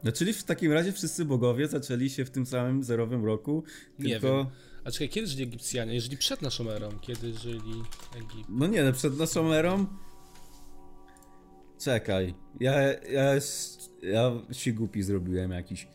No 0.04 0.12
czyli 0.12 0.33
w 0.33 0.45
takim 0.45 0.73
razie 0.73 0.92
wszyscy 0.92 1.25
bogowie 1.25 1.69
zaczęli 1.69 2.11
się 2.11 2.25
w 2.25 2.30
tym 2.30 2.47
samym 2.47 2.85
zerowym 2.85 3.25
roku, 3.25 3.64
Nie 3.99 4.12
tylko... 4.12 4.37
wiem. 4.37 4.47
A 4.85 4.90
czekaj, 4.90 5.09
kiedy 5.09 5.26
żyli 5.26 5.42
Egipcjanie? 5.42 5.95
Jeżeli 5.95 6.16
przed 6.16 6.42
naszą 6.42 6.71
erą, 6.71 6.88
kiedy 7.00 7.35
żyli 7.35 7.83
Egipt? 8.16 8.49
No 8.49 8.66
nie, 8.66 8.85
no 8.85 8.92
przed 8.92 9.19
naszą 9.19 9.52
erą... 9.52 9.87
Czekaj, 11.78 12.35
ja, 12.61 12.83
ja, 12.92 13.35
ja 14.02 14.33
się 14.52 14.73
głupi 14.73 15.02
zrobiłem 15.02 15.50
jakiś. 15.50 15.88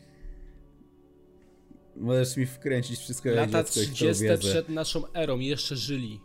Możesz 1.96 2.36
mi 2.36 2.46
wkręcić 2.46 2.98
wszystko 2.98 3.28
jak 3.28 3.52
Lata 3.52 3.64
30 3.64 4.24
przed 4.38 4.68
naszą 4.68 5.12
erą 5.12 5.38
jeszcze 5.38 5.76
żyli. 5.76 6.20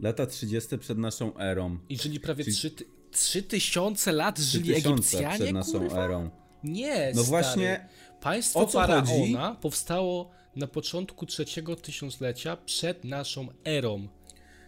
Lata 0.00 0.26
30 0.26 0.78
przed 0.78 0.98
naszą 0.98 1.38
erą. 1.38 1.78
I 1.88 1.98
żyli 1.98 2.20
prawie 2.20 2.44
Czyli... 2.44 2.56
3, 2.56 2.70
3000 3.16 4.12
lat 4.12 4.38
żyli 4.38 4.74
Egipcjanie, 4.74 5.34
przed 5.38 5.52
naszą 5.52 5.72
kurwa? 5.72 6.04
erą. 6.04 6.30
Nie, 6.64 7.12
No 7.14 7.22
stary. 7.22 7.26
właśnie 7.26 7.88
Państwo 8.20 8.60
o 8.60 8.66
co 8.66 8.78
Faraona 8.80 9.54
powstało 9.60 10.30
na 10.56 10.66
początku 10.66 11.26
trzeciego 11.26 11.76
tysiąclecia 11.76 12.56
przed 12.56 13.04
naszą 13.04 13.48
erą. 13.64 14.08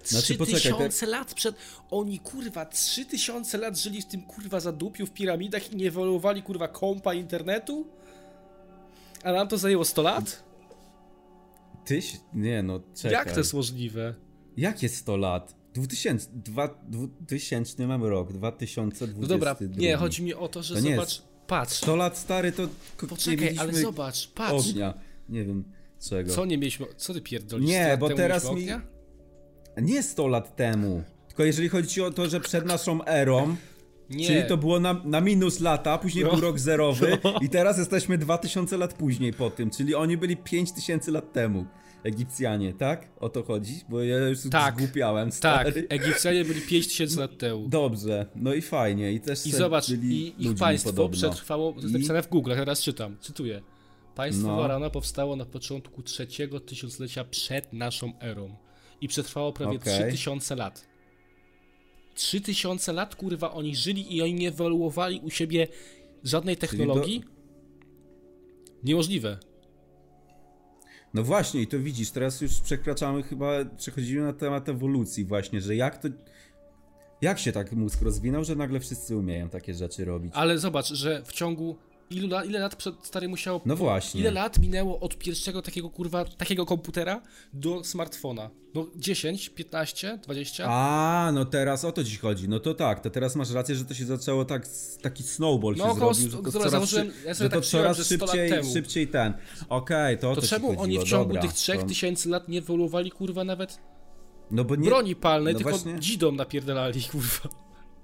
Znaczy, 0.05 0.35
3000 0.38 1.00
te... 1.00 1.07
lat 1.07 1.35
przed. 1.35 1.57
Oni 1.90 2.19
kurwa 2.19 2.67
3000 2.67 3.59
lat 3.59 3.78
żyli 3.78 4.02
w 4.02 4.07
tym 4.07 4.23
kurwa 4.23 4.61
zadupiu 4.61 5.07
w 5.07 5.11
piramidach 5.11 5.73
i 5.73 5.76
nie 5.76 5.88
ewoluowali 5.88 6.43
kurwa 6.43 6.69
kompa 6.69 7.14
internetu? 7.14 7.87
A 9.25 9.33
nam 9.33 9.49
to 9.49 9.59
zajęło 9.59 9.85
100 9.85 10.02
lat? 10.02 10.45
Tyś? 11.85 12.21
Nie 12.35 12.62
no, 12.62 12.81
czekaj. 12.97 13.12
Jak 13.12 13.33
to 13.33 13.40
jest 13.40 13.55
możliwe? 13.55 14.14
Jakie 14.57 14.88
100 14.88 15.17
lat? 15.17 15.55
2000, 15.82 16.28
2000 17.20 17.87
mam 17.87 18.04
rok, 18.04 18.32
2022. 18.32 19.23
No 19.23 19.28
dobra, 19.28 19.56
nie, 19.76 19.97
chodzi 19.97 20.23
mi 20.23 20.35
o 20.35 20.49
to, 20.49 20.62
że 20.62 20.75
to 20.75 20.80
zobacz, 20.80 21.11
jest. 21.11 21.23
patrz. 21.47 21.75
100 21.75 21.97
lat 21.97 22.18
stary 22.18 22.52
to 22.52 22.68
Poczekaj, 23.08 23.58
ale 23.58 23.73
zobacz, 23.73 24.28
patrz. 24.28 24.68
Ognia. 24.68 24.94
Nie 25.28 25.44
wiem 25.44 25.64
czego. 26.08 26.35
Co 26.35 26.44
nie 26.44 26.58
mieliśmy, 26.58 26.87
co 26.97 27.14
ty 27.14 27.20
pierdolisz? 27.20 27.68
Nie, 27.68 27.97
bo 28.00 28.08
teraz 28.08 28.52
mi... 28.52 28.66
Nie 29.82 30.02
100 30.02 30.26
lat 30.26 30.56
temu. 30.56 31.02
Tylko 31.28 31.44
jeżeli 31.44 31.68
chodzi 31.68 32.02
o 32.02 32.11
to, 32.11 32.28
że 32.28 32.40
przed 32.40 32.66
naszą 32.66 33.04
erą 33.04 33.56
nie. 34.11 34.26
Czyli 34.26 34.49
to 34.49 34.56
było 34.56 34.80
na, 34.80 35.02
na 35.04 35.20
minus 35.20 35.61
lata, 35.61 35.99
później 35.99 36.25
no. 36.25 36.30
był 36.30 36.40
rok 36.40 36.58
zerowy 36.58 37.18
no. 37.25 37.35
i 37.42 37.49
teraz 37.49 37.78
jesteśmy 37.78 38.18
2000 38.18 38.76
lat 38.76 38.94
później 38.94 39.32
po 39.32 39.50
tym, 39.50 39.70
czyli 39.70 39.94
oni 39.94 40.16
byli 40.16 40.37
5000 40.37 41.11
lat 41.11 41.32
temu. 41.32 41.66
Egipcjanie, 42.05 42.73
tak? 42.73 43.09
O 43.21 43.28
to 43.28 43.43
chodzi? 43.43 43.81
Bo 43.88 44.02
ja 44.02 44.28
już 44.28 44.38
tak, 44.50 44.75
zgłupiałem, 44.75 45.33
stary. 45.33 45.83
Tak, 45.83 45.93
Egipcjanie 45.93 46.45
byli 46.45 46.61
5000 46.61 47.21
lat 47.21 47.38
temu. 47.38 47.69
Dobrze, 47.69 48.26
no 48.37 48.55
i 48.55 48.62
fajnie. 48.62 49.12
I 49.12 49.21
też 49.21 49.47
I 49.47 49.50
zobacz, 49.50 49.88
i 49.88 50.35
ich 50.38 50.55
państwo 50.55 50.90
podobno. 50.90 51.17
przetrwało, 51.17 51.73
to 51.73 51.81
jest 51.81 51.93
napisane 51.93 52.23
w 52.23 52.28
Google, 52.28 52.50
teraz 52.50 52.83
czytam, 52.83 53.17
cytuję. 53.21 53.62
Państwo 54.14 54.49
no. 54.49 54.57
Warana 54.57 54.90
powstało 54.90 55.37
na 55.37 55.45
początku 55.45 56.02
trzeciego 56.02 56.61
tysiąclecia 56.61 57.25
przed 57.25 57.73
naszą 57.73 58.12
erą 58.21 58.57
i 59.00 59.09
przetrwało 59.09 59.52
prawie 59.52 59.76
okay. 59.76 59.95
3000 59.95 60.57
lat. 60.57 60.88
3000 62.14 62.93
lat, 62.93 63.17
kurwa, 63.17 63.52
oni 63.52 63.76
żyli 63.76 64.17
i 64.17 64.23
oni 64.23 64.34
nie 64.34 64.49
ewoluowali 64.49 65.21
u 65.21 65.30
siebie 65.30 65.69
żadnej 66.25 66.56
technologii? 66.56 67.21
Do... 67.21 67.26
Niemożliwe. 68.84 69.39
No 71.14 71.23
właśnie, 71.23 71.62
i 71.62 71.66
to 71.66 71.78
widzisz, 71.78 72.10
teraz 72.10 72.40
już 72.40 72.60
przekraczamy 72.60 73.23
chyba, 73.23 73.64
przechodzimy 73.76 74.21
na 74.23 74.32
temat 74.32 74.68
ewolucji 74.68 75.25
właśnie, 75.25 75.60
że 75.60 75.76
jak 75.76 75.99
to... 75.99 76.08
Jak 77.21 77.38
się 77.38 77.52
tak 77.52 77.73
mózg 77.73 78.02
rozwinął, 78.02 78.44
że 78.44 78.56
nagle 78.56 78.80
wszyscy 78.80 79.16
umieją 79.16 79.49
takie 79.49 79.75
rzeczy 79.75 80.04
robić? 80.04 80.32
Ale 80.34 80.58
zobacz, 80.58 80.92
że 80.92 81.23
w 81.25 81.32
ciągu 81.32 81.76
ilu 82.10 82.28
lat, 82.28 82.47
ile 82.47 82.58
lat 82.58 82.76
przed 82.76 82.94
stary 83.06 83.28
musiał. 83.28 83.60
No 83.66 83.76
właśnie. 83.76 84.21
Ile 84.21 84.30
lat 84.30 84.58
minęło 84.58 85.00
od 85.00 85.18
pierwszego 85.18 85.62
takiego 85.62 85.90
kurwa, 85.90 86.25
takiego 86.25 86.66
komputera 86.66 87.23
do 87.52 87.84
smartfona? 87.84 88.50
No 88.75 88.86
10, 88.97 89.49
15, 89.49 90.18
20? 90.23 90.64
A, 90.68 91.30
no 91.34 91.44
teraz 91.44 91.84
o 91.84 91.92
to 91.92 92.04
ci 92.04 92.16
chodzi. 92.16 92.49
No 92.49 92.60
to 92.60 92.75
tak, 92.75 93.00
to 93.00 93.10
teraz 93.10 93.36
masz 93.36 93.50
rację, 93.50 93.75
że 93.75 93.84
to 93.84 93.94
się 93.94 94.04
zaczęło 94.04 94.44
tak, 94.44 94.68
taki 95.02 95.23
snowball 95.23 95.75
no, 95.76 95.84
się 95.84 95.90
około, 95.90 96.14
zrobił, 96.14 96.36
że 96.36 96.42
to 96.42 96.52
coraz, 96.52 96.71
założyłem, 96.71 97.12
ja 97.26 97.34
że 97.34 97.49
tak 97.49 97.52
to 97.52 97.60
coraz 97.60 98.08
szybciej, 98.08 98.50
szybciej 98.73 99.08
ten. 99.08 99.34
Okej, 99.68 100.14
okay, 100.14 100.16
to 100.16 100.30
o 100.30 100.34
to, 100.34 100.40
to 100.40 100.47
czemu 100.47 100.66
chodziło. 100.66 100.82
oni 100.82 100.99
w 100.99 101.04
ciągu 101.04 101.34
Dobra, 101.34 101.42
tych 101.42 101.52
3000 101.52 102.25
to... 102.25 102.30
lat 102.30 102.49
nie 102.49 102.58
ewoluowali 102.58 103.10
kurwa 103.10 103.44
nawet 103.44 103.80
no 104.50 104.64
bo 104.64 104.76
nie... 104.76 104.88
broni 104.88 105.16
palnej, 105.16 105.54
no 105.54 105.58
tylko 105.58 105.71
właśnie... 105.71 106.00
dzidą 106.00 106.32
napierdalali 106.32 107.02
kurwa. 107.02 107.49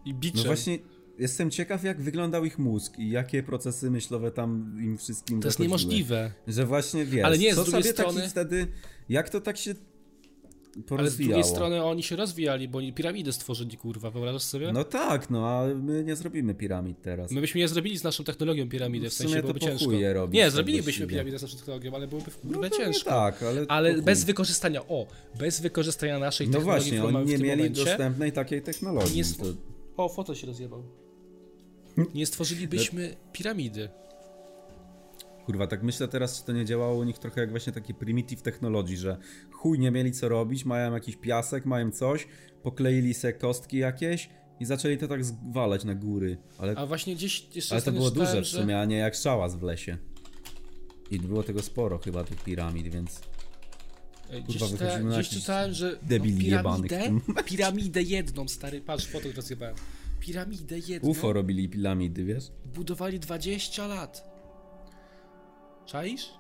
I 0.05 0.15
biczem. 0.15 0.39
No 0.39 0.45
właśnie 0.45 0.79
Jestem 1.19 1.51
ciekaw, 1.51 1.85
jak 1.85 2.01
wyglądał 2.01 2.45
ich 2.45 2.59
mózg 2.59 2.99
i 2.99 3.11
jakie 3.11 3.43
procesy 3.43 3.91
myślowe 3.91 4.31
tam 4.31 4.77
im 4.81 4.99
wszystkim 4.99 5.41
To 5.41 5.49
jest 5.49 5.59
niemożliwe. 5.59 6.33
Że 6.47 6.67
właśnie 6.67 7.05
wiesz, 7.05 7.25
Ale 7.25 7.39
nie, 7.39 7.55
co 7.55 7.63
z 7.63 7.65
drugiej 7.65 7.83
sobie 7.83 7.93
strony... 7.93 8.21
taki 8.21 8.31
wtedy, 8.31 8.67
jak 9.09 9.29
to 9.29 9.41
tak 9.41 9.57
się 9.57 9.75
ale 10.91 11.11
z 11.11 11.17
drugiej 11.17 11.45
strony 11.45 11.85
oni 11.85 12.03
się 12.03 12.17
rozwijali, 12.17 12.69
bo 12.69 12.79
oni 12.79 12.93
piramidy 12.93 13.33
stworzyli, 13.33 13.77
kurwa, 13.77 14.11
wyobrażasz 14.11 14.43
sobie? 14.43 14.73
No 14.73 14.85
tak, 14.85 15.31
no 15.31 15.49
a 15.49 15.67
my 15.75 16.05
nie 16.05 16.17
zrobimy 16.17 16.55
piramid 16.55 17.03
teraz. 17.03 17.31
My 17.31 17.41
byśmy 17.41 17.61
nie 17.61 17.69
zrobili 17.69 17.99
z 17.99 18.05
naszą 18.05 18.25
technologią 18.25 18.69
piramidy, 18.69 19.11
w, 19.11 19.13
w 19.13 19.17
sensie 19.17 19.41
byłoby 19.41 19.61
ciężko. 19.61 19.91
Robić, 20.13 20.35
nie, 20.35 20.51
zrobilibyśmy 20.51 21.07
piramidę 21.07 21.39
z 21.39 21.43
naszą 21.43 21.57
technologią, 21.57 21.95
ale 21.95 22.07
byłoby 22.07 22.31
w 22.31 22.39
no 22.45 22.71
ciężko. 22.71 23.11
tak, 23.11 23.43
ale... 23.43 23.67
Ale 23.69 24.03
bez 24.03 24.25
wykorzystania, 24.25 24.83
o, 24.89 25.07
bez 25.39 25.61
wykorzystania 25.61 26.19
naszej 26.19 26.49
no 26.49 26.53
technologii 26.53 26.93
No 26.93 27.01
właśnie, 27.03 27.19
oni 27.19 27.31
nie 27.31 27.39
mieli 27.39 27.63
momencie, 27.63 27.85
dostępnej 27.85 28.33
takiej 28.33 28.63
technologii. 28.63 29.17
Nie 29.17 29.25
to... 29.25 29.45
O, 29.97 30.09
foto 30.09 30.35
się 30.35 30.47
rozjebał. 30.47 31.04
Nie 32.15 32.27
stworzylibyśmy 32.27 33.17
piramidy. 33.33 33.89
Kurwa, 35.47 35.67
tak 35.67 35.83
myślę 35.83 36.09
teraz, 36.09 36.39
czy 36.39 36.47
to 36.47 36.53
nie 36.53 36.65
działało 36.65 36.99
u 36.99 37.05
nich 37.05 37.19
trochę 37.19 37.41
jak 37.41 37.51
właśnie 37.51 37.73
taki 37.73 37.95
primitive 37.95 38.43
technology, 38.43 38.97
że 38.97 39.17
chuj 39.51 39.79
nie 39.79 39.91
mieli 39.91 40.13
co 40.13 40.29
robić, 40.29 40.65
mają 40.65 40.95
jakiś 40.95 41.17
piasek, 41.17 41.67
mają 41.67 41.91
coś, 41.91 42.27
pokleili 42.63 43.15
se 43.15 43.33
kostki 43.33 43.79
jakieś 43.79 44.29
i 44.61 44.65
zaczęli 44.65 44.99
to 44.99 45.09
tak 45.09 45.25
zwalać 45.25 45.85
na 45.85 45.95
góry. 45.95 46.39
Ale, 46.59 46.75
a 46.77 46.87
właśnie 46.87 47.15
gdzieś 47.15 47.47
jeszcze 47.55 47.75
Ale 47.75 47.83
to 47.83 47.93
było 47.93 48.11
duże 48.11 48.43
w 48.43 48.47
sumie, 48.47 48.75
że... 48.75 48.81
a 48.81 48.85
nie 48.85 48.97
jak 48.97 49.15
szałas 49.15 49.57
w 49.57 49.63
lesie. 49.63 49.99
I 51.11 51.19
było 51.19 51.43
tego 51.43 51.63
sporo 51.63 51.99
chyba 51.99 52.25
tych 52.25 52.45
piramid, 52.45 52.89
więc... 52.89 53.21
Gdzieś, 54.49 54.63
Kurwa, 54.63 54.77
ta, 54.77 55.01
gdzieś 55.01 55.29
czytałem, 55.29 55.73
że 55.73 55.99
debili 56.03 56.51
no, 56.51 56.63
piramidę, 56.63 57.21
piramidę 57.51 58.03
jedną, 58.03 58.49
stary, 58.49 58.81
patrz, 58.81 59.07
foto 59.07 59.29
rozjebałem. 59.37 59.75
Piramidę 60.25 60.79
jedną. 60.79 61.11
UFO 61.11 61.33
robili 61.33 61.69
piramidy, 61.69 62.25
wiesz? 62.25 62.45
Budowali 62.75 63.21
20 63.21 63.87
lat. 63.87 64.25
Czaisz? 65.87 66.31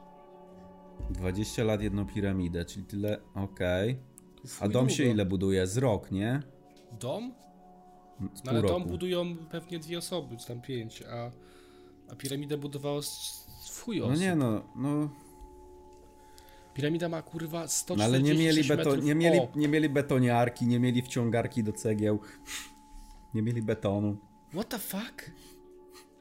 20 1.10 1.64
lat 1.64 1.82
jedną 1.82 2.06
piramidę, 2.06 2.64
czyli 2.64 2.86
tyle, 2.86 3.20
okej. 3.34 3.90
Okay. 4.44 4.52
A 4.60 4.68
dom 4.68 4.90
się 4.90 5.04
ile 5.04 5.26
buduje? 5.26 5.66
Z 5.66 5.76
rok, 5.76 6.10
nie? 6.10 6.42
Dom? 7.00 7.34
No, 8.20 8.28
ale 8.46 8.62
dom 8.62 8.84
budują 8.84 9.36
pewnie 9.36 9.78
dwie 9.78 9.98
osoby, 9.98 10.36
czy 10.36 10.46
tam 10.46 10.60
pięć, 10.60 11.02
a, 11.02 11.30
a 12.12 12.16
piramidę 12.16 12.58
budowało 12.58 13.00
chuj 13.80 14.00
osób. 14.00 14.14
No 14.14 14.20
nie 14.20 14.36
no, 14.36 14.62
no... 14.76 15.10
Piramida 16.74 17.08
ma 17.08 17.22
kurwa 17.22 17.68
140 17.68 17.98
no, 17.98 18.04
ale 18.04 18.22
nie 18.22 18.34
mieli, 18.34 18.64
beton, 18.64 19.04
nie, 19.04 19.14
mieli, 19.14 19.40
nie 19.56 19.68
mieli 19.68 19.88
betoniarki, 19.88 20.66
nie 20.66 20.80
mieli 20.80 21.02
wciągarki 21.02 21.64
do 21.64 21.72
cegieł. 21.72 22.18
Nie 23.34 23.42
mieli 23.42 23.62
betonu. 23.62 24.16
What 24.52 24.68
the 24.68 24.78
fuck? 24.78 25.30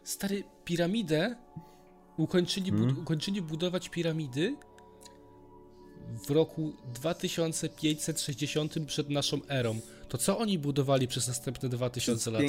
Stary, 0.04 0.44
piramidę 0.66 1.36
ukończyli, 2.18 2.72
hmm? 2.72 2.90
bud 2.90 2.98
ukończyli 2.98 3.42
budować 3.42 3.90
piramidy 3.90 4.56
w 6.28 6.32
roku 6.32 6.74
2560 6.94 8.76
przed 8.88 9.10
naszą 9.10 9.40
erą. 9.48 9.80
To 10.10 10.18
co 10.18 10.38
oni 10.38 10.60
budowali 10.60 11.08
przez 11.08 11.28
następne 11.28 11.70
2000 11.70 12.32
lat? 12.32 12.44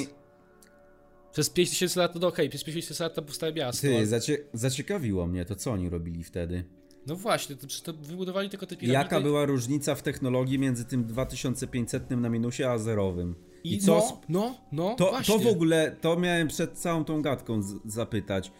Przez 1.31 1.49
5000 1.49 1.99
lat, 1.99 2.15
no 2.15 2.27
okej, 2.27 2.45
okay, 2.45 2.49
przez 2.49 2.63
5000 2.63 3.03
lat 3.03 3.15
to 3.15 3.21
powstaje 3.21 3.53
miasto. 3.53 3.81
Ty, 3.81 3.95
ale... 3.95 4.07
zacie 4.07 4.37
zaciekawiło 4.53 5.27
mnie 5.27 5.45
to, 5.45 5.55
co 5.55 5.71
oni 5.71 5.89
robili 5.89 6.23
wtedy. 6.23 6.63
No 7.07 7.15
właśnie, 7.15 7.55
to, 7.55 7.67
to 7.83 7.93
wybudowali 7.93 8.49
tylko 8.49 8.65
te 8.65 8.75
piramidy. 8.75 8.93
Jaka 8.93 9.21
była 9.21 9.45
różnica 9.45 9.95
w 9.95 10.01
technologii 10.01 10.59
między 10.59 10.85
tym 10.85 11.05
2500 11.05 12.09
na 12.09 12.29
minusie 12.29 12.63
a 12.63 12.77
zerowym? 12.77 13.35
I, 13.65 13.75
I 13.75 13.79
co? 13.79 14.21
No, 14.29 14.39
no, 14.39 14.55
no 14.71 14.95
to, 14.95 15.09
właśnie. 15.09 15.37
to 15.37 15.43
w 15.43 15.47
ogóle, 15.47 15.95
to 16.01 16.17
miałem 16.17 16.47
przed 16.47 16.71
całą 16.71 17.05
tą 17.05 17.21
gadką 17.21 17.61
zapytać. 17.85 18.51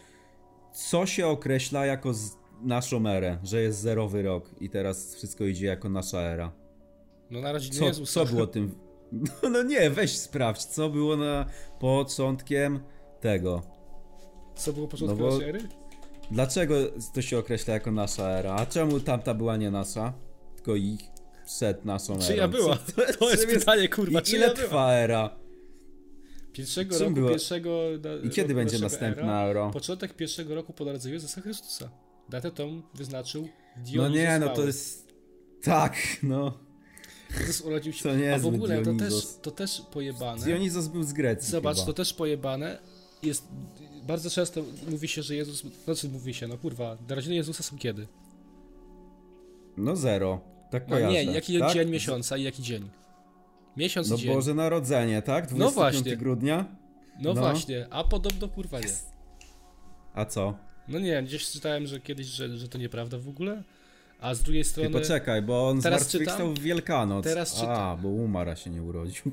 Co 0.72 1.06
się 1.06 1.26
określa 1.26 1.86
jako 1.86 2.12
naszą 2.62 3.06
erę, 3.06 3.38
że 3.42 3.62
jest 3.62 3.80
zerowy 3.80 4.22
rok 4.22 4.50
i 4.60 4.70
teraz 4.70 5.14
wszystko 5.14 5.44
idzie 5.44 5.66
jako 5.66 5.88
nasza 5.88 6.20
era? 6.20 6.52
No 7.30 7.40
na 7.40 7.52
razie 7.52 7.70
co, 7.70 7.80
nie 7.80 7.86
Jezusa. 7.86 8.12
Co 8.24 8.32
było 8.32 8.46
tym... 8.46 8.74
No, 9.12 9.48
no 9.50 9.62
nie, 9.62 9.90
weź 9.90 10.18
sprawdź, 10.18 10.64
co 10.64 10.90
było 10.90 11.16
na 11.16 11.46
początkiem 11.78 12.80
tego. 13.20 13.62
Co 14.54 14.72
było 14.72 14.88
początkiem 14.88 15.18
no 15.18 15.32
naszej 15.32 15.48
ery? 15.48 15.68
Dlaczego 16.30 16.74
to 17.14 17.22
się 17.22 17.38
określa 17.38 17.74
jako 17.74 17.90
nasza 17.90 18.30
era? 18.30 18.54
A 18.54 18.66
czemu 18.66 19.00
tamta 19.00 19.34
była 19.34 19.56
nie 19.56 19.70
nasza, 19.70 20.12
tylko 20.54 20.76
ich 20.76 21.15
przed 21.46 21.84
naszą 21.84 22.14
erą? 22.14 22.22
Czyja 22.22 22.48
była? 22.48 22.76
To, 23.18 23.30
jest 23.30 23.46
pytanie, 23.46 23.88
kurwa, 23.88 24.20
I 24.20 24.30
ile 24.30 24.54
trwa 24.54 24.92
era? 24.92 25.30
Pierwszego 26.52 26.94
Czym 26.94 27.02
roku, 27.02 27.14
było? 27.14 27.30
pierwszego... 27.30 27.80
I 28.24 28.30
kiedy 28.30 28.54
będzie 28.54 28.78
następna 28.78 29.22
era, 29.22 29.46
euro? 29.46 29.70
Początek 29.70 30.14
pierwszego 30.14 30.54
roku 30.54 30.72
po 30.72 30.84
narodzeniu 30.84 31.14
Jezusa 31.14 31.40
Chrystusa. 31.40 31.90
Datę 32.28 32.50
tą 32.50 32.82
wyznaczył 32.94 33.48
Dionizos 33.76 34.16
No 34.16 34.22
nie, 34.22 34.38
no 34.38 34.48
to 34.48 34.66
jest... 34.66 35.06
Tak, 35.62 35.96
no. 36.22 36.58
Jezus 37.40 37.60
urodził 37.60 37.92
się... 37.92 38.02
To 38.02 38.16
nie 38.16 38.34
A 38.34 38.38
w 38.38 38.46
ogóle 38.46 38.82
to 38.82 38.94
też, 38.94 39.14
to 39.42 39.50
też 39.50 39.82
pojebane. 39.92 40.44
Dionizos 40.44 40.88
był 40.88 41.02
z 41.02 41.12
Grecji 41.12 41.50
Zobacz, 41.50 41.76
chyba. 41.76 41.86
to 41.86 41.92
też 41.92 42.14
pojebane. 42.14 42.78
Jest... 43.22 43.44
Bardzo 44.06 44.30
często 44.30 44.62
mówi 44.90 45.08
się, 45.08 45.22
że 45.22 45.34
Jezus... 45.34 45.62
Znaczy 45.84 46.08
mówi 46.08 46.34
się, 46.34 46.48
no 46.48 46.58
kurwa, 46.58 46.96
narodziny 47.08 47.34
Jezusa 47.34 47.62
są 47.62 47.78
kiedy? 47.78 48.06
No 49.76 49.96
zero. 49.96 50.55
Tak 50.70 50.88
no 50.88 50.96
kojarzę. 50.96 51.12
nie, 51.12 51.32
jaki 51.32 51.58
tak? 51.58 51.72
dzień 51.72 51.90
miesiąca 51.90 52.36
i 52.36 52.42
jaki 52.42 52.62
dzień? 52.62 52.88
Miesiąc 53.76 54.10
no 54.10 54.16
dzień. 54.16 54.34
Boże 54.34 54.54
Narodzenie, 54.54 55.22
tak? 55.22 55.46
25 55.46 55.60
no 55.60 55.70
właśnie. 55.70 56.16
grudnia? 56.16 56.64
No, 57.20 57.34
no, 57.34 57.40
właśnie, 57.40 57.86
a 57.90 58.04
podobno 58.04 58.48
kurwa 58.48 58.80
nie. 58.80 58.86
A 60.14 60.24
co? 60.24 60.58
No 60.88 60.98
nie, 60.98 61.22
gdzieś 61.22 61.50
czytałem, 61.50 61.86
że 61.86 62.00
kiedyś, 62.00 62.26
że, 62.26 62.56
że 62.56 62.68
to 62.68 62.78
nieprawda 62.78 63.18
w 63.18 63.28
ogóle. 63.28 63.62
A 64.20 64.34
z 64.34 64.42
drugiej 64.42 64.64
strony. 64.64 64.90
Ty 64.90 65.00
poczekaj, 65.00 65.42
bo 65.42 65.68
on 65.68 65.80
teraz 65.80 66.00
zmartwychwstał 66.00 66.54
w 66.54 66.58
Wielkanoc. 66.58 67.24
Teraz 67.24 67.54
czytam. 67.54 67.70
A, 67.70 67.96
bo 67.96 68.08
umarł, 68.08 68.56
się 68.56 68.70
nie 68.70 68.82
urodził. 68.82 69.22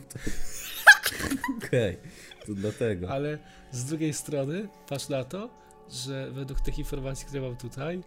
Okej, 1.58 1.98
okay. 1.98 2.46
to 2.46 2.54
dlatego. 2.54 3.10
Ale 3.10 3.38
z 3.72 3.86
drugiej 3.86 4.14
strony, 4.14 4.68
patrz 4.90 5.10
na 5.10 5.24
to, 5.24 5.50
że 5.90 6.32
według 6.32 6.62
tych 6.62 6.80
informacji, 6.80 7.26
które 7.26 7.42
mam 7.42 7.56
tutaj, 7.56 8.04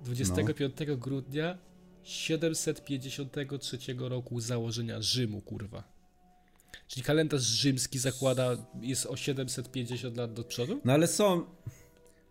25 0.00 0.74
no. 0.88 0.96
grudnia 0.96 1.58
753 2.04 3.78
roku 3.98 4.40
założenia 4.40 5.02
Rzymu, 5.02 5.40
kurwa. 5.40 5.94
Czyli 6.88 7.02
kalendarz 7.02 7.42
rzymski 7.42 7.98
zakłada, 7.98 8.56
jest 8.80 9.06
o 9.06 9.16
750 9.16 10.16
lat 10.16 10.32
do 10.32 10.44
przodu? 10.44 10.80
No 10.84 10.92
ale 10.92 11.06
są. 11.06 11.44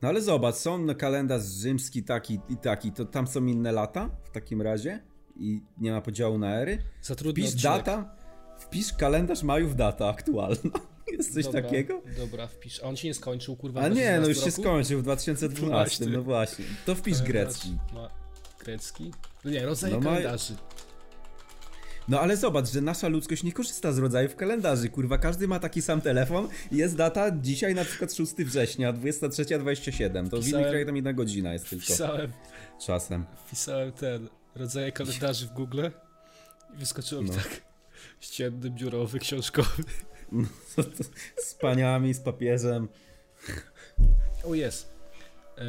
No 0.02 0.10
ale 0.10 0.22
zobacz, 0.22 0.56
są 0.56 0.96
kalendarz 0.96 1.44
rzymski 1.44 2.04
taki 2.04 2.40
i 2.50 2.58
taki, 2.58 2.92
to 2.92 3.06
tam 3.06 3.28
są 3.28 3.46
inne 3.46 3.72
lata 3.72 4.10
w 4.24 4.30
takim 4.30 4.62
razie? 4.62 5.04
I 5.36 5.62
nie 5.78 5.92
ma 5.92 6.02
podziału 6.02 6.38
na 6.38 6.56
ery? 6.56 6.78
Zatrudnij 7.02 7.48
wpisz 7.48 7.56
odcinek. 7.56 7.86
data, 7.86 8.16
wpisz 8.60 8.94
kalendarz 8.94 9.44
majów 9.44 9.76
data 9.76 10.10
aktualna. 10.10 10.80
Jest 11.18 11.34
coś 11.34 11.46
dobra, 11.46 11.62
takiego? 11.62 12.02
Dobra, 12.18 12.48
wpisz. 12.48 12.84
A 12.84 12.88
on 12.88 12.96
się 12.96 13.08
nie 13.08 13.14
skończył, 13.14 13.56
kurwa. 13.56 13.82
A 13.82 13.88
nie, 13.88 14.20
no 14.20 14.28
już 14.28 14.38
roku? 14.38 14.50
się 14.50 14.62
skończył 14.62 15.00
w 15.00 15.04
2012, 15.04 16.06
no 16.06 16.24
właśnie. 16.24 16.66
To 16.86 16.96
wpisz 16.96 17.22
grecki. 17.22 17.78
Ma... 17.94 18.10
Grecki? 18.60 19.12
No 19.46 19.52
nie, 19.52 19.66
rodzaje 19.66 19.94
no 19.94 20.02
kalendarzy. 20.02 20.56
No 22.08 22.20
ale 22.20 22.38
zobacz, 22.38 22.72
że 22.72 22.82
nasza 22.82 23.08
ludzkość 23.08 23.44
nie 23.44 23.52
korzysta 23.52 23.92
z 23.92 23.98
rodzajów 23.98 24.36
kalendarzy. 24.36 24.90
Kurwa, 24.90 25.18
każdy 25.18 25.48
ma 25.48 25.60
taki 25.60 25.82
sam 25.82 26.02
telefon 26.02 26.48
i 26.72 26.78
jest 26.78 26.96
data 26.96 27.32
dzisiaj 27.42 27.76
na 27.76 27.86
przykład 27.86 28.14
6 28.14 28.34
września, 28.34 28.94
23.27. 28.94 30.30
To 30.30 30.42
w 30.42 30.48
innych 30.48 30.68
krajach 30.68 30.86
tam 30.86 30.96
jedna 30.96 31.14
godzina 31.14 31.54
jest 31.54 31.70
tylko. 31.70 31.86
Wpisałem. 31.86 32.32
Czasem. 32.86 33.26
Wpisałem 33.48 33.92
ten 33.92 34.30
rodzaje 34.56 34.92
kalendarzy 34.92 35.48
w 35.48 35.54
Google 35.54 35.86
i 36.74 36.78
wyskoczyło 36.78 37.22
mi 37.22 37.30
no. 37.30 37.36
tak. 37.36 37.62
Ścienny, 38.20 38.70
biurowy, 38.70 39.20
książkowy. 39.20 39.84
No, 40.32 40.48
z 41.48 41.54
paniami, 41.54 42.14
z 42.14 42.20
papieżem. 42.20 42.88
O 44.44 44.56
jest. 44.56 44.94
E, 45.58 45.64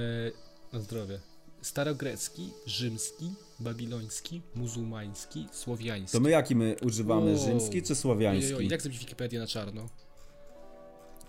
na 0.72 0.80
zdrowie 0.80 1.18
starogrecki, 1.64 2.52
rzymski, 2.66 3.34
babiloński, 3.60 4.42
muzułmański, 4.54 5.48
słowiański. 5.52 6.18
To 6.18 6.20
my 6.20 6.30
jaki 6.30 6.56
my 6.56 6.76
używamy, 6.82 7.38
rzymski 7.38 7.82
czy 7.82 7.94
słowiański? 7.94 8.54
Oj, 8.54 8.58
oj, 8.58 8.68
jak 8.68 8.82
zrobić 8.82 9.00
Wikipedię 9.00 9.38
na 9.38 9.46
czarno? 9.46 9.88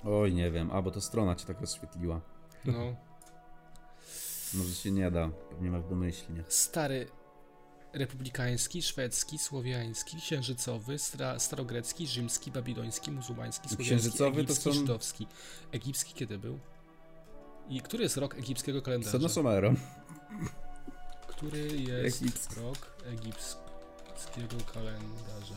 Oj, 0.03 0.33
nie 0.33 0.51
wiem, 0.51 0.71
a 0.71 0.81
bo 0.81 0.91
to 0.91 1.01
strona 1.01 1.35
cię 1.35 1.45
tak 1.45 1.61
rozświetliła. 1.61 2.21
No. 2.65 2.95
Może 4.53 4.75
się 4.75 4.91
nie 4.91 5.11
da, 5.11 5.29
pewnie 5.49 5.71
masz 5.71 5.85
domyślnie. 5.85 6.43
Stary 6.47 7.07
republikański, 7.93 8.81
szwedzki, 8.81 9.38
słowiański, 9.38 10.17
księżycowy, 10.17 10.97
starogrecki, 11.38 12.07
rzymski, 12.07 12.51
babiloński, 12.51 13.11
muzułmański, 13.11 13.69
słowiański, 13.69 13.85
księżycowy 13.85 14.41
egipski, 14.41 14.63
to 14.63 14.73
są... 14.73 14.79
żydowski. 14.79 15.27
Egipski 15.71 16.13
kiedy 16.13 16.38
był? 16.38 16.59
I 17.69 17.81
który 17.81 18.03
jest 18.03 18.17
rok 18.17 18.35
egipskiego 18.35 18.81
kalendarza? 18.81 19.11
Sonosomerą. 19.11 19.75
Który 21.37 21.67
jest 21.77 22.21
Egipski. 22.21 22.55
rok 22.61 22.77
egipskiego 23.05 24.55
kalendarza? 24.73 25.55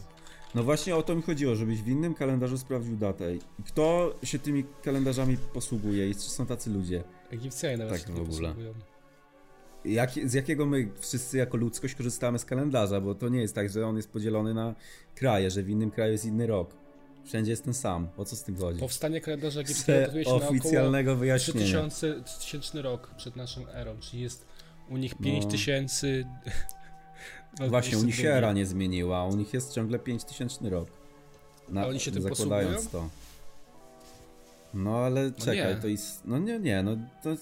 No 0.54 0.62
właśnie 0.62 0.96
o 0.96 1.02
to 1.02 1.14
mi 1.14 1.22
chodziło, 1.22 1.56
żebyś 1.56 1.82
w 1.82 1.88
innym 1.88 2.14
kalendarzu 2.14 2.58
sprawdził 2.58 2.96
datę. 2.96 3.24
Kto 3.66 4.14
się 4.22 4.38
tymi 4.38 4.64
kalendarzami 4.84 5.36
posługuje 5.36 6.10
i 6.10 6.14
czy 6.14 6.20
są 6.20 6.46
tacy 6.46 6.70
ludzie? 6.70 7.04
Egipcjanie 7.30 7.76
nawet 7.76 8.04
tak 8.04 8.10
w 8.12 8.20
ogóle. 8.20 8.48
Posługują. 8.48 8.74
Jak, 9.84 10.10
z 10.10 10.32
jakiego 10.32 10.66
my 10.66 10.90
wszyscy 10.98 11.36
jako 11.36 11.56
ludzkość 11.56 11.94
korzystamy 11.94 12.38
z 12.38 12.44
kalendarza, 12.44 13.00
bo 13.00 13.14
to 13.14 13.28
nie 13.28 13.40
jest 13.40 13.54
tak, 13.54 13.70
że 13.70 13.86
on 13.86 13.96
jest 13.96 14.10
podzielony 14.10 14.54
na 14.54 14.74
kraje, 15.14 15.50
że 15.50 15.62
w 15.62 15.70
innym 15.70 15.90
kraju 15.90 16.12
jest 16.12 16.24
inny 16.24 16.46
rok. 16.46 16.74
Wszędzie 17.24 17.50
jest 17.50 17.64
ten 17.64 17.74
sam. 17.74 18.08
O 18.16 18.24
co 18.24 18.36
z 18.36 18.42
tym 18.42 18.56
chodzi? 18.56 18.80
Powstanie 18.80 19.20
kalendarza 19.20 19.60
egipskiego 19.60 20.00
datuje 20.00 20.24
się 20.24 20.30
oficjalnego 20.30 21.10
na 21.10 21.16
wyjaśnienia. 21.16 21.60
3000, 21.60 22.22
3000 22.24 22.82
rok 22.82 23.10
przed 23.16 23.36
naszą 23.36 23.68
erą, 23.68 23.96
czyli 24.00 24.22
jest 24.22 24.46
u 24.90 24.96
nich 24.96 25.14
5000... 25.14 26.06
No. 27.60 27.68
Właśnie, 27.68 27.98
u 27.98 28.04
nich 28.04 28.14
się 28.14 28.30
era 28.30 28.52
nie 28.52 28.66
zmieniła, 28.66 29.24
u 29.24 29.36
nich 29.36 29.54
jest 29.54 29.72
ciągle 29.74 29.98
5000 29.98 30.70
rok. 30.70 30.88
Na, 31.68 31.82
A 31.82 31.86
oni 31.86 32.00
się 32.00 32.12
tym 32.12 32.22
zakładając 32.22 32.76
posługują? 32.76 33.10
to. 33.10 33.18
No 34.74 34.98
ale 34.98 35.24
no 35.24 35.44
czekaj, 35.44 35.74
nie. 35.74 35.80
to 35.80 35.88
jest. 35.88 36.22
No 36.24 36.38
nie, 36.38 36.58
nie, 36.58 36.82
no 36.82 36.96
to 37.22 37.36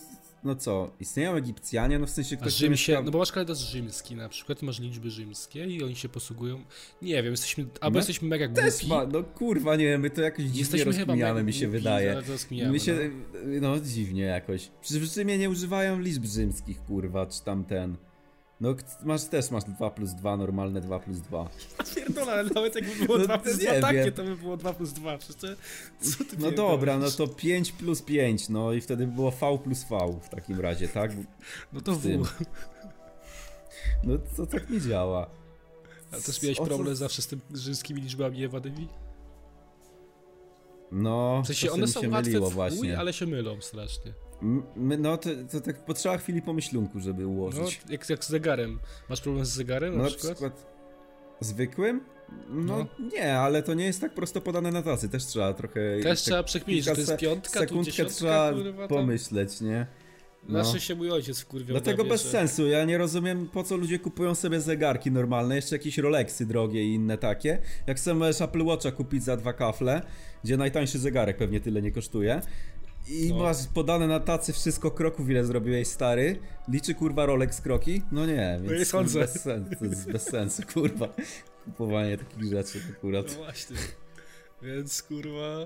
no 0.46 0.54
co, 0.54 0.90
istnieją 1.00 1.34
Egipcjanie, 1.34 1.98
no 1.98 2.06
w 2.06 2.10
sensie 2.10 2.36
ktoś... 2.36 2.52
Rzym 2.52 2.76
się, 2.76 3.02
no 3.04 3.10
bo 3.10 3.18
masz 3.18 3.32
kalendarz 3.32 3.58
rzymski 3.58 4.16
na 4.16 4.28
przykład, 4.28 4.62
masz 4.62 4.80
liczby 4.80 5.10
rzymskie 5.10 5.66
i 5.66 5.82
oni 5.82 5.96
się 5.96 6.08
posługują, 6.08 6.64
nie 7.02 7.22
wiem, 7.22 7.30
jesteśmy, 7.30 7.66
albo 7.80 7.94
my 7.94 7.98
jesteśmy 7.98 8.28
mega 8.28 8.46
głupi. 8.46 8.62
Też 8.62 8.86
ma, 8.86 9.06
no 9.06 9.22
kurwa, 9.22 9.76
nie 9.76 9.84
wiem, 9.84 10.00
my 10.00 10.10
to 10.10 10.22
jakoś 10.22 10.44
dziwnie 10.44 10.84
rozkminiamy, 10.84 11.42
mi 11.42 11.52
się 11.52 11.68
wydaje. 11.68 12.22
My 12.70 12.80
się, 12.80 13.10
no. 13.44 13.60
no 13.60 13.80
dziwnie 13.80 14.22
jakoś. 14.22 14.70
Przecież 14.80 15.02
w 15.10 15.14
Rzymie 15.14 15.38
nie 15.38 15.50
używają 15.50 16.00
liczb 16.00 16.24
rzymskich, 16.24 16.82
kurwa, 16.82 17.26
czy 17.26 17.44
tam 17.44 17.64
ten... 17.64 17.96
No 18.60 18.74
masz 19.02 19.24
też 19.24 19.50
masz 19.50 19.64
2 19.64 19.90
plus 19.90 20.14
2, 20.14 20.36
normalne 20.36 20.80
2 20.80 20.98
plus 20.98 21.18
2. 21.18 21.48
Pierdolę, 21.94 22.32
ale 22.32 22.44
nawet 22.44 22.74
jakby 22.74 23.06
było 23.06 23.18
no, 23.18 23.24
2 23.24 23.38
plus 23.38 23.58
2 23.58 23.80
takie, 23.80 24.12
to 24.12 24.24
by 24.24 24.36
było 24.36 24.56
2 24.56 24.72
plus 24.72 24.92
2. 24.92 25.18
Przecież 25.18 25.56
co 26.00 26.24
ty 26.24 26.36
No 26.38 26.50
dobra, 26.50 26.98
no 26.98 27.10
to 27.10 27.28
5 27.28 27.72
plus 27.72 28.02
5, 28.02 28.48
no 28.48 28.72
i 28.72 28.80
wtedy 28.80 29.06
by 29.06 29.12
było 29.12 29.30
V 29.30 29.58
plus 29.64 29.84
V 29.90 30.20
w 30.22 30.28
takim 30.28 30.60
razie, 30.60 30.88
tak? 30.88 31.12
No 31.72 31.80
to 31.80 31.92
W. 31.92 32.22
No 34.04 34.18
to 34.36 34.46
tak 34.46 34.70
nie 34.70 34.80
działa. 34.80 35.30
A 36.12 36.16
też 36.16 36.42
miałeś 36.42 36.58
problem 36.58 36.88
co... 36.88 36.96
zawsze 36.96 37.22
z 37.22 37.26
tym 37.26 37.40
rzymskimi 37.54 38.02
liczbami 38.02 38.38
jewanymi? 38.38 38.88
No, 40.92 41.42
w 41.44 41.46
sensie 41.46 41.72
one 41.72 41.86
są 41.86 42.00
się 42.00 42.08
łatwe 42.08 42.30
myliło 42.30 42.50
właśnie. 42.50 42.98
ale 42.98 43.12
się 43.12 43.26
mylą 43.26 43.60
strasznie. 43.60 44.12
My, 44.76 44.98
no 44.98 45.16
to, 45.16 45.30
to 45.52 45.60
tak 45.60 45.84
potrzeba 45.84 46.18
chwili 46.18 46.42
pomyślunku, 46.42 47.00
żeby 47.00 47.26
ułożyć. 47.26 47.80
No, 47.86 47.92
jak, 47.92 48.10
jak 48.10 48.24
z 48.24 48.28
zegarem. 48.28 48.78
Masz 49.10 49.20
problem 49.20 49.44
z 49.44 49.48
zegarem 49.48 49.96
na 49.96 50.02
no, 50.02 50.08
przykład? 50.08 50.32
przykład 50.32 50.66
zwykłym? 51.40 52.00
No, 52.48 52.78
no, 52.78 53.08
nie, 53.12 53.38
ale 53.38 53.62
to 53.62 53.74
nie 53.74 53.84
jest 53.84 54.00
tak 54.00 54.14
prosto 54.14 54.40
podane 54.40 54.70
na 54.70 54.82
tacy. 54.82 55.08
Też 55.08 55.26
trzeba 55.26 55.54
trochę... 55.54 55.80
Też 56.02 56.18
tak 56.18 56.24
trzeba 56.24 56.42
przekminić, 56.42 56.84
że 56.84 56.92
to 56.92 57.00
jest 57.00 57.16
piątka, 57.16 57.60
sekundkę 57.60 58.04
tu 58.04 58.10
trzeba 58.10 58.52
kurwa, 58.52 58.88
pomyśleć, 58.88 59.60
nie? 59.60 59.86
No. 60.48 60.64
Zawsze 60.64 60.80
się 60.80 60.94
mój 60.94 61.10
ojciec 61.10 61.40
wkurwiał. 61.40 61.80
Dlatego 61.80 62.04
bez 62.04 62.22
że... 62.22 62.28
sensu. 62.30 62.66
Ja 62.66 62.84
nie 62.84 62.98
rozumiem, 62.98 63.48
po 63.48 63.64
co 63.64 63.76
ludzie 63.76 63.98
kupują 63.98 64.34
sobie 64.34 64.60
zegarki 64.60 65.10
normalne, 65.10 65.56
jeszcze 65.56 65.76
jakieś 65.76 65.98
Rolexy 65.98 66.46
drogie 66.46 66.84
i 66.84 66.94
inne 66.94 67.18
takie. 67.18 67.58
Jak 67.86 67.96
możesz 68.14 68.40
Apple 68.40 68.64
Watcha 68.64 68.92
kupić 68.92 69.24
za 69.24 69.36
dwa 69.36 69.52
kafle, 69.52 70.02
gdzie 70.44 70.56
najtańszy 70.56 70.98
zegarek 70.98 71.36
pewnie 71.36 71.60
tyle 71.60 71.82
nie 71.82 71.92
kosztuje. 71.92 72.40
I 73.08 73.30
no. 73.30 73.38
masz 73.38 73.66
podane 73.74 74.06
na 74.06 74.20
tacy 74.20 74.52
wszystko 74.52 74.90
kroków, 74.90 75.30
ile 75.30 75.44
zrobiłeś 75.44 75.88
stary. 75.88 76.38
Liczy 76.68 76.94
kurwa 76.94 77.26
Rolex 77.26 77.60
kroki? 77.60 78.02
No 78.12 78.26
nie, 78.26 78.58
więc 78.60 78.72
no 78.72 78.78
nie 78.78 78.84
sądzę. 78.84 79.20
Bez 79.20 79.42
sensu, 79.42 79.70
to 79.78 79.84
jest 79.84 80.12
bez 80.12 80.22
sensu, 80.22 80.62
kurwa. 80.74 81.08
Kupowanie 81.64 82.18
takich 82.18 82.44
rzeczy 82.44 82.80
akurat. 82.96 83.26
No 83.28 83.44
właśnie. 83.44 83.76
Więc 84.62 85.02
kurwa... 85.02 85.58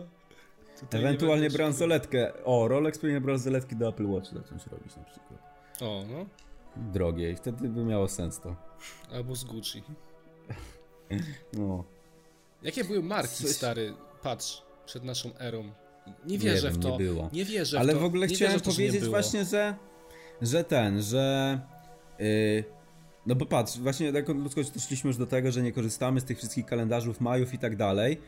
Ewentualnie 0.91 1.51
bransoletkę. 1.51 2.45
O, 2.45 2.69
Rolex 2.69 2.99
powinien 2.99 3.23
bransoletki 3.23 3.77
do 3.77 3.89
Apple 3.89 4.07
Watch 4.07 4.33
zacząć 4.33 4.67
robić 4.67 4.97
na 4.97 5.05
przykład. 5.05 5.41
O, 5.81 6.05
no. 6.11 6.27
Drogie 6.77 7.31
i 7.31 7.37
wtedy 7.37 7.69
by 7.69 7.85
miało 7.85 8.09
sens 8.09 8.41
to. 8.41 8.57
Albo 9.13 9.35
z 9.35 9.45
Gucci. 9.45 9.83
No. 11.53 11.85
Jakie 12.63 12.85
były 12.85 13.03
marki, 13.03 13.45
Coś... 13.45 13.51
stary? 13.51 13.95
Patrz, 14.23 14.63
przed 14.87 15.05
naszą 15.05 15.39
erą. 15.39 15.73
Nie 16.27 16.39
wierzę 16.39 16.67
nie 16.67 16.73
wiem, 16.73 16.81
w 16.81 16.83
to. 16.83 16.91
Nie, 16.91 16.99
było. 16.99 17.31
nie 17.33 17.45
wierzę 17.45 17.79
Ale 17.79 17.93
w 17.93 17.97
to. 17.97 18.01
w 18.01 18.05
ogóle 18.05 18.27
nie 18.27 18.35
chciałem 18.35 18.55
wierzę, 18.55 18.65
powiedzieć 18.71 19.05
to, 19.05 19.11
właśnie, 19.11 19.45
że, 19.45 19.75
że 20.43 20.65
ten, 20.65 21.03
że. 21.03 21.61
Yy, 22.19 22.65
no 23.27 23.35
bo 23.35 23.47
patrz, 23.47 23.79
właśnie 23.79 24.07
jako 24.07 24.33
ludzkość 24.33 24.71
doszliśmy 24.71 25.09
już 25.09 25.17
do 25.17 25.27
tego, 25.27 25.53
że 25.53 25.63
nie 25.63 25.73
korzystamy 25.73 26.21
z 26.21 26.25
tych 26.25 26.39
wszystkich 26.39 26.67
kalendarzów 26.67 27.21
majów 27.21 27.55
i 27.55 27.59
tak 27.59 27.77
dalej. 27.77 28.19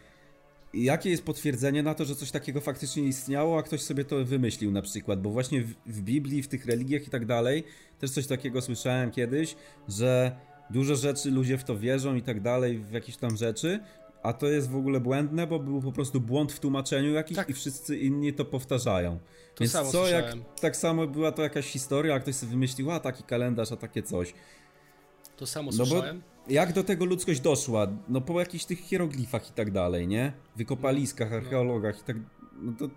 Jakie 0.74 1.10
jest 1.10 1.24
potwierdzenie 1.24 1.82
na 1.82 1.94
to, 1.94 2.04
że 2.04 2.16
coś 2.16 2.30
takiego 2.30 2.60
faktycznie 2.60 3.02
istniało, 3.02 3.58
a 3.58 3.62
ktoś 3.62 3.82
sobie 3.82 4.04
to 4.04 4.24
wymyślił 4.24 4.70
na 4.70 4.82
przykład? 4.82 5.22
Bo 5.22 5.30
właśnie 5.30 5.62
w, 5.62 5.74
w 5.86 6.02
Biblii, 6.02 6.42
w 6.42 6.48
tych 6.48 6.66
religiach 6.66 7.06
i 7.06 7.10
tak 7.10 7.26
dalej, 7.26 7.64
też 7.98 8.10
coś 8.10 8.26
takiego 8.26 8.62
słyszałem 8.62 9.10
kiedyś, 9.10 9.56
że 9.88 10.36
dużo 10.70 10.96
rzeczy 10.96 11.30
ludzie 11.30 11.58
w 11.58 11.64
to 11.64 11.78
wierzą 11.78 12.14
i 12.14 12.22
tak 12.22 12.40
dalej, 12.40 12.78
w 12.78 12.92
jakieś 12.92 13.16
tam 13.16 13.36
rzeczy, 13.36 13.80
a 14.22 14.32
to 14.32 14.48
jest 14.48 14.70
w 14.70 14.76
ogóle 14.76 15.00
błędne, 15.00 15.46
bo 15.46 15.58
był 15.58 15.82
po 15.82 15.92
prostu 15.92 16.20
błąd 16.20 16.52
w 16.52 16.60
tłumaczeniu 16.60 17.12
jakiś 17.12 17.36
tak. 17.36 17.50
i 17.50 17.52
wszyscy 17.52 17.98
inni 17.98 18.32
to 18.32 18.44
powtarzają. 18.44 19.18
To 19.54 19.64
Więc 19.64 19.72
samo 19.72 19.90
co, 19.90 20.08
jak 20.08 20.34
tak 20.60 20.76
samo 20.76 21.06
była 21.06 21.32
to 21.32 21.42
jakaś 21.42 21.66
historia, 21.66 22.14
a 22.14 22.20
ktoś 22.20 22.34
sobie 22.34 22.52
wymyślił, 22.52 22.90
a 22.90 23.00
taki 23.00 23.22
kalendarz, 23.22 23.72
a 23.72 23.76
takie 23.76 24.02
coś. 24.02 24.34
To 25.36 25.46
samo 25.46 25.70
no 25.70 25.86
słyszałem. 25.86 26.22
Jak 26.48 26.72
do 26.72 26.84
tego 26.84 27.04
ludzkość 27.04 27.40
doszła? 27.40 27.86
No 28.08 28.20
po 28.20 28.40
jakichś 28.40 28.64
tych 28.64 28.80
hieroglifach 28.80 29.50
i 29.50 29.52
tak 29.52 29.70
dalej, 29.70 30.08
nie? 30.08 30.32
Wykopaliskach, 30.56 31.30
no, 31.30 31.36
no. 31.36 31.42
archeologach 31.42 32.00
i 32.00 32.02
tak... 32.02 32.16
No 32.52 32.72
to... 32.78 32.88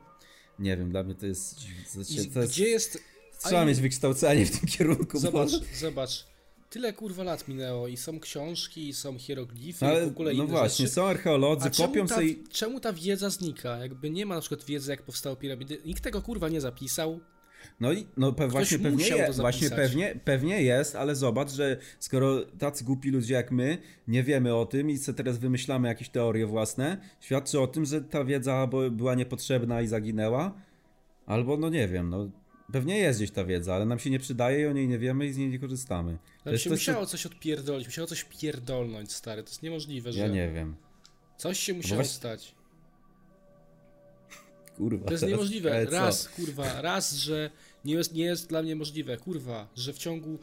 Nie 0.59 0.77
wiem, 0.77 0.89
dla 0.89 1.03
mnie 1.03 1.15
to 1.15 1.25
jest... 1.25 1.59
To 1.93 1.99
jest... 2.39 2.51
Gdzie 2.51 2.67
jest... 2.67 3.03
Trzeba 3.43 3.65
mieć 3.65 3.81
wykształcenie 3.81 4.45
w 4.45 4.59
tym 4.59 4.69
kierunku. 4.69 5.19
Zobacz, 5.19 5.51
zobacz 5.73 6.34
tyle 6.75 6.93
kurwa 6.93 7.23
lat 7.23 7.47
minęło 7.47 7.87
i 7.87 7.97
są 7.97 8.19
książki, 8.19 8.87
i 8.87 8.93
są 8.93 9.17
hieroglify, 9.17 9.85
Ale, 9.85 10.03
i 10.03 10.05
w 10.05 10.07
ogóle 10.07 10.33
No 10.33 10.47
właśnie, 10.47 10.85
rzeczy. 10.85 10.95
są 10.95 11.05
archeolodzy, 11.05 11.67
A 11.67 11.69
kopią 11.69 12.07
sobie... 12.07 12.35
Czemu 12.51 12.79
ta 12.79 12.93
wiedza 12.93 13.29
znika? 13.29 13.77
Jakby 13.77 14.09
nie 14.09 14.25
ma 14.25 14.35
na 14.35 14.41
przykład 14.41 14.63
wiedzy, 14.63 14.91
jak 14.91 15.01
powstały 15.01 15.35
piramidy. 15.35 15.77
Nikt 15.85 16.03
tego 16.03 16.21
kurwa 16.21 16.49
nie 16.49 16.61
zapisał. 16.61 17.19
No 17.79 17.93
i 17.93 18.07
no 18.17 18.33
pe 18.33 18.47
właśnie, 18.47 18.79
pewnie, 18.79 19.07
je, 19.07 19.31
właśnie 19.31 19.69
pewnie, 19.69 20.19
pewnie 20.23 20.61
jest, 20.61 20.95
ale 20.95 21.15
zobacz, 21.15 21.51
że 21.51 21.77
skoro 21.99 22.45
tacy 22.45 22.83
głupi 22.83 23.11
ludzie 23.11 23.33
jak 23.33 23.51
my 23.51 23.77
nie 24.07 24.23
wiemy 24.23 24.55
o 24.55 24.65
tym 24.65 24.89
i 24.89 24.99
co 24.99 25.13
teraz 25.13 25.37
wymyślamy 25.37 25.87
jakieś 25.87 26.09
teorie 26.09 26.45
własne, 26.45 26.97
świadczy 27.19 27.59
o 27.59 27.67
tym, 27.67 27.85
że 27.85 28.01
ta 28.01 28.23
wiedza 28.23 28.67
była 28.91 29.15
niepotrzebna 29.15 29.81
i 29.81 29.87
zaginęła, 29.87 30.53
albo 31.25 31.57
no 31.57 31.69
nie 31.69 31.87
wiem, 31.87 32.09
no 32.09 32.29
Pewnie 32.71 32.97
jest 32.97 33.19
gdzieś 33.19 33.31
ta 33.31 33.45
wiedza, 33.45 33.75
ale 33.75 33.85
nam 33.85 33.99
się 33.99 34.09
nie 34.09 34.19
przydaje 34.19 34.61
i 34.61 34.65
o 34.65 34.73
niej 34.73 34.87
nie 34.87 34.99
wiemy 34.99 35.25
i 35.25 35.33
z 35.33 35.37
niej 35.37 35.49
nie 35.49 35.59
korzystamy. 35.59 36.17
Ale 36.45 36.59
się 36.59 36.69
musiało 36.69 37.05
coś 37.05 37.25
odpierdolić, 37.25 37.87
musiało 37.87 38.07
coś 38.07 38.23
pierdolnąć, 38.23 39.13
stary. 39.13 39.43
To 39.43 39.49
jest 39.49 39.63
niemożliwe, 39.63 40.13
że... 40.13 40.19
Ja 40.19 40.27
nie 40.27 40.51
wiem. 40.51 40.75
Coś 41.37 41.59
się 41.59 41.73
musiało 41.73 41.95
właśnie... 41.95 42.15
stać. 42.15 42.55
Kurwa. 44.77 45.05
To 45.05 45.11
jest 45.11 45.27
niemożliwe. 45.27 45.85
Raz, 45.85 46.29
kurwa, 46.29 46.81
raz, 46.81 47.13
że 47.13 47.49
nie 47.85 47.93
jest, 47.93 48.13
nie 48.13 48.23
jest 48.23 48.49
dla 48.49 48.61
mnie 48.61 48.75
możliwe, 48.75 49.17
kurwa, 49.17 49.67
że 49.75 49.93
w 49.93 49.97
ciągu 49.97 50.39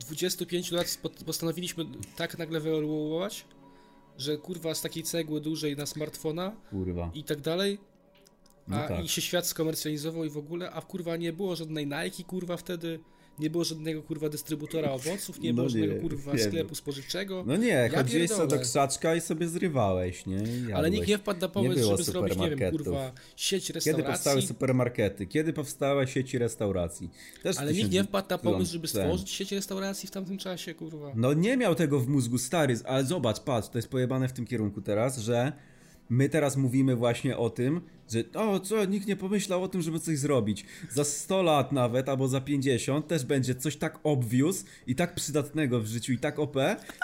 25 0.00 0.72
lat 0.72 0.98
postanowiliśmy 1.26 1.84
tak 2.16 2.38
nagle 2.38 2.60
wyewoluować, 2.60 3.44
że 4.18 4.36
kurwa 4.36 4.74
z 4.74 4.82
takiej 4.82 5.02
cegły 5.02 5.40
dużej 5.40 5.76
na 5.76 5.86
smartfona 5.86 6.56
kurwa. 6.70 7.10
i 7.14 7.24
tak 7.24 7.40
dalej, 7.40 7.78
no 8.70 8.76
a 8.76 8.88
tak. 8.88 9.04
i 9.04 9.08
się 9.08 9.20
świat 9.20 9.46
skomercjalizował 9.46 10.24
i 10.24 10.30
w 10.30 10.36
ogóle, 10.36 10.70
a 10.70 10.82
kurwa 10.82 11.16
nie 11.16 11.32
było 11.32 11.56
żadnej 11.56 11.86
Nike 11.86 12.24
kurwa 12.24 12.56
wtedy, 12.56 13.00
nie 13.40 13.50
było 13.50 13.64
żadnego 13.64 14.02
kurwa 14.02 14.28
dystrybutora 14.28 14.90
owoców, 14.90 15.40
nie 15.40 15.50
no 15.50 15.54
było 15.54 15.68
żadnego 15.68 16.00
kurwa 16.00 16.38
sklepu 16.38 16.74
spożywczego. 16.74 17.44
No 17.46 17.56
nie, 17.56 17.68
ja 17.68 17.88
chodziłeś 17.88 18.30
sobie 18.30 18.48
do 18.48 18.58
krzaczka 18.58 19.14
i 19.14 19.20
sobie 19.20 19.48
zrywałeś, 19.48 20.26
nie? 20.26 20.42
Ale 20.74 20.90
nikt 20.90 21.08
nie 21.08 21.18
wpadł 21.18 21.40
na 21.40 21.48
pomysł, 21.48 21.90
żeby 21.90 22.02
zrobić, 22.02 22.36
nie 22.36 22.50
wiem, 22.50 22.70
kurwa, 22.70 23.12
sieć 23.36 23.70
restauracji. 23.70 24.02
Kiedy 24.02 24.12
powstały 24.12 24.42
supermarkety? 24.42 25.26
Kiedy 25.26 25.52
powstały 25.52 26.06
sieci 26.06 26.38
restauracji? 26.38 27.10
Też 27.42 27.58
Ale 27.58 27.72
nikt 27.72 27.90
nie 27.90 28.04
wpadł 28.04 28.30
na 28.30 28.38
pomysł, 28.38 28.72
żeby 28.72 28.88
stworzyć 28.88 29.30
sieć 29.30 29.52
restauracji 29.52 30.08
w 30.08 30.10
tamtym 30.10 30.38
czasie, 30.38 30.74
kurwa. 30.74 31.12
No 31.14 31.32
nie 31.32 31.56
miał 31.56 31.74
tego 31.74 32.00
w 32.00 32.08
mózgu 32.08 32.38
stary, 32.38 32.78
ale 32.84 33.04
zobacz, 33.04 33.40
patrz, 33.40 33.68
to 33.68 33.78
jest 33.78 33.88
pojebane 33.88 34.28
w 34.28 34.32
tym 34.32 34.46
kierunku 34.46 34.82
teraz, 34.82 35.18
że 35.18 35.52
My 36.10 36.28
teraz 36.28 36.56
mówimy 36.56 36.96
właśnie 36.96 37.36
o 37.36 37.50
tym, 37.50 37.80
że 38.12 38.24
o 38.34 38.60
co, 38.60 38.84
nikt 38.84 39.06
nie 39.06 39.16
pomyślał 39.16 39.62
o 39.62 39.68
tym, 39.68 39.82
żeby 39.82 40.00
coś 40.00 40.18
zrobić. 40.18 40.64
Za 40.90 41.04
100 41.04 41.42
lat 41.42 41.72
nawet, 41.72 42.08
albo 42.08 42.28
za 42.28 42.40
50 42.40 43.08
też 43.08 43.24
będzie 43.24 43.54
coś 43.54 43.76
tak 43.76 43.98
obvious 44.02 44.64
i 44.86 44.94
tak 44.94 45.14
przydatnego 45.14 45.80
w 45.80 45.86
życiu 45.86 46.12
i 46.12 46.18
tak 46.18 46.38
OP, 46.38 46.56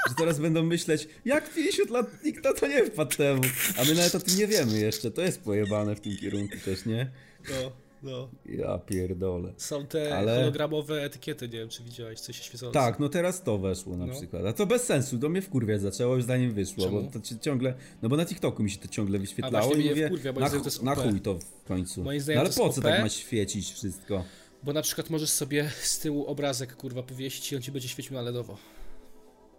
że 0.08 0.14
teraz 0.18 0.38
będą 0.38 0.62
myśleć, 0.62 1.08
jak 1.24 1.54
50 1.54 1.90
lat 1.90 2.24
nikt 2.24 2.44
na 2.44 2.52
to 2.52 2.66
nie 2.66 2.84
wpadł 2.84 3.16
temu. 3.16 3.42
A 3.78 3.84
my 3.84 3.94
nawet 3.94 4.14
o 4.14 4.20
tym 4.20 4.38
nie 4.38 4.46
wiemy 4.46 4.78
jeszcze, 4.78 5.10
to 5.10 5.22
jest 5.22 5.40
pojebane 5.40 5.96
w 5.96 6.00
tym 6.00 6.16
kierunku 6.16 6.56
też, 6.64 6.86
nie? 6.86 7.10
No. 7.50 7.85
No. 8.06 8.28
Ja 8.44 8.78
pierdolę. 8.78 9.52
Są 9.56 9.86
te 9.86 10.16
Ale... 10.16 10.36
hologramowe 10.36 11.02
etykiety, 11.02 11.48
nie 11.48 11.58
wiem 11.58 11.68
czy 11.68 11.82
widziałeś, 11.82 12.20
coś 12.20 12.36
świecące. 12.36 12.74
Tak, 12.74 13.00
no 13.00 13.08
teraz 13.08 13.42
to 13.42 13.58
weszło 13.58 13.96
na 13.96 14.06
no. 14.06 14.14
przykład. 14.14 14.46
A 14.46 14.52
to 14.52 14.66
bez 14.66 14.82
sensu, 14.82 15.18
do 15.18 15.28
mnie 15.28 15.42
w 15.42 15.48
kurwie 15.48 15.78
zaczęło, 15.78 16.14
już 16.14 16.24
zanim 16.24 16.52
wyszło, 16.52 16.84
Czemu? 16.84 17.02
bo 17.02 17.10
to 17.10 17.38
ciągle, 17.40 17.74
no 18.02 18.08
bo 18.08 18.16
na 18.16 18.26
TikToku 18.26 18.62
mi 18.62 18.70
się 18.70 18.78
to 18.78 18.88
ciągle 18.88 19.18
wyświetlało 19.18 19.74
i 19.74 19.88
mówię, 19.88 20.06
wkurwia, 20.06 20.32
na, 20.32 20.50
to 20.50 20.56
jest 20.56 20.82
na 20.82 20.94
chuj 20.94 21.20
to 21.20 21.38
w 21.38 21.64
końcu. 21.64 22.04
no 22.04 22.40
ale 22.40 22.50
po 22.50 22.68
co 22.68 22.80
tak 22.80 23.02
ma 23.02 23.08
świecić 23.08 23.72
wszystko? 23.72 24.24
Bo 24.62 24.72
na 24.72 24.82
przykład 24.82 25.10
możesz 25.10 25.30
sobie 25.30 25.70
z 25.82 25.98
tyłu 25.98 26.26
obrazek 26.26 26.76
kurwa 26.76 27.02
powiesić 27.02 27.52
i 27.52 27.56
on 27.56 27.62
ci 27.62 27.72
będzie 27.72 27.88
świecił 27.88 28.14
na 28.14 28.22
LEDowo. 28.22 28.56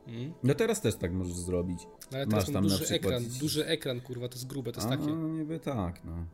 Hmm? 0.06 0.34
No 0.44 0.56
teraz 0.56 0.82
też 0.82 0.96
tak 0.96 1.14
możesz 1.14 1.34
zrobić. 1.34 1.80
No 2.12 2.18
ale 2.18 2.28
teraz 2.28 2.46
Masz 2.46 2.54
tam 2.54 2.64
duży 2.64 2.84
przykład... 2.84 3.14
ekran, 3.14 3.40
duży 3.40 3.66
ekran 3.66 4.02
kurwa, 4.02 4.28
to 4.28 4.36
jest 4.36 4.48
grube, 4.48 4.72
to 4.72 4.80
jest 4.82 4.94
A, 4.94 4.98
takie. 4.98 5.12
No 5.12 5.28
niby 5.28 5.60
tak, 5.60 6.06
no. 6.06 6.26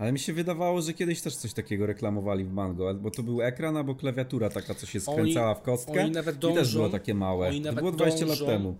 Ale 0.00 0.12
mi 0.12 0.18
się 0.18 0.32
wydawało, 0.32 0.82
że 0.82 0.92
kiedyś 0.94 1.20
też 1.20 1.36
coś 1.36 1.52
takiego 1.52 1.86
reklamowali 1.86 2.44
w 2.44 2.52
Mango, 2.52 2.88
albo 2.88 3.10
to 3.10 3.22
był 3.22 3.42
ekran, 3.42 3.76
albo 3.76 3.94
klawiatura 3.94 4.50
taka, 4.50 4.74
co 4.74 4.86
się 4.86 5.00
skręcała 5.00 5.54
w 5.54 5.62
kostkę 5.62 6.00
oni 6.00 6.10
nawet 6.10 6.38
dążą, 6.38 6.54
i 6.54 6.58
też 6.58 6.74
było 6.74 6.88
takie 6.88 7.14
małe. 7.14 7.52
To 7.62 7.72
było 7.72 7.92
20 7.92 8.26
dążą, 8.26 8.44
lat 8.44 8.52
temu. 8.52 8.76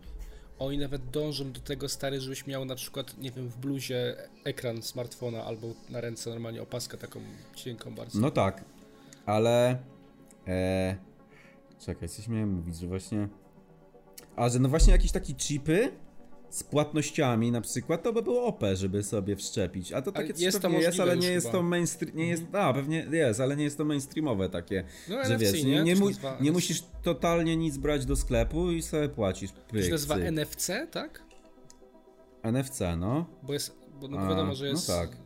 Oni 0.59 0.79
nawet 0.79 1.11
dążą 1.11 1.53
do 1.53 1.61
tego, 1.61 1.89
stary, 1.89 2.21
żebyś 2.21 2.47
miał 2.47 2.65
na 2.65 2.75
przykład, 2.75 3.19
nie 3.19 3.31
wiem, 3.31 3.49
w 3.49 3.57
bluzie 3.57 4.17
ekran 4.45 4.83
smartfona 4.83 5.45
albo 5.45 5.67
na 5.91 6.01
ręce 6.01 6.31
normalnie 6.31 6.63
opaskę 6.63 6.99
taką 6.99 7.21
cienką 7.55 7.95
bardzo. 7.95 8.21
No 8.21 8.31
tak, 8.31 8.65
ale... 9.27 9.79
E... 10.49 10.97
Czekaj, 11.81 12.09
coś 12.09 12.29
miałem 12.29 12.53
mówić, 12.53 12.77
że 12.77 12.87
właśnie... 12.87 13.29
A, 14.37 14.49
że 14.49 14.59
no 14.59 14.69
właśnie 14.69 14.93
jakieś 14.93 15.13
takie 15.13 15.35
chipy 15.35 15.93
z 16.51 16.63
płatnościami 16.63 17.51
na 17.51 17.61
przykład, 17.61 18.03
to 18.03 18.13
by 18.13 18.23
było 18.23 18.45
OP, 18.47 18.63
żeby 18.75 19.03
sobie 19.03 19.37
wszczepić. 19.37 19.93
A 19.93 20.03
to 20.03 20.13
takie 20.13 20.35
coś 20.35 20.43
jest, 20.43 20.61
to 20.61 20.71
jest, 20.71 21.01
ale 21.01 21.17
nie 21.17 21.31
jest 21.31 21.53
to 21.53 21.63
mainstream, 21.63 22.17
nie 22.17 22.29
jest, 22.29 22.43
a 22.53 22.73
pewnie 22.73 23.07
jest, 23.11 23.41
ale 23.41 23.57
nie 23.57 23.65
jest 23.65 23.79
to 23.79 23.85
mainstreamowe 23.85 24.49
takie, 24.49 24.85
no, 25.09 25.25
że 25.25 25.35
NFC, 25.35 25.41
wiesz, 25.41 25.65
nie, 25.65 25.83
nie, 25.83 25.97
mu, 25.97 26.07
nie 26.41 26.53
musisz 26.53 26.83
totalnie 27.03 27.57
nic 27.57 27.77
brać 27.77 28.07
do 28.07 28.17
sklepu 28.17 28.71
i 28.71 28.83
sobie 28.83 29.09
płacisz. 29.09 29.53
Pyk, 29.53 29.81
to 29.81 29.83
się 29.83 29.91
nazywa 29.91 30.15
cyk. 30.15 30.25
NFC, 30.25 30.71
tak? 30.91 31.23
NFC, 32.43 32.81
no. 32.99 33.27
Bo 33.43 33.53
jest, 33.53 33.77
bo 34.01 34.09
no 34.09 34.29
wiadomo, 34.29 34.55
że 34.55 34.65
no 34.65 34.71
jest... 34.71 34.89
No 34.89 34.95
tak. 34.95 35.17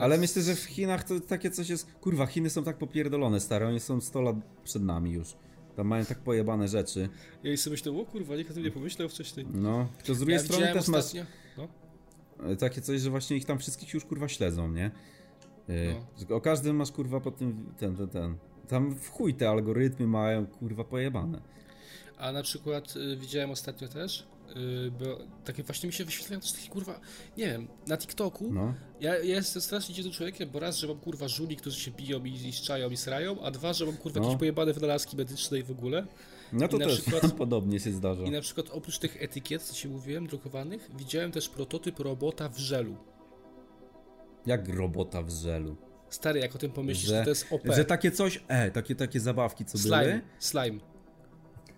Ale 0.00 0.18
myślę, 0.18 0.42
że 0.42 0.54
w 0.54 0.64
Chinach 0.64 1.04
to 1.04 1.20
takie 1.20 1.50
coś 1.50 1.68
jest. 1.68 1.92
Kurwa, 2.00 2.26
Chiny 2.26 2.50
są 2.50 2.64
tak 2.64 2.78
popierdolone, 2.78 3.40
stare, 3.40 3.68
oni 3.68 3.80
są 3.80 4.00
100 4.00 4.22
lat 4.22 4.36
przed 4.64 4.82
nami 4.82 5.12
już. 5.12 5.36
Tam 5.80 5.86
mają 5.86 6.04
tak 6.04 6.18
pojebane 6.18 6.68
rzeczy. 6.68 7.08
Ja 7.42 7.52
i 7.52 7.56
sobie 7.56 7.74
myślę, 7.74 7.92
o 7.92 8.04
kurwa, 8.04 8.36
nikt 8.36 8.50
o 8.50 8.54
tym 8.54 8.62
nie 8.62 8.70
pomyślał 8.70 9.08
wcześniej. 9.08 9.46
No, 9.52 9.88
to 10.04 10.14
z 10.14 10.18
drugiej 10.18 10.36
ja 10.36 10.42
strony 10.42 10.66
też 10.66 10.76
ostatnio... 10.76 11.22
masz 11.22 11.68
no. 12.38 12.56
takie 12.56 12.80
coś, 12.80 13.00
że 13.00 13.10
właśnie 13.10 13.36
ich 13.36 13.44
tam 13.44 13.58
wszystkich 13.58 13.94
już 13.94 14.04
kurwa 14.04 14.28
śledzą, 14.28 14.72
nie? 14.72 14.90
Y, 15.70 15.94
no. 16.30 16.36
O 16.36 16.40
każdym 16.40 16.76
masz 16.76 16.92
kurwa 16.92 17.20
po 17.20 17.30
tym, 17.30 17.74
ten, 17.78 17.96
ten, 17.96 18.08
ten. 18.08 18.36
Tam 18.68 18.94
w 18.94 19.08
chuj 19.08 19.34
te 19.34 19.50
algorytmy 19.50 20.06
mają 20.06 20.46
kurwa 20.46 20.84
pojebane. 20.84 21.40
A 22.18 22.32
na 22.32 22.42
przykład 22.42 22.96
y, 22.96 23.16
widziałem 23.16 23.50
ostatnio 23.50 23.88
też, 23.88 24.26
bo 24.98 25.18
takie 25.44 25.62
właśnie 25.62 25.86
mi 25.86 25.92
się 25.92 26.04
wyświetlają 26.04 26.40
też 26.40 26.52
takie 26.52 26.68
kurwa, 26.68 27.00
nie 27.36 27.46
wiem, 27.46 27.68
na 27.86 27.96
TikToku. 27.96 28.52
No. 28.52 28.74
Ja, 29.00 29.14
ja 29.14 29.36
jestem 29.36 29.62
strasznie 29.62 29.94
dziwnym 29.94 30.14
człowiekiem, 30.14 30.50
bo 30.50 30.60
raz, 30.60 30.76
że 30.76 30.86
mam 30.86 30.98
kurwa 30.98 31.28
żuli, 31.28 31.56
którzy 31.56 31.80
się 31.80 31.90
biją 31.90 32.24
i, 32.24 32.32
i 32.32 32.52
szczają 32.52 32.90
i 32.90 32.96
srają, 32.96 33.42
a 33.42 33.50
dwa, 33.50 33.72
że 33.72 33.86
mam 33.86 33.96
kurwa 33.96 34.20
no. 34.20 34.26
jakieś 34.26 34.38
pojebane 34.38 34.72
wynalazki 34.72 35.16
medyczne 35.16 35.58
i 35.58 35.62
w 35.62 35.70
ogóle. 35.70 36.06
No 36.52 36.68
to 36.68 36.78
też 36.78 37.00
przykład, 37.00 37.32
podobnie 37.38 37.80
się 37.80 37.92
zdarza. 37.92 38.22
I 38.22 38.30
na 38.30 38.40
przykład 38.40 38.70
oprócz 38.70 38.98
tych 38.98 39.22
etykiet, 39.22 39.62
co 39.62 39.74
ci 39.74 39.88
mówiłem, 39.88 40.26
drukowanych, 40.26 40.90
widziałem 40.98 41.32
też 41.32 41.48
prototyp 41.48 41.98
robota 41.98 42.48
w 42.48 42.58
żelu. 42.58 42.96
Jak 44.46 44.68
robota 44.68 45.22
w 45.22 45.30
żelu? 45.30 45.76
Stary, 46.10 46.40
jak 46.40 46.54
o 46.54 46.58
tym 46.58 46.70
pomyślisz, 46.70 47.08
że, 47.08 47.18
to, 47.18 47.24
to 47.24 47.30
jest 47.30 47.46
OP. 47.50 47.62
Że 47.76 47.84
takie 47.84 48.10
coś, 48.10 48.42
e, 48.48 48.70
takie, 48.70 48.94
takie 48.94 49.20
zabawki, 49.20 49.64
co 49.64 49.78
slime, 49.78 50.04
były? 50.04 50.20
Slime. 50.38 50.80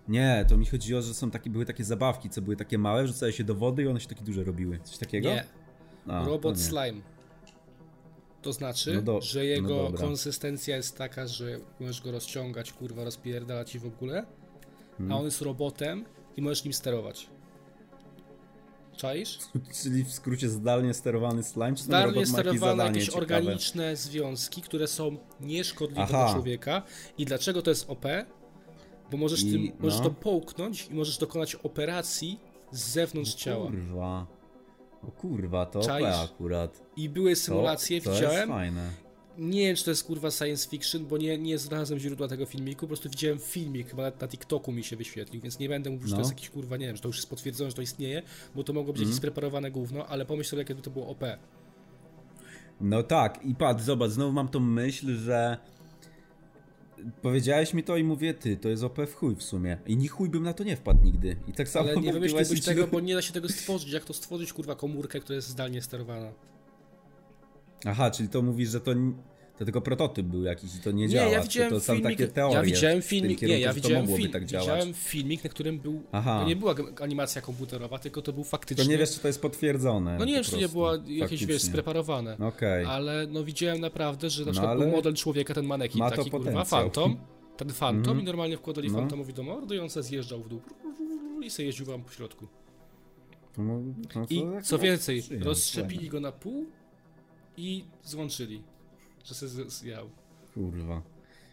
Nie, 0.07 0.45
to 0.49 0.57
mi 0.57 0.65
chodziło, 0.65 1.01
że 1.01 1.13
są 1.13 1.31
takie, 1.31 1.49
były 1.49 1.65
takie 1.65 1.83
zabawki, 1.83 2.29
co 2.29 2.41
były 2.41 2.55
takie 2.55 2.77
małe, 2.77 3.07
rzucały 3.07 3.33
się 3.33 3.43
do 3.43 3.55
wody 3.55 3.83
i 3.83 3.87
one 3.87 3.99
się 3.99 4.07
takie 4.07 4.23
duże 4.23 4.43
robiły. 4.43 4.79
Coś 4.83 4.97
takiego? 4.97 5.29
Nie. 5.29 5.43
A, 6.07 6.25
Robot 6.25 6.41
to 6.41 6.49
nie. 6.61 6.65
slime. 6.65 7.01
To 8.41 8.53
znaczy, 8.53 8.93
No 8.93 9.01
do- 9.01 9.21
że 9.21 9.39
no 9.39 9.45
jego 9.45 9.67
dobra. 9.83 10.01
konsystencja 10.07 10.75
jest 10.75 10.97
taka, 10.97 11.27
że 11.27 11.59
możesz 11.79 12.01
go 12.01 12.11
rozciągać, 12.11 12.73
kurwa, 12.73 13.03
rozpierdalać 13.03 13.75
i 13.75 13.79
w 13.79 13.85
ogóle, 13.85 14.25
Hmm. 14.97 15.11
a 15.11 15.19
on 15.19 15.25
jest 15.25 15.41
robotem 15.41 16.05
i 16.37 16.41
możesz 16.41 16.63
nim 16.63 16.73
sterować. 16.73 17.29
Czaisz? 18.97 19.39
Czyli 19.83 20.03
w 20.03 20.11
skrócie 20.13 20.49
zdalnie 20.49 20.93
sterowany 20.93 21.43
slime, 21.43 21.75
czy 21.75 21.83
Zdalnie 21.83 22.15
jakieś 22.19 22.29
sterowane 22.33 22.83
jakieś 22.83 23.05
ciekawe? 23.05 23.21
organiczne 23.21 23.95
związki, 23.95 24.61
które 24.61 24.87
są 24.87 25.17
nieszkodliwe 25.41 26.01
Aha. 26.01 26.11
dla 26.25 26.33
człowieka. 26.33 26.83
I 27.17 27.25
dlaczego 27.25 27.61
to 27.61 27.69
jest 27.71 27.89
OP? 27.89 28.05
Bo 29.13 29.17
możesz, 29.17 29.43
I- 29.43 29.51
tym, 29.51 29.71
możesz 29.79 29.99
no. 29.99 30.03
to 30.05 30.11
połknąć 30.11 30.87
i 30.91 30.93
możesz 30.93 31.17
dokonać 31.17 31.55
operacji 31.55 32.39
z 32.71 32.89
zewnątrz 32.91 33.33
ciała. 33.33 33.65
Kurwa. 33.67 34.27
O 35.07 35.11
kurwa, 35.11 35.65
to 35.65 35.81
Czaisz? 35.81 36.05
OP 36.07 36.23
akurat. 36.33 36.81
I 36.97 37.09
były 37.09 37.29
To, 37.35 37.41
symulacje, 37.41 38.01
to 38.01 38.11
widziałem. 38.13 38.35
jest 38.37 38.47
fajne. 38.47 38.89
Nie 39.37 39.59
wiem, 39.67 39.75
czy 39.75 39.83
to 39.85 39.89
jest 39.91 40.03
kurwa 40.03 40.31
science 40.31 40.69
fiction, 40.69 41.05
bo 41.05 41.17
nie, 41.17 41.37
nie 41.37 41.57
znalazłem 41.57 41.99
źródła 41.99 42.27
tego 42.27 42.45
filmiku, 42.45 42.79
po 42.81 42.87
prostu 42.87 43.09
widziałem 43.09 43.39
filmik, 43.39 43.89
chyba 43.89 44.03
na, 44.03 44.11
na 44.21 44.27
TikToku 44.27 44.71
mi 44.71 44.83
się 44.83 44.95
wyświetlił, 44.95 45.41
więc 45.41 45.59
nie 45.59 45.69
będę 45.69 45.89
mówił, 45.89 46.07
że 46.07 46.11
to 46.11 46.17
No. 46.17 46.21
jest 46.21 46.31
jakiś 46.31 46.49
kurwa, 46.49 46.77
nie 46.77 46.85
wiem, 46.87 46.95
że 46.95 47.01
to 47.01 47.09
już 47.09 47.15
jest 47.17 47.29
potwierdzone, 47.29 47.69
że 47.69 47.75
to 47.75 47.81
istnieje, 47.81 48.21
bo 48.55 48.63
to 48.63 48.73
mogło 48.73 48.93
być 48.93 49.01
jakieś 49.01 49.15
spreparowane 49.17 49.71
gówno, 49.71 50.05
ale 50.07 50.25
pomyśl 50.25 50.49
sobie, 50.49 50.61
jakie 50.61 50.75
to 50.75 50.89
było 50.91 51.07
OP. 51.07 51.23
No 52.81 53.03
tak, 53.03 53.39
i 53.45 53.55
patrz, 53.55 53.83
zobacz, 53.83 54.11
znowu 54.11 54.33
mam 54.33 54.47
tą 54.47 54.59
myśl, 54.59 55.15
że 55.17 55.57
powiedziałeś 57.21 57.73
mi 57.73 57.83
to 57.83 57.97
i 57.97 58.03
mówię, 58.03 58.33
ty, 58.33 58.57
to 58.57 58.69
jest 58.69 58.83
OP 58.83 58.97
w 59.07 59.13
chuj 59.13 59.35
w 59.35 59.43
sumie. 59.43 59.77
I 59.85 59.97
ni 59.97 60.07
chuj 60.07 60.29
bym 60.29 60.43
na 60.43 60.53
to 60.53 60.63
nie 60.63 60.75
wpadł 60.75 61.03
nigdy. 61.03 61.35
I 61.47 61.53
tak 61.53 61.69
samo 61.69 61.89
Ale 61.89 62.01
nie 62.01 62.13
wymyśliłbyś 62.19 62.61
tego, 62.61 62.87
bo 62.87 62.99
nie 62.99 63.15
da 63.15 63.21
się 63.21 63.33
tego 63.33 63.49
stworzyć. 63.49 63.91
Jak 63.91 64.05
to 64.05 64.13
stworzyć, 64.13 64.53
kurwa, 64.53 64.75
komórkę, 64.75 65.19
która 65.19 65.35
jest 65.35 65.47
zdalnie 65.47 65.81
sterowana? 65.81 66.31
Aha, 67.85 68.11
czyli 68.11 68.29
to 68.29 68.41
mówisz, 68.41 68.69
że 68.69 68.81
to, 68.81 68.91
to 69.59 69.65
tylko 69.65 69.81
prototyp 69.81 70.25
był 70.25 70.43
jakiś 70.43 70.75
i 70.75 70.79
to 70.79 70.91
nie, 70.91 71.03
Nie, 71.03 71.09
działa. 71.09 71.31
ja 71.31 71.37
to- 71.39 71.43
widziałem 71.43 71.69
to 71.71 71.79
są 71.79 71.93
filmik, 71.95 72.17
takie 72.17 72.27
teorie. 72.27 72.55
ja 72.55 72.63
widziałem 72.63 73.01
filmik, 73.01 73.31
nie, 73.31 73.35
kierunku, 73.37 73.61
ja 73.61 73.73
że 73.73 73.81
to 73.81 73.87
widziałem, 73.87 74.07
film, 74.07 74.31
tak 74.31 74.45
działać. 74.45 74.67
widziałem 74.67 74.93
filmik, 74.93 75.43
na 75.43 75.49
którym 75.49 75.79
był, 75.79 76.03
Aha. 76.11 76.39
to 76.41 76.47
nie 76.47 76.55
była 76.55 76.75
animacja 77.01 77.41
komputerowa, 77.41 77.99
tylko 77.99 78.21
to 78.21 78.33
był 78.33 78.43
faktycznie... 78.43 78.83
To 78.85 78.91
nie 78.91 78.97
wiesz, 78.97 79.11
czy 79.13 79.19
to 79.19 79.27
jest 79.27 79.41
potwierdzone. 79.41 80.17
No 80.19 80.25
nie 80.25 80.33
wiem, 80.33 80.43
czy 80.43 80.51
to 80.51 80.57
nie 80.57 80.69
było 80.69 80.91
jakieś, 81.07 81.45
wiesz, 81.45 81.61
spreparowane. 81.61 82.37
Okej. 82.39 82.85
Ale 82.85 83.27
no 83.29 83.43
widziałem 83.43 83.79
naprawdę, 83.81 84.29
że 84.29 84.41
na 84.41 84.45
No, 84.45 84.51
przykład 84.51 84.71
ale 84.71 84.85
był 84.85 84.95
model 84.95 85.13
człowieka, 85.13 85.53
ten 85.53 85.65
manekin 85.65 85.99
ma 85.99 86.09
to 86.11 86.17
taki 86.17 86.31
kurwa, 86.31 86.45
potencjał. 86.51 86.81
fantom, 86.81 87.17
ten 87.57 87.69
fantom 87.69 87.99
Mhm. 88.11 88.19
i 88.19 88.23
normalnie 88.23 88.57
wkładali 88.57 88.91
No. 88.91 88.97
fantomowi 88.99 89.33
do 89.33 89.43
mordy 89.43 89.75
i 89.75 89.79
on 89.79 89.89
se 89.89 90.03
zjeżdżał 90.03 90.43
w 90.43 90.49
dół 90.49 90.61
i 91.43 91.49
sobie 91.49 91.65
jeździł 91.65 91.85
wam 91.85 92.03
po 92.03 92.11
środku. 92.11 92.47
No, 93.57 93.63
no 94.15 94.25
to 94.25 94.33
I 94.33 94.43
co 94.63 94.79
więcej, 94.79 95.23
rozszczepili 95.39 96.09
go 96.09 96.19
na 96.19 96.31
pół 96.31 96.65
i 97.57 97.85
złączyli, 98.03 98.63
że 99.23 99.35
z- 99.35 99.73
zjał. 99.73 100.09
Kurwa. 100.53 101.01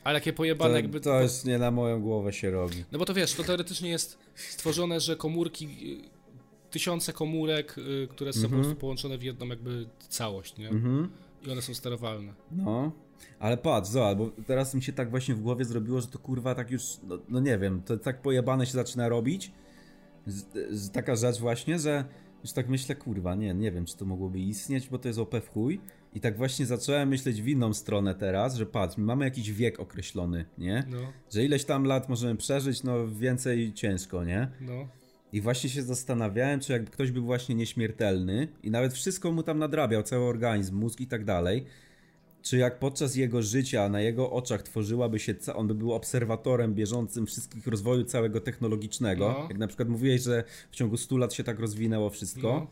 Ale 0.05 0.15
jakie 0.15 0.33
pojebane 0.33 0.71
To, 0.71 0.77
jakby... 0.77 1.01
to 1.01 1.23
już 1.23 1.45
nie 1.45 1.59
na 1.59 1.71
moją 1.71 2.01
głowę 2.03 2.33
się 2.33 2.51
robi. 2.51 2.85
No 2.93 2.99
bo 2.99 3.05
to 3.05 3.15
wiesz, 3.15 3.35
to 3.35 3.45
teoretycznie 3.45 3.91
jest 3.91 4.19
stworzone, 4.35 5.01
że 5.01 5.17
komórki, 5.17 5.69
tysiące 6.71 7.13
komórek, 7.13 7.79
y, 7.79 8.09
które 8.11 8.33
są 8.33 8.49
po 8.49 8.55
prostu 8.55 8.75
połączone 8.77 9.19
w 9.19 9.23
jedną 9.23 9.47
jakby 9.47 9.87
całość, 10.09 10.59
nie? 10.59 10.69
Mhm. 10.69 11.11
I 11.47 11.51
one 11.51 11.63
są 11.63 11.75
sterowalne. 11.75 12.35
No. 12.53 12.93
Ale 13.39 13.57
patrz, 13.57 13.89
zobacz, 13.91 14.19
bo 14.19 14.31
teraz 14.47 14.75
mi 14.75 14.83
się 14.83 14.93
tak 14.93 15.11
właśnie 15.11 15.35
w 15.35 15.41
głowie 15.41 15.65
zrobiło, 15.65 16.01
że 16.01 16.07
to 16.07 16.19
kurwa 16.19 16.55
tak 16.55 16.71
już, 16.71 16.83
no, 17.03 17.19
no 17.29 17.41
nie 17.41 17.59
wiem, 17.59 17.83
to 17.83 17.97
tak 17.97 18.23
pojebane 18.23 18.67
się 18.67 18.73
zaczyna 18.73 19.09
robić. 19.09 19.53
Z, 20.27 20.45
z, 20.71 20.91
taka 20.91 21.17
rzecz 21.17 21.39
właśnie, 21.39 21.79
że 21.79 22.05
już 22.45 22.53
tak 22.53 22.69
myślę, 22.69 22.95
kurwa, 22.95 23.35
nie, 23.35 23.55
nie 23.55 23.73
wiem, 23.73 23.87
czy 23.87 23.97
to 23.97 24.05
mogłoby 24.05 24.39
istnieć, 24.41 24.89
bo 24.89 24.99
to 24.99 25.09
jest 25.09 25.21
OP 25.21 25.35
w 25.43 25.49
chuj. 25.49 25.81
I 26.15 26.21
tak 26.21 26.37
właśnie 26.37 26.67
zacząłem 26.67 27.09
myśleć 27.09 27.43
w 27.43 27.49
inną 27.49 27.75
stronę 27.75 28.15
teraz, 28.15 28.57
że 28.57 28.67
patrz, 28.67 28.97
my 28.97 29.05
mamy 29.05 29.25
jakiś 29.25 29.53
wiek 29.53 29.81
określony, 29.81 30.45
nie? 30.59 30.85
No, 30.91 30.99
Że 31.33 31.45
ileś 31.45 31.65
tam 31.65 31.85
lat 31.85 32.09
możemy 32.09 32.37
przeżyć, 32.37 32.83
no 32.83 33.09
więcej 33.09 33.73
ciężko, 33.73 34.25
nie? 34.25 34.49
no. 34.61 34.89
I 35.33 35.41
właśnie 35.41 35.71
się 35.71 35.83
zastanawiałem, 35.83 36.61
czy 36.61 36.73
jakby 36.73 36.91
ktoś 36.91 37.11
był 37.11 37.25
właśnie 37.25 37.55
nieśmiertelny 37.55 38.49
i 38.63 38.71
nawet 38.71 38.93
wszystko 38.95 39.33
mu 39.33 39.43
tam 39.43 39.59
nadrabiał, 39.59 40.03
cały 40.03 40.25
organizm, 40.25 40.77
mózg 40.77 41.01
i 41.01 41.07
tak 41.07 41.25
dalej, 41.25 41.65
czy 42.43 42.57
jak 42.59 42.79
podczas 42.79 43.17
jego 43.17 43.43
życia 43.43 43.89
na 43.89 44.01
jego 44.01 44.31
oczach 44.31 44.63
tworzyłaby 44.63 45.19
się, 45.19 45.35
on 45.55 45.67
by 45.67 45.75
był 45.75 45.93
obserwatorem 45.93 46.75
bieżącym 46.75 47.27
wszystkich 47.27 47.67
rozwoju 47.67 48.05
całego 48.05 48.41
technologicznego, 48.41 49.35
No. 49.39 49.47
jak 49.49 49.59
na 49.59 49.67
przykład 49.67 49.89
mówiłeś, 49.89 50.23
że 50.23 50.45
w 50.71 50.77
ciągu 50.77 50.97
100 50.97 51.17
lat 51.19 51.35
się 51.35 51.45
tak 51.45 51.59
rozwinęło 51.59 52.11
wszystko, 52.11 52.43
No. 52.53 52.67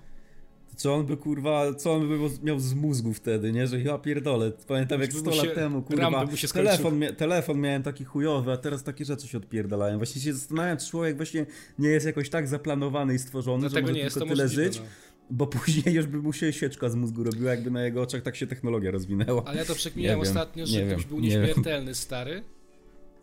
Co 0.78 0.94
on 0.94 1.06
by 1.06 1.16
kurwa, 1.16 1.74
co 1.74 1.92
on 1.92 2.08
by 2.08 2.18
miał 2.42 2.58
z 2.60 2.74
mózgu 2.74 3.12
wtedy, 3.12 3.52
nie? 3.52 3.66
Że 3.66 3.80
ja 3.80 3.98
pierdolę, 3.98 4.52
pamiętam 4.66 5.00
jak 5.00 5.12
By 5.12 5.18
100 5.18 5.30
mu 5.30 5.36
lat 5.36 5.54
temu, 5.54 5.82
kurwa, 5.82 6.26
telefon, 6.52 7.00
telefon 7.16 7.60
miałem 7.60 7.82
taki 7.82 8.04
chujowy, 8.04 8.52
a 8.52 8.56
teraz 8.56 8.82
takie 8.82 9.04
rzeczy 9.04 9.28
się 9.28 9.38
odpierdalają. 9.38 9.96
Właśnie 9.96 10.22
się 10.22 10.34
zastanawiam, 10.34 10.76
czy 10.78 10.86
człowiek 10.86 11.16
właśnie 11.16 11.46
nie 11.78 11.88
jest 11.88 12.06
jakoś 12.06 12.30
tak 12.30 12.48
zaplanowany 12.48 13.14
i 13.14 13.18
stworzony, 13.18 13.62
że 13.62 13.68
Dlatego 13.68 13.86
może 13.86 13.94
nie 13.94 14.00
jest 14.00 14.14
tylko 14.14 14.28
to 14.28 14.34
tyle 14.34 14.48
żyć, 14.48 14.78
no. 14.78 14.84
bo 15.30 15.46
później 15.56 15.94
już 15.94 16.06
by 16.06 16.18
mu 16.18 16.32
się 16.32 16.52
sieczka 16.52 16.88
z 16.88 16.94
mózgu 16.94 17.24
robiła, 17.24 17.50
jakby 17.50 17.70
na 17.70 17.82
jego 17.82 18.02
oczach 18.02 18.22
tak 18.22 18.36
się 18.36 18.46
technologia 18.46 18.90
rozwinęła. 18.90 19.42
Ale 19.44 19.58
ja 19.58 19.64
to 19.64 19.74
przekminiałem 19.74 20.20
wiem, 20.20 20.28
ostatnio, 20.28 20.66
że 20.66 20.80
gdybyś 20.86 21.04
wiem, 21.04 21.08
był 21.08 21.20
nie 21.20 21.30
wiem. 21.30 21.42
nieśmiertelny, 21.42 21.94
stary, 21.94 22.44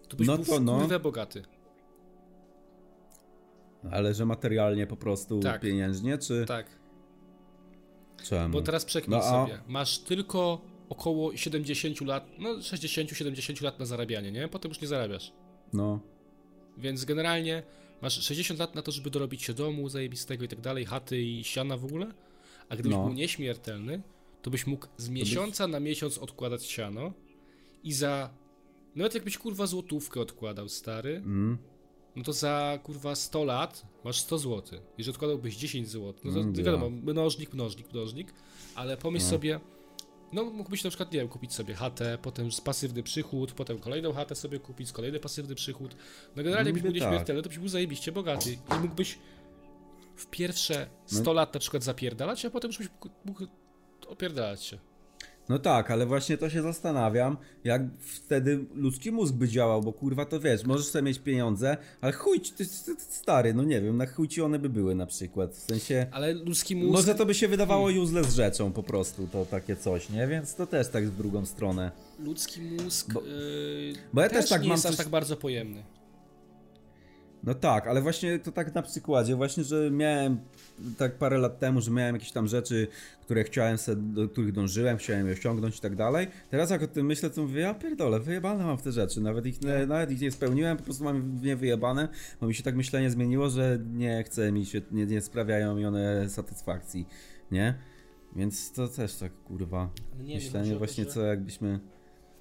to 0.08 0.18
byś 0.18 0.28
No 0.28 0.38
był 0.38 0.46
to 0.46 0.60
no. 0.60 1.00
bogaty. 1.00 1.44
Ale 3.92 4.14
że 4.14 4.26
materialnie 4.26 4.88
po 4.88 4.96
prostu, 4.96 5.40
Tak. 5.40 5.62
pieniężnie, 5.62 6.18
czy 6.18 6.46
Tak. 6.48 6.66
Czemu? 8.30 8.54
Bo 8.54 8.62
teraz 8.62 8.86
przekmij 8.86 9.18
No, 9.20 9.24
a- 9.26 9.30
sobie. 9.30 9.60
Masz 9.68 9.98
tylko 10.00 10.62
około 10.90 11.38
70 11.38 12.02
lat, 12.02 12.30
no 12.40 12.50
60-70 12.62 13.62
lat 13.64 13.80
na 13.80 13.86
zarabianie, 13.86 14.32
nie? 14.32 14.48
Potem 14.48 14.70
już 14.72 14.82
nie 14.82 14.88
zarabiasz. 14.88 15.32
No, 15.74 16.00
Więc 16.78 17.06
generalnie 17.06 17.64
masz 18.02 18.24
60 18.24 18.60
lat 18.60 18.76
na 18.76 18.82
to, 18.82 18.92
żeby 18.92 19.10
dorobić 19.10 19.44
się 19.44 19.54
domu 19.54 19.90
zajebistego 19.90 20.46
i 20.46 20.48
tak 20.48 20.62
dalej, 20.62 20.86
chaty 20.86 21.22
i 21.22 21.44
siana 21.44 21.78
w 21.78 21.86
ogóle. 21.86 22.14
A 22.70 22.74
gdybyś 22.76 22.92
No. 22.92 23.04
był 23.06 23.14
nieśmiertelny, 23.14 24.02
to 24.42 24.52
byś 24.52 24.68
mógł 24.68 24.88
z 24.98 25.10
miesiąca 25.10 25.68
na 25.68 25.80
miesiąc 25.80 26.18
odkładać 26.18 26.66
siano 26.66 27.14
i 27.84 27.94
za. 27.94 28.30
Nawet 28.96 29.14
jakbyś 29.16 29.38
kurwa 29.38 29.66
złotówkę 29.68 30.22
odkładał, 30.22 30.70
stary, 30.70 31.16
mm, 31.16 31.58
no 32.16 32.24
to 32.24 32.34
za 32.34 32.80
kurwa 32.84 33.16
100 33.16 33.44
lat 33.44 33.86
masz 34.04 34.20
100 34.22 34.38
zł. 34.38 34.80
Jeżeli 34.98 35.12
odkładałbyś 35.14 35.56
10 35.58 35.90
zł, 35.90 36.14
no 36.24 36.32
to 36.34 36.40
Mm, 36.40 36.54
wiadomo, 36.54 36.86
ja. 36.86 36.92
mnożnik, 37.14 37.54
mnożnik, 37.54 37.94
mnożnik, 37.94 38.34
ale 38.76 38.98
pomyśl 38.98 39.26
No. 39.26 39.30
sobie, 39.32 39.60
no 40.34 40.44
mógłbyś 40.44 40.84
na 40.84 40.90
przykład, 40.90 41.12
nie 41.12 41.20
wiem, 41.20 41.28
kupić 41.28 41.54
sobie 41.54 41.74
chatę, 41.74 42.18
potem 42.22 42.50
pasywny 42.64 43.04
przychód, 43.04 43.52
potem 43.52 43.80
kolejną 43.80 44.14
chatę 44.14 44.36
sobie 44.36 44.60
kupić, 44.60 44.92
kolejny 44.92 45.20
pasywny 45.20 45.56
przychód. 45.56 45.96
No 46.36 46.44
generalnie 46.44 46.68
jakbyś 46.70 46.84
był 46.84 46.92
tak. 46.92 47.02
nieśmiertelny, 47.02 47.42
to 47.42 47.50
byś 47.50 47.60
był 47.60 47.68
zajebiście 47.68 48.12
bogaty 48.12 48.54
i 48.54 48.80
mógłbyś 48.82 49.20
w 50.16 50.26
pierwsze 50.28 50.88
No. 51.12 51.18
100 51.20 51.34
lat 51.34 51.54
na 51.54 51.60
przykład 51.60 51.84
zapierdalać, 51.84 52.46
a 52.46 52.50
potem 52.50 52.70
już 52.70 52.78
byś 52.78 52.88
mógł 53.26 53.44
opierdalać 54.08 54.64
się. 54.64 54.80
No 55.50 55.60
tak, 55.60 55.92
ale 55.92 56.06
właśnie 56.06 56.38
to 56.38 56.50
się 56.50 56.62
zastanawiam, 56.62 57.38
jak 57.64 57.82
wtedy 58.00 58.66
ludzki 58.76 59.12
mózg 59.12 59.34
by 59.34 59.48
działał, 59.48 59.82
bo 59.82 59.94
kurwa 59.94 60.26
to 60.26 60.40
wiesz, 60.40 60.64
możesz 60.64 60.86
sobie 60.88 61.02
mieć 61.04 61.20
pieniądze, 61.20 61.78
ale 62.02 62.12
chuj, 62.14 62.40
ci- 62.42 62.54
ty, 62.54 62.66
ty, 62.66 62.96
ty, 62.96 63.02
stary, 63.10 63.54
no 63.54 63.64
nie 63.64 63.82
wiem, 63.82 63.98
na 63.98 64.06
chuj 64.06 64.28
ci 64.28 64.42
one 64.42 64.60
by 64.60 64.70
były 64.70 64.96
na 64.96 65.06
przykład, 65.06 65.52
w 65.56 65.60
sensie... 65.60 66.08
Ale 66.12 66.34
ludzki 66.34 66.76
mózg... 66.76 66.92
Może 66.92 67.16
to 67.16 67.26
by 67.26 67.34
się 67.34 67.48
wydawało 67.48 67.90
useless 68.04 68.34
rzeczą 68.36 68.72
po 68.72 68.84
prostu, 68.84 69.28
to 69.32 69.46
takie 69.46 69.76
coś, 69.76 70.10
nie? 70.10 70.28
Więc 70.28 70.56
to 70.56 70.68
też 70.68 70.88
tak 70.90 71.08
w 71.08 71.18
drugą 71.18 71.46
stronę. 71.46 71.92
Ludzki 72.20 72.62
mózg 72.62 73.14
Bo- 73.14 73.22
yy, 73.22 73.94
bo 74.14 74.22
ja 74.22 74.30
też, 74.30 74.38
też 74.40 74.50
tak 74.50 74.62
nie 74.62 74.68
mam 74.68 74.76
jest 74.76 74.86
aż 74.86 74.92
coś- 74.92 74.98
tak 74.98 75.08
bardzo 75.10 75.36
pojemny. 75.38 75.84
No 77.46 77.54
tak, 77.54 77.88
ale 77.88 78.02
właśnie 78.02 78.40
to 78.40 78.52
tak 78.52 78.76
na 78.76 78.82
przykładzie, 78.82 79.36
właśnie, 79.36 79.64
że 79.64 79.92
miałem 79.92 80.40
tak 80.98 81.18
parę 81.18 81.38
lat 81.38 81.60
temu, 81.60 81.82
że 81.82 81.92
miałem 81.92 82.16
jakieś 82.16 82.32
tam 82.32 82.48
rzeczy, 82.48 82.88
które 83.22 83.44
chciałem 83.44 83.78
sobie, 83.78 84.02
do 84.02 84.30
których 84.30 84.52
dążyłem, 84.52 84.98
chciałem 84.98 85.28
je 85.28 85.34
osiągnąć 85.34 85.78
i 85.78 85.82
tak 85.82 85.96
dalej. 85.96 86.28
Teraz 86.50 86.70
jak 86.70 86.84
o 86.84 86.88
tym 86.88 87.06
myślę, 87.06 87.30
to 87.30 87.42
mówię, 87.42 87.62
ja 87.62 87.74
pierdolę, 87.74 88.20
wyjebane 88.20 88.64
mam 88.64 88.78
w 88.78 88.82
te 88.82 88.92
rzeczy, 88.92 89.22
nawet 89.22 89.46
ich, 89.46 89.62
nie, 89.62 89.86
nawet 89.88 90.12
ich 90.12 90.22
nie 90.22 90.32
spełniłem, 90.32 90.78
po 90.78 90.84
prostu 90.84 91.04
mam 91.04 91.42
nie 91.42 91.56
wyjebane, 91.56 92.08
bo 92.42 92.48
mi 92.48 92.56
się 92.56 92.64
tak 92.64 92.76
myślenie 92.76 93.10
zmieniło, 93.10 93.50
że 93.50 93.80
nie 93.94 94.24
chce 94.24 94.52
mi 94.52 94.66
się, 94.66 94.82
nie, 94.92 95.06
nie 95.06 95.22
sprawiają 95.22 95.76
mi 95.76 95.86
one 95.86 96.30
satysfakcji, 96.30 97.08
nie? 97.52 97.76
Więc 98.36 98.72
to 98.72 98.88
też 98.88 99.16
tak, 99.16 99.32
kurwa, 99.44 99.90
nie, 100.24 100.36
myślenie 100.36 100.72
to, 100.72 100.78
właśnie, 100.78 101.04
że- 101.04 101.10
co 101.10 101.22
jakbyśmy... 101.22 101.80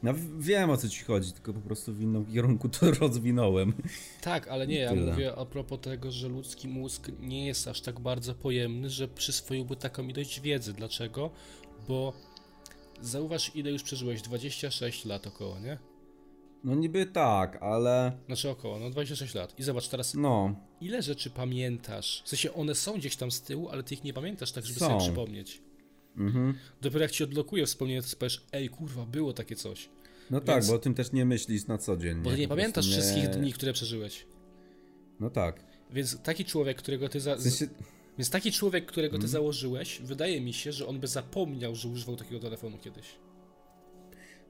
No 0.05 0.15
wiem 0.39 0.71
o 0.71 0.77
co 0.77 0.89
ci 0.89 1.05
chodzi, 1.05 1.33
tylko 1.33 1.53
po 1.53 1.61
prostu 1.61 1.95
w 1.95 2.01
innym 2.01 2.27
kierunku 2.27 2.69
to 2.69 2.91
rozwinąłem. 3.01 3.73
Tak, 4.21 4.49
ale 4.49 4.67
nie, 4.67 4.79
ja 4.79 4.95
mówię 4.95 5.35
a 5.37 5.45
propos 5.45 5.81
tego, 5.81 6.11
że 6.11 6.29
ludzki 6.29 6.69
mózg 6.69 7.11
nie 7.21 7.47
jest 7.47 7.69
aż 7.69 7.81
tak 7.81 8.01
bardzo 8.01 8.35
pojemny, 8.35 8.91
że 8.91 9.09
przyswoiłby 9.09 9.77
taką 9.77 10.09
ilość 10.09 10.41
wiedzy. 10.41 10.73
Dlaczego? 10.73 11.31
Bo 11.89 12.13
zauważ, 13.01 13.57
ile 13.57 13.71
już 13.71 13.83
przeżyłeś? 13.83 14.23
26 14.23 15.05
lat 15.05 15.27
około, 15.27 15.59
nie? 15.59 15.79
No 16.65 16.75
niby 16.75 17.07
tak, 17.07 17.63
ale 17.63 18.13
Znaczy 18.27 18.51
około, 18.51 18.79
no 18.79 18.91
26 18.91 19.35
lat. 19.35 19.59
I 19.59 19.63
zobacz 19.63 19.89
teraz, 19.89 20.15
no, 20.15 20.55
ile 20.81 21.03
rzeczy 21.03 21.31
pamiętasz? 21.31 22.23
W 22.25 22.29
sensie 22.29 22.55
one 22.55 22.75
są 22.75 22.93
gdzieś 22.93 23.17
tam 23.17 23.31
z 23.31 23.43
tyłu, 23.43 23.69
ale 23.69 23.83
ty 23.83 23.95
ich 23.95 24.05
nie 24.05 24.13
pamiętasz 24.13 24.53
tak, 24.53 24.67
żeby 24.67 24.81
Są. 24.81 24.87
sobie 24.87 25.01
przypomnieć. 25.01 25.63
Mhm. 26.17 26.55
Dopiero 26.83 27.03
jak 27.03 27.11
ci 27.11 27.25
odblokuje 27.25 27.67
wspomnienie, 27.67 28.03
to 28.03 28.17
powiesz, 28.19 28.45
ej 28.53 28.69
kurwa, 28.69 29.07
było 29.07 29.33
takie 29.33 29.57
coś. 29.57 29.89
No 30.31 30.41
tak, 30.41 30.55
Więc... 30.55 30.67
tak, 30.67 30.71
bo 30.71 30.77
o 30.77 30.79
tym 30.79 30.95
też 30.95 31.13
nie 31.13 31.25
myślisz 31.25 31.67
na 31.67 31.79
co 31.79 31.97
dzień. 31.97 32.23
Bo 32.23 32.31
ty 32.31 32.39
nie 32.39 32.49
pamiętasz 32.49 32.87
nie... 32.87 32.93
wszystkich 32.93 33.29
dni, 33.29 33.53
które 33.53 33.73
przeżyłeś. 33.73 34.27
No 35.21 35.31
tak. 35.31 35.65
Więc 35.91 36.21
taki 36.23 36.45
człowiek, 36.45 36.79
którego 36.79 37.09
ty 37.09 37.21
za... 37.21 37.37
w 37.37 37.43
sensie... 37.43 37.67
Więc 38.19 38.31
taki 38.31 38.53
człowiek, 38.53 38.87
którego 38.87 39.13
ty 39.13 39.25
mhm. 39.25 39.31
założyłeś, 39.31 40.01
wydaje 40.01 40.41
mi 40.41 40.53
się, 40.53 40.73
że 40.73 40.87
on 40.87 41.01
by 41.01 41.07
zapomniał, 41.07 41.75
że 41.75 41.89
używał 41.89 42.17
takiego 42.17 42.41
telefonu 42.41 42.79
kiedyś. 42.79 43.07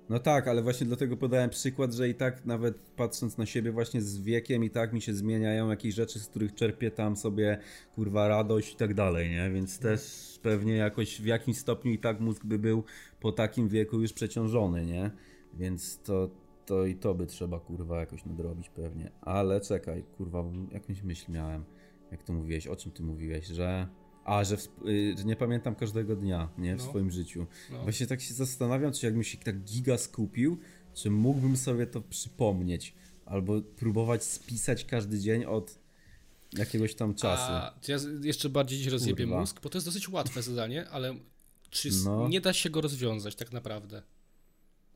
No 0.09 0.18
tak, 0.18 0.48
ale 0.48 0.62
właśnie 0.62 0.86
dlatego 0.86 1.16
podałem 1.16 1.50
przykład, 1.50 1.92
że 1.92 2.09
i 2.09 2.14
tak 2.14 2.44
nawet 2.44 2.78
patrząc 2.96 3.38
na 3.38 3.46
siebie 3.46 3.72
właśnie 3.72 4.02
z 4.02 4.20
wiekiem 4.20 4.64
i 4.64 4.70
tak 4.70 4.92
mi 4.92 5.00
się 5.02 5.14
zmieniają 5.14 5.70
jakieś 5.70 5.94
rzeczy, 5.94 6.18
z 6.18 6.26
których 6.26 6.55
czerpię 6.55 6.90
tam 6.90 7.16
sobie 7.16 7.59
kurwa 7.94 8.28
radość 8.28 8.72
i 8.72 8.76
tak 8.76 8.94
dalej, 8.94 9.30
nie? 9.30 9.50
Więc 9.50 9.78
też 9.78 10.00
pewnie 10.42 10.76
jakoś 10.76 11.20
w 11.20 11.26
jakimś 11.26 11.59
stopniu 11.59 11.92
i 11.92 11.98
tak 11.98 12.20
mózg 12.20 12.44
by 12.44 12.59
był 12.59 12.84
po 13.20 13.32
takim 13.32 13.68
wieku 13.68 14.00
już 14.00 14.12
przeciążony, 14.12 14.86
nie? 14.86 15.11
Więc 15.55 15.98
to, 16.02 16.30
to 16.66 16.86
i 16.86 16.94
to 16.94 17.14
by 17.14 17.26
trzeba 17.26 17.61
kurwa 17.61 18.00
jakoś 18.00 18.24
nadrobić 18.24 18.68
pewnie. 18.68 19.11
Ale 19.20 19.61
czekaj, 19.61 20.05
kurwa, 20.16 20.44
jakąś 20.72 21.02
myśl 21.02 21.32
miałem. 21.32 21.64
Jak 22.11 22.22
to 22.22 22.32
mówiłeś? 22.32 22.66
O 22.66 22.76
czym 22.76 22.92
ty 22.92 23.02
mówiłeś? 23.02 23.46
Że 23.46 23.88
a, 24.24 24.44
że, 24.44 24.56
w, 24.56 24.68
y, 24.86 25.14
że 25.18 25.24
nie 25.24 25.36
pamiętam 25.36 25.74
każdego 25.74 26.16
dnia, 26.16 26.48
nie? 26.58 26.76
W 26.76 26.78
no. 26.78 26.84
swoim 26.84 27.10
życiu. 27.10 27.46
No. 27.70 27.82
Właśnie 27.82 28.06
tak 28.06 28.20
się 28.20 28.34
zastanawiam, 28.34 28.92
czy 28.92 29.06
jakbym 29.06 29.24
się 29.24 29.38
tak 29.38 29.64
giga 29.64 29.98
skupił, 29.98 30.58
czy 30.94 31.10
mógłbym 31.10 31.56
sobie 31.56 31.86
to 31.86 32.00
przypomnieć. 32.00 32.94
Albo 33.26 33.60
próbować 33.62 34.24
spisać 34.24 34.84
każdy 34.84 35.18
dzień 35.18 35.44
od 35.44 35.78
jakiegoś 36.52 36.94
tam 36.94 37.14
czasu. 37.14 37.52
A, 37.52 37.74
ja 37.88 37.96
jeszcze 38.22 38.48
bardziej 38.48 38.78
dziś 38.78 38.86
rozjebię 38.86 39.24
Kurwa. 39.24 39.40
mózg, 39.40 39.60
bo 39.62 39.70
to 39.70 39.78
jest 39.78 39.86
dosyć 39.86 40.08
łatwe 40.08 40.42
zadanie, 40.42 40.88
ale 40.88 41.14
czy 41.70 41.90
no. 42.04 42.28
nie 42.28 42.40
da 42.40 42.52
się 42.52 42.70
go 42.70 42.80
rozwiązać 42.80 43.34
tak 43.34 43.52
naprawdę? 43.52 44.02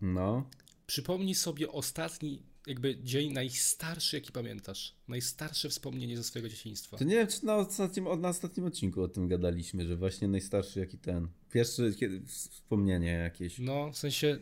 No. 0.00 0.48
Przypomnij 0.86 1.34
sobie 1.34 1.72
ostatni 1.72 2.42
jakby 2.68 2.96
dzień 2.96 3.32
najstarszy, 3.32 4.16
jaki 4.16 4.32
pamiętasz. 4.32 4.94
Najstarsze 5.08 5.68
wspomnienie 5.68 6.16
ze 6.16 6.24
swojego 6.24 6.48
dzieciństwa. 6.48 6.96
To 6.96 7.04
nie 7.04 7.16
wiem, 7.16 7.26
czy 7.26 7.46
na 7.46 7.56
ostatnim, 7.56 8.20
na 8.20 8.28
ostatnim 8.28 8.66
odcinku 8.66 9.02
o 9.02 9.08
tym 9.08 9.28
gadaliśmy, 9.28 9.86
że 9.86 9.96
właśnie 9.96 10.28
najstarszy 10.28 10.80
jaki 10.80 10.98
ten. 10.98 11.28
Pierwszy 11.52 11.94
kiedy, 12.00 12.26
wspomnienie 12.26 13.12
jakieś. 13.12 13.58
No, 13.58 13.92
w 13.92 13.98
sensie... 13.98 14.38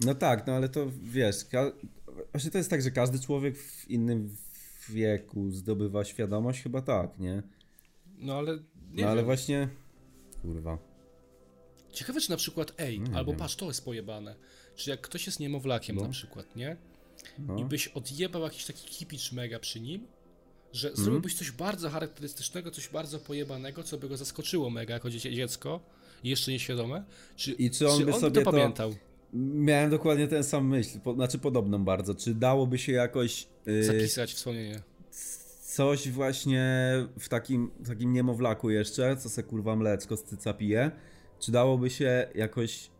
No 0.00 0.14
tak, 0.14 0.46
no 0.46 0.52
ale 0.52 0.68
to 0.68 0.90
wiesz, 1.02 1.36
właśnie 2.30 2.50
to 2.50 2.58
jest 2.58 2.70
tak, 2.70 2.82
że 2.82 2.90
każdy 2.90 3.20
człowiek 3.20 3.58
w 3.58 3.90
innym 3.90 4.36
wieku 4.88 5.50
zdobywa 5.50 6.04
świadomość, 6.04 6.62
chyba 6.62 6.82
tak, 6.82 7.18
nie? 7.18 7.42
No 8.18 8.34
ale... 8.34 8.58
no 8.92 9.08
ale 9.08 9.22
właśnie... 9.22 9.68
Kurwa. 10.42 10.78
Ciekawe, 11.92 12.20
czy 12.20 12.30
na 12.30 12.36
przykład, 12.36 12.72
ej, 12.78 13.00
no, 13.00 13.18
albo 13.18 13.32
wiem. 13.32 13.38
patrz, 13.38 13.56
to 13.56 13.66
jest 13.66 13.84
pojebane. 13.84 14.36
Czy 14.76 14.90
jak 14.90 15.00
ktoś 15.00 15.26
jest 15.26 15.40
niemowlakiem 15.40 15.96
no. 15.96 16.02
na 16.02 16.08
przykład, 16.08 16.56
nie? 16.56 16.76
No. 17.38 17.56
i 17.58 17.64
byś 17.64 17.88
odjebał 17.88 18.42
jakiś 18.42 18.64
taki 18.64 18.86
kipicz 18.86 19.32
mega 19.32 19.58
przy 19.58 19.80
nim, 19.80 20.06
że 20.72 20.88
mm. 20.88 21.04
zrobiłbyś 21.04 21.34
coś 21.34 21.50
bardzo 21.50 21.90
charakterystycznego, 21.90 22.70
coś 22.70 22.88
bardzo 22.88 23.18
pojebanego, 23.18 23.82
co 23.82 23.98
by 23.98 24.08
go 24.08 24.16
zaskoczyło 24.16 24.70
mega 24.70 24.94
jako 24.94 25.10
dziecko 25.10 25.80
jeszcze 26.24 26.50
nieświadome. 26.52 27.04
Czy, 27.36 27.52
I 27.52 27.70
czy 27.70 27.88
on, 27.88 27.98
czy 27.98 28.04
by 28.04 28.14
on 28.14 28.20
sobie 28.20 28.44
to 28.44 28.50
pamiętał? 28.50 28.94
Miałem 29.34 29.90
dokładnie 29.90 30.28
ten 30.28 30.44
sam 30.44 30.68
myśl, 30.68 31.00
po, 31.00 31.14
znaczy 31.14 31.38
podobną 31.38 31.84
bardzo. 31.84 32.14
Czy 32.14 32.34
dałoby 32.34 32.78
się 32.78 32.92
jakoś... 32.92 33.46
Yy, 33.66 33.84
Zapisać 33.84 34.34
wspomnienie. 34.34 34.80
Coś 35.62 36.08
właśnie 36.08 36.94
w 37.18 37.28
takim, 37.28 37.70
w 37.80 37.88
takim 37.88 38.12
niemowlaku 38.12 38.70
jeszcze, 38.70 39.16
co 39.16 39.28
se 39.28 39.42
kurwa 39.42 39.76
mleczko 39.76 40.16
z 40.16 40.22
cyca 40.22 40.52
pije, 40.54 40.90
czy 41.40 41.52
dałoby 41.52 41.90
się 41.90 42.28
jakoś 42.34 42.90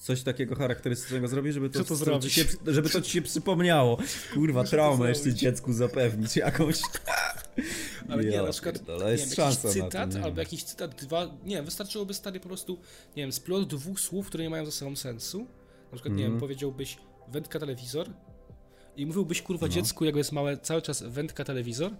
coś 0.00 0.22
takiego 0.22 0.54
charakterystycznego 0.54 1.28
zrobić, 1.28 1.54
żeby 1.54 1.70
to, 1.70 1.84
to 1.84 1.96
zrobić? 1.96 2.32
Się, 2.32 2.44
żeby 2.66 2.90
to 2.90 3.00
ci 3.00 3.10
się 3.10 3.22
przypomniało. 3.22 3.98
Kurwa, 4.34 4.64
traumę 4.64 5.08
jeszcze 5.08 5.34
dziecku 5.34 5.72
zapewnić 5.72 6.36
jakąś. 6.36 6.80
Ale 8.08 8.24
nie, 8.24 8.42
na 8.42 8.52
przykład 8.52 8.88
nie 8.88 9.10
jest 9.10 9.36
wiem, 9.36 9.46
jakiś 9.46 9.58
cytat, 9.58 10.12
to, 10.12 10.22
albo 10.22 10.40
jakiś 10.40 10.64
cytat, 10.64 11.04
dwa, 11.04 11.38
nie 11.44 11.62
wystarczyłoby 11.62 12.14
stary 12.14 12.40
po 12.40 12.48
prostu, 12.48 12.78
nie 13.16 13.22
wiem, 13.22 13.32
splot 13.32 13.68
dwóch 13.68 14.00
słów, 14.00 14.26
które 14.26 14.44
nie 14.44 14.50
mają 14.50 14.66
ze 14.66 14.72
sobą 14.72 14.96
sensu. 14.96 15.38
Na 15.38 15.96
przykład, 15.96 16.06
mm. 16.06 16.16
nie 16.16 16.22
wiem, 16.22 16.32
mhm. 16.32 16.40
powiedziałbyś 16.40 16.98
wędka 17.28 17.58
telewizor 17.58 18.10
i 18.96 19.06
mówiłbyś 19.06 19.42
kurwa 19.42 19.66
no. 19.66 19.72
dziecku, 19.72 20.04
jak 20.04 20.16
jest 20.16 20.32
małe, 20.32 20.58
cały 20.58 20.82
czas 20.82 21.02
wędka 21.02 21.44
telewizor 21.44 21.92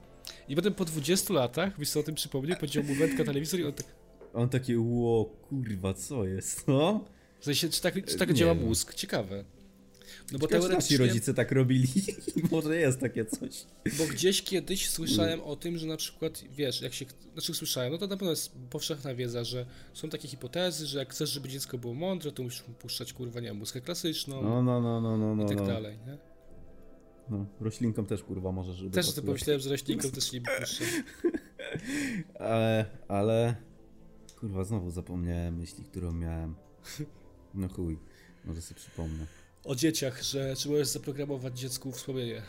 i 0.48 0.56
potem 0.56 0.74
po 0.74 0.84
20 0.84 1.34
latach, 1.34 1.78
byś 1.78 1.88
sobie 1.88 2.02
o 2.02 2.06
tym 2.06 2.14
przypomniał, 2.14 2.56
powiedział 2.56 2.84
mu 2.84 2.94
wędka 2.94 3.24
telewizor 3.24 3.60
i 3.60 3.64
on 3.64 3.72
tak... 3.72 3.86
On 4.34 4.48
taki, 4.48 4.76
ło, 4.76 5.24
kurwa, 5.24 5.94
co 5.94 6.24
jest, 6.24 6.68
no? 6.68 7.04
W 7.40 7.44
sensie, 7.44 7.68
czy 7.68 7.82
tak, 7.82 8.06
czy 8.06 8.16
tak 8.16 8.32
działa 8.32 8.54
mózg? 8.54 8.94
Ciekawe. 8.94 9.44
No 10.32 10.38
bo 10.38 10.46
Ciekawe, 10.46 10.68
teoretycznie... 10.68 10.98
nasi 10.98 11.08
rodzice 11.08 11.34
tak 11.34 11.52
robili. 11.52 11.88
Może 12.50 12.76
jest 12.76 13.00
takie 13.00 13.24
coś. 13.24 13.66
Bo 13.98 14.06
gdzieś 14.06 14.42
kiedyś 14.42 14.90
słyszałem 14.90 15.40
o 15.40 15.56
tym, 15.56 15.78
że 15.78 15.86
na 15.86 15.96
przykład, 15.96 16.44
wiesz, 16.50 16.82
jak 16.82 16.94
się... 16.94 17.04
Znaczy 17.32 17.54
słyszałem, 17.54 17.92
no 17.92 17.98
to 17.98 18.06
na 18.06 18.16
pewno 18.16 18.30
jest 18.30 18.52
powszechna 18.70 19.14
wiedza, 19.14 19.44
że 19.44 19.66
są 19.94 20.08
takie 20.08 20.28
hipotezy, 20.28 20.86
że 20.86 20.98
jak 20.98 21.12
chcesz, 21.12 21.30
żeby 21.30 21.48
dziecko 21.48 21.78
było 21.78 21.94
mądre, 21.94 22.32
to 22.32 22.42
musisz 22.42 22.68
mu 22.68 22.74
puszczać, 22.74 23.12
kurwa, 23.12 23.40
nie 23.40 23.48
wiem, 23.48 23.56
muzykę 23.56 23.80
klasyczną. 23.80 24.42
No, 24.42 24.62
no, 24.62 24.80
no, 24.80 25.00
no, 25.00 25.34
no, 25.34 25.44
I 25.44 25.48
tak 25.48 25.56
no. 25.56 25.66
dalej, 25.66 25.98
nie? 26.06 26.18
No, 27.30 27.46
roślinkom 27.60 28.06
też, 28.06 28.22
kurwa, 28.22 28.52
może, 28.52 28.74
żeby... 28.74 28.90
Też 28.90 29.12
to 29.12 29.22
pomyślałem, 29.22 29.60
że 29.60 29.70
roślinkom 29.70 30.10
też 30.10 30.32
nie 30.32 30.40
puszczę. 30.40 30.84
ale, 32.38 32.86
ale... 33.08 33.54
Kurwa, 34.40 34.64
znowu 34.64 34.90
zapomniałem 34.90 35.56
myśli, 35.56 35.84
którą 35.84 36.12
miałem. 36.12 36.54
No 37.54 37.68
chuj, 37.68 37.98
może 38.44 38.62
sobie 38.62 38.80
przypomnę. 38.80 39.26
O 39.64 39.74
dzieciach, 39.74 40.22
że 40.22 40.54
możesz 40.66 40.88
zaprogramować 40.88 41.60
dziecku 41.60 41.92
wspomnienie. 41.92 42.42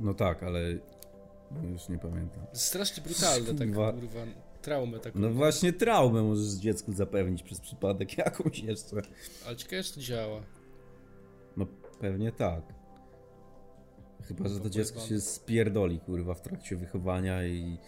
No 0.00 0.14
tak, 0.14 0.42
ale 0.42 0.60
już 1.72 1.88
nie 1.88 1.98
pamiętam. 1.98 2.46
Strasznie 2.52 3.02
brutalne, 3.02 3.54
tak 3.54 3.68
kurwa, 3.68 4.24
traumę 4.62 4.98
taką. 4.98 5.18
No 5.18 5.30
właśnie 5.30 5.72
traumę 5.72 6.22
możesz 6.22 6.52
dziecku 6.52 6.92
zapewnić 6.92 7.42
przez 7.42 7.60
przypadek 7.60 8.18
jakąś 8.26 8.58
jeszcze. 8.58 8.96
Ale 9.46 9.56
ciekawe, 9.56 9.82
czy 9.82 9.94
to 9.94 10.00
działa. 10.00 10.42
No 11.56 11.66
pewnie 12.00 12.32
tak. 12.32 12.62
Chyba, 14.22 14.48
że 14.48 14.60
to 14.60 14.70
dziecko 14.70 15.00
się 15.00 15.20
spierdoli, 15.20 16.00
kurwa, 16.00 16.34
w 16.34 16.40
trakcie 16.40 16.76
wychowania 16.76 17.46
i 17.46 17.78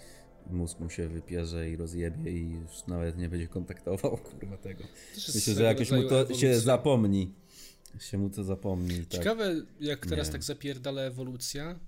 mózg 0.51 0.81
mu 0.81 0.91
się 0.91 1.09
wypierze 1.09 1.71
i 1.71 1.77
rozjebie 1.77 2.33
i 2.33 2.51
już 2.51 2.87
nawet 2.87 3.19
nie 3.19 3.29
będzie 3.29 3.49
kontaktował, 3.49 4.17
kurwa, 4.31 4.57
tego. 4.57 4.85
Myślę, 5.35 5.55
że 5.55 5.63
jakoś 5.63 5.91
mu 5.91 6.03
to 6.03 6.21
ewolucja. 6.21 6.37
się 6.37 6.61
zapomni. 6.61 7.35
Się 8.01 8.19
mu 8.19 8.31
to 8.31 8.45
zapomni. 8.45 8.99
Tak. 8.99 9.09
Ciekawe, 9.09 9.55
jak 9.81 10.07
teraz 10.07 10.27
nie. 10.27 10.33
tak 10.33 10.43
zapierdala 10.43 11.03
ewolucja 11.03 11.79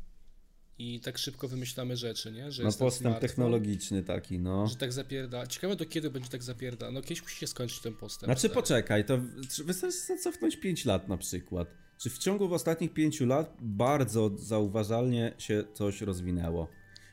i 0.79 1.01
tak 1.01 1.19
szybko 1.19 1.49
wymyślamy 1.49 1.97
rzeczy, 1.97 2.33
nie? 2.33 2.53
Że 2.53 2.63
no 2.63 2.73
postęp 2.73 3.19
technologiczny 3.19 4.03
taki, 4.03 4.39
no. 4.39 4.67
Że 4.67 4.77
tak 4.77 4.93
zapierda. 4.93 5.47
Ciekawe 5.47 5.77
do 5.77 5.87
kiedy 5.87 6.11
będzie 6.11 6.31
tak 6.31 6.43
zapierda. 6.43 6.91
No 6.91 7.03
kiedyś 7.03 7.23
musi 7.23 7.37
się 7.37 7.47
skończyć 7.47 7.81
ten 7.81 7.95
postęp. 7.95 8.29
Znaczy 8.29 8.41
stary. 8.41 8.55
poczekaj, 8.55 9.05
to 9.05 9.19
wystarczy 9.65 10.19
cofnąć 10.23 10.57
5 10.57 10.85
lat 10.85 11.09
na 11.09 11.17
przykład. 11.17 11.69
Czy 11.99 12.11
w 12.11 12.19
ciągu 12.19 12.55
ostatnich 12.55 12.93
5 12.93 13.21
lat 13.21 13.57
bardzo 13.61 14.31
zauważalnie 14.37 15.35
się 15.39 15.65
coś 15.75 16.01
rozwinęło? 16.01 16.69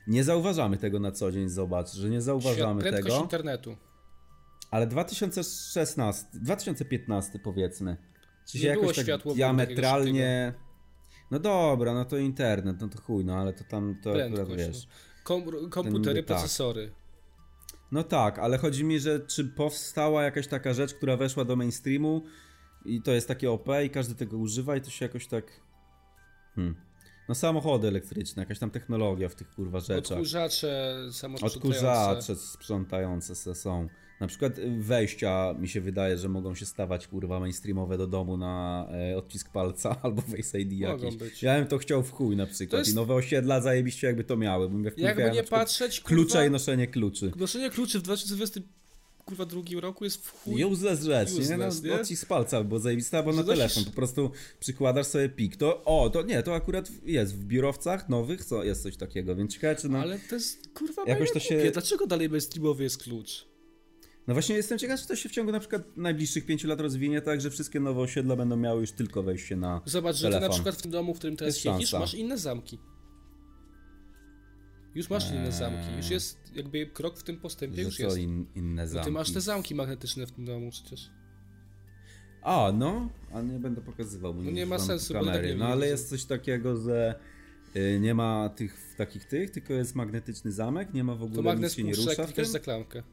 Nie 0.08 0.24
zauważamy 0.24 0.78
tego 0.78 1.00
na 1.00 1.12
co 1.12 1.32
dzień, 1.32 1.50
zobacz, 1.50 1.94
że 1.94 2.10
nie 2.10 2.22
zauważamy 2.22 2.82
Świat, 2.82 2.96
tego. 2.96 3.22
internetu. 3.22 3.78
Ale 4.72 4.88
2016, 4.88 6.28
2015 6.34 7.40
powiedzmy. 7.40 7.98
Czy 8.48 8.58
się 8.58 8.68
jakoś 8.68 8.96
tak 8.96 9.06
diametralnie... 9.36 10.54
No 11.32 11.40
dobra, 11.40 11.94
no 11.94 12.06
to 12.06 12.18
internet, 12.18 12.82
no 12.82 12.88
to 12.88 13.02
chuj, 13.02 13.26
no 13.26 13.36
ale 13.36 13.54
to 13.54 13.64
tam 13.64 13.96
to 14.04 14.26
akurat 14.26 14.50
no. 14.50 14.56
wiesz. 14.56 14.88
Kom 15.24 15.70
komputery, 15.70 16.24
tak. 16.24 16.38
procesory. 16.38 16.92
No 17.92 18.04
tak, 18.04 18.40
ale 18.40 18.58
chodzi 18.58 18.84
mi, 18.84 19.00
że 19.00 19.20
czy 19.20 19.46
powstała 19.46 20.24
jakaś 20.24 20.48
taka 20.48 20.74
rzecz, 20.74 20.94
która 20.94 21.18
weszła 21.18 21.46
do 21.46 21.56
mainstreamu 21.56 22.22
i 22.86 23.02
to 23.02 23.12
jest 23.12 23.28
takie 23.28 23.52
OP 23.52 23.68
i 23.86 23.90
każdy 23.90 24.16
tego 24.16 24.38
używa 24.38 24.76
i 24.76 24.82
to 24.82 24.90
się 24.90 25.06
jakoś 25.06 25.28
tak... 25.28 25.62
Hmm. 26.56 26.76
No 27.32 27.36
samochody 27.36 27.88
elektryczne, 27.88 28.42
jakaś 28.42 28.60
tam 28.60 28.70
technologia 28.70 29.30
w 29.30 29.36
tych 29.36 29.50
kurwa 29.50 29.80
rzeczach. 29.80 30.18
Odkurzacze 30.18 30.98
samosprzątające. 31.12 31.58
Odkurzacze 31.58 32.36
sprzątające 32.36 33.56
są. 33.56 33.88
Na 34.20 34.28
przykład 34.28 34.54
wejścia 34.80 35.54
mi 35.60 35.70
się 35.70 35.82
wydaje, 35.82 36.18
że 36.18 36.30
mogą 36.30 36.56
się 36.56 36.66
stawać 36.66 37.08
kurwa 37.08 37.40
mainstreamowe 37.40 37.98
do 37.98 38.08
domu 38.08 38.38
na 38.38 38.88
e, 39.12 39.18
odcisk 39.18 39.52
palca 39.52 39.96
albo 40.04 40.22
Face 40.22 40.60
ID 40.60 40.74
jakiś. 40.74 41.16
Być. 41.16 41.44
Ja 41.44 41.56
bym 41.56 41.68
to 41.68 41.78
chciał 41.78 42.04
w 42.04 42.12
chuj 42.12 42.36
na 42.36 42.46
przykład 42.46 42.80
jest... 42.80 42.92
i 42.92 42.96
nowe 42.96 43.14
osiedla 43.14 43.62
zajebiście 43.62 44.08
jakby 44.08 44.24
to 44.24 44.38
miały. 44.38 44.70
Bym 44.70 44.86
jakby 44.98 45.32
nie 45.32 45.44
patrzeć, 45.44 46.02
klucze 46.02 46.48
i 46.48 46.50
noszenie 46.50 46.88
kluczy. 46.88 47.32
Noszenie 47.36 47.70
kluczy 47.70 48.00
w 48.00 48.02
2020 48.02 48.62
kurwa 49.22 49.46
drugim 49.46 49.80
roku 49.80 50.04
jest 50.04 50.26
w 50.26 50.32
chuj. 50.32 50.64
Useless 50.64 51.04
rzecz, 51.04 51.32
useless, 51.32 51.84
nie? 51.84 51.90
No, 51.92 51.98
nie? 52.10 52.16
z 52.16 52.26
palca, 52.26 52.64
bo 52.64 52.80
zajebista, 52.80 53.24
bo 53.24 53.34
na 53.34 53.44
telefon 53.44 53.86
po 53.86 53.92
prostu 53.92 54.32
przykładasz 54.60 55.08
sobie 55.08 55.30
pik. 55.30 55.56
To, 55.56 55.84
o, 55.84 56.10
to 56.10 56.22
nie, 56.22 56.44
to 56.44 56.56
akurat 56.56 56.90
jest 57.06 57.36
w 57.36 57.46
biurowcach 57.46 58.10
nowych, 58.10 58.46
co 58.46 58.64
jest 58.64 58.84
coś 58.84 58.98
takiego, 58.98 59.36
więc 59.36 59.54
ciekawe 59.54 59.76
czy 59.76 59.90
no... 59.90 60.00
Ale 60.00 60.20
to 60.20 60.36
jest 60.36 60.70
kurwa 60.74 61.04
jakoś 61.08 61.32
to 61.32 61.40
się... 61.40 61.72
Dlaczego 61.72 62.08
dalej 62.08 62.30
mainstreamowy 62.30 62.84
jest 62.84 63.04
klucz? 63.04 63.52
No 64.28 64.34
właśnie 64.34 64.56
jestem 64.56 64.78
ciekaw, 64.78 65.02
czy 65.02 65.08
to 65.08 65.16
się 65.16 65.30
w 65.30 65.32
ciągu 65.32 65.52
na 65.52 65.60
przykład 65.60 65.98
najbliższych 65.98 66.46
pięciu 66.46 66.68
lat 66.68 66.80
rozwinie 66.80 67.22
tak, 67.22 67.42
że 67.42 67.50
wszystkie 67.50 67.80
nowe 67.80 68.02
osiedla 68.02 68.36
będą 68.36 68.58
miały 68.58 68.82
już 68.82 68.92
tylko 68.92 69.24
wejście 69.24 69.56
na 69.56 69.82
Zobacz, 69.86 70.16
że 70.16 70.22
telefon. 70.22 70.42
ty 70.42 70.48
na 70.48 70.54
przykład 70.54 70.76
w 70.76 70.82
tym 70.82 70.92
domu, 70.92 71.14
w 71.14 71.18
którym 71.18 71.38
teraz 71.38 71.56
Jest 71.56 71.64
siedzisz, 71.64 71.90
szansa. 71.90 72.00
masz 72.00 72.14
inne 72.14 72.38
zamki. 72.38 72.80
Już 74.96 75.10
masz 75.10 75.32
inne 75.32 75.52
zamki. 75.52 75.98
Już 75.98 76.10
jest 76.10 76.38
jakby 76.56 76.86
krok 76.86 77.18
w 77.20 77.24
tym 77.24 77.38
postępie, 77.38 77.82
już 77.82 78.00
jest. 78.00 78.18
in, 78.18 78.46
inne 78.56 78.82
No 78.84 78.88
zamki. 78.88 79.06
ty 79.06 79.12
masz 79.12 79.32
te 79.32 79.42
zamki 79.42 79.76
magnetyczne 79.76 80.28
w 80.28 80.32
tym 80.32 80.46
domu 80.46 80.72
przecież. 80.72 81.10
A, 82.42 82.72
no, 82.76 83.10
a 83.34 83.42
nie 83.42 83.60
będę 83.60 83.82
pokazywał. 83.82 84.34
bo 84.34 84.42
No 84.44 84.52
nie 84.52 84.66
ma 84.66 84.80
sensu, 84.80 85.14
bo 85.14 85.20
tak 85.20 85.28
kamery. 85.28 85.48
nie 85.48 85.56
No 85.56 85.66
ale 85.68 85.88
jest 85.88 86.10
coś 86.10 86.26
takiego, 86.26 86.78
że 86.78 87.20
y, 87.76 88.00
nie 88.02 88.14
ma 88.14 88.50
tych 88.50 88.96
takich 88.98 89.26
tych, 89.26 89.52
tylko 89.52 89.74
jest 89.74 89.96
magnetyczny 89.96 90.52
zamek, 90.52 90.94
nie 90.94 91.04
ma 91.04 91.16
w 91.16 91.20
To 91.20 91.26
ogóle 91.26 91.42
magnes 91.44 91.72
nic 91.72 91.78
się 91.78 91.84
nie 91.84 91.94
rusza 91.96 92.16
klikasz 92.16 92.34
tym. 92.36 92.46
za 92.46 92.60
klamkę. 92.60 93.04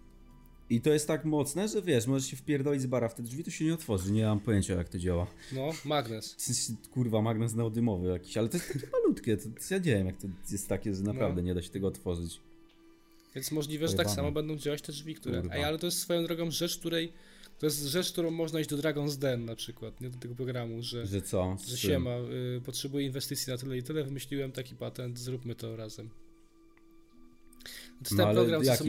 I 0.71 0.81
to 0.81 0.91
jest 0.91 1.07
tak 1.07 1.25
mocne, 1.25 1.69
że 1.69 1.83
wiesz, 1.83 2.07
możesz 2.07 2.31
się 2.31 2.37
wpierdolić 2.37 2.83
z 2.83 2.87
bara 2.87 3.09
w 3.09 3.15
te 3.15 3.23
drzwi, 3.23 3.45
to 3.45 3.51
się 3.51 3.65
nie 3.65 3.75
otworzy. 3.75 4.13
Nie 4.13 4.25
mam 4.25 4.41
pojęcia 4.41 4.75
jak 4.75 4.89
to 4.89 4.99
działa. 4.99 5.27
No, 5.53 5.71
magnes. 5.85 6.37
Kurwa, 6.91 7.23
magnes 7.23 7.55
neodymowy 7.55 8.09
jakiś, 8.09 8.37
ale 8.37 8.49
to 8.49 8.57
jest 8.57 8.73
takie 8.73 8.87
malutkie, 8.93 9.37
to, 9.37 9.43
to 9.45 9.75
ja 9.75 9.79
nie 9.79 9.85
wiem 9.85 10.07
jak 10.07 10.17
to 10.17 10.29
jest 10.51 10.69
takie, 10.69 10.95
że 10.95 11.03
naprawdę 11.03 11.43
nie 11.43 11.55
da 11.55 11.63
się 11.63 11.71
tego 11.71 11.87
otworzyć. 11.89 12.41
Więc 13.35 13.53
możliwe, 13.53 13.89
że 13.89 13.95
tak 13.95 14.07
Pojebane. 14.07 14.17
samo 14.17 14.33
będą 14.33 14.57
działać 14.57 14.83
te 14.83 14.93
drzwi, 14.93 15.15
które... 15.15 15.43
Ej, 15.53 15.65
ale 15.65 15.79
to 15.79 15.87
jest 15.87 15.99
swoją 15.99 16.25
drogą 16.25 16.51
rzecz, 16.51 16.79
której... 16.79 17.13
To 17.59 17.67
jest 17.67 17.85
rzecz, 17.85 18.13
którą 18.13 18.31
można 18.31 18.61
iść 18.61 18.71
do 18.71 18.77
Dragon's 18.79 19.17
Den 19.17 19.45
na 19.45 19.57
przykład, 19.57 20.01
nie 20.01 20.11
do 20.11 20.19
tego 20.19 20.35
programu, 20.35 20.83
że... 20.83 21.07
Że 21.07 21.23
co? 21.23 21.57
Z 21.61 21.67
Że 21.69 21.77
czym? 21.77 21.91
siema, 21.91 22.11
y, 22.57 22.61
potrzebuję 22.65 23.07
inwestycji 23.07 23.51
na 23.53 23.59
tyle 23.59 23.79
i 23.79 23.83
tyle, 23.83 24.05
wymyśliłem 24.05 24.53
taki 24.53 24.75
patent, 24.75 25.19
zróbmy 25.19 25.55
to 25.55 25.77
razem. 25.77 26.09
To 26.09 26.15
jest 28.01 28.11
No, 28.13 28.17
ten 28.17 28.27
ale 28.27 28.35
program, 28.35 28.65
co 28.65 28.77
są. 28.77 28.85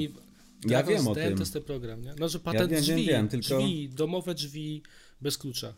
Ja 0.66 0.84
wiem 0.84 1.07
o 1.07 1.16
tym. 1.16 1.34
to 1.34 1.39
jest 1.39 1.53
ten 1.53 1.64
program, 1.64 2.01
nie? 2.01 2.14
No, 2.20 2.30
że 2.30 2.39
patent 2.39 2.72
wiem, 2.72 2.84
wiem, 2.84 2.95
drzwi, 2.97 3.07
wiem, 3.07 3.28
tylko- 3.28 3.57
drzwi, 3.57 3.89
domowe 3.89 4.34
drzwi 4.34 4.84
bez 5.22 5.38
klucza. 5.38 5.74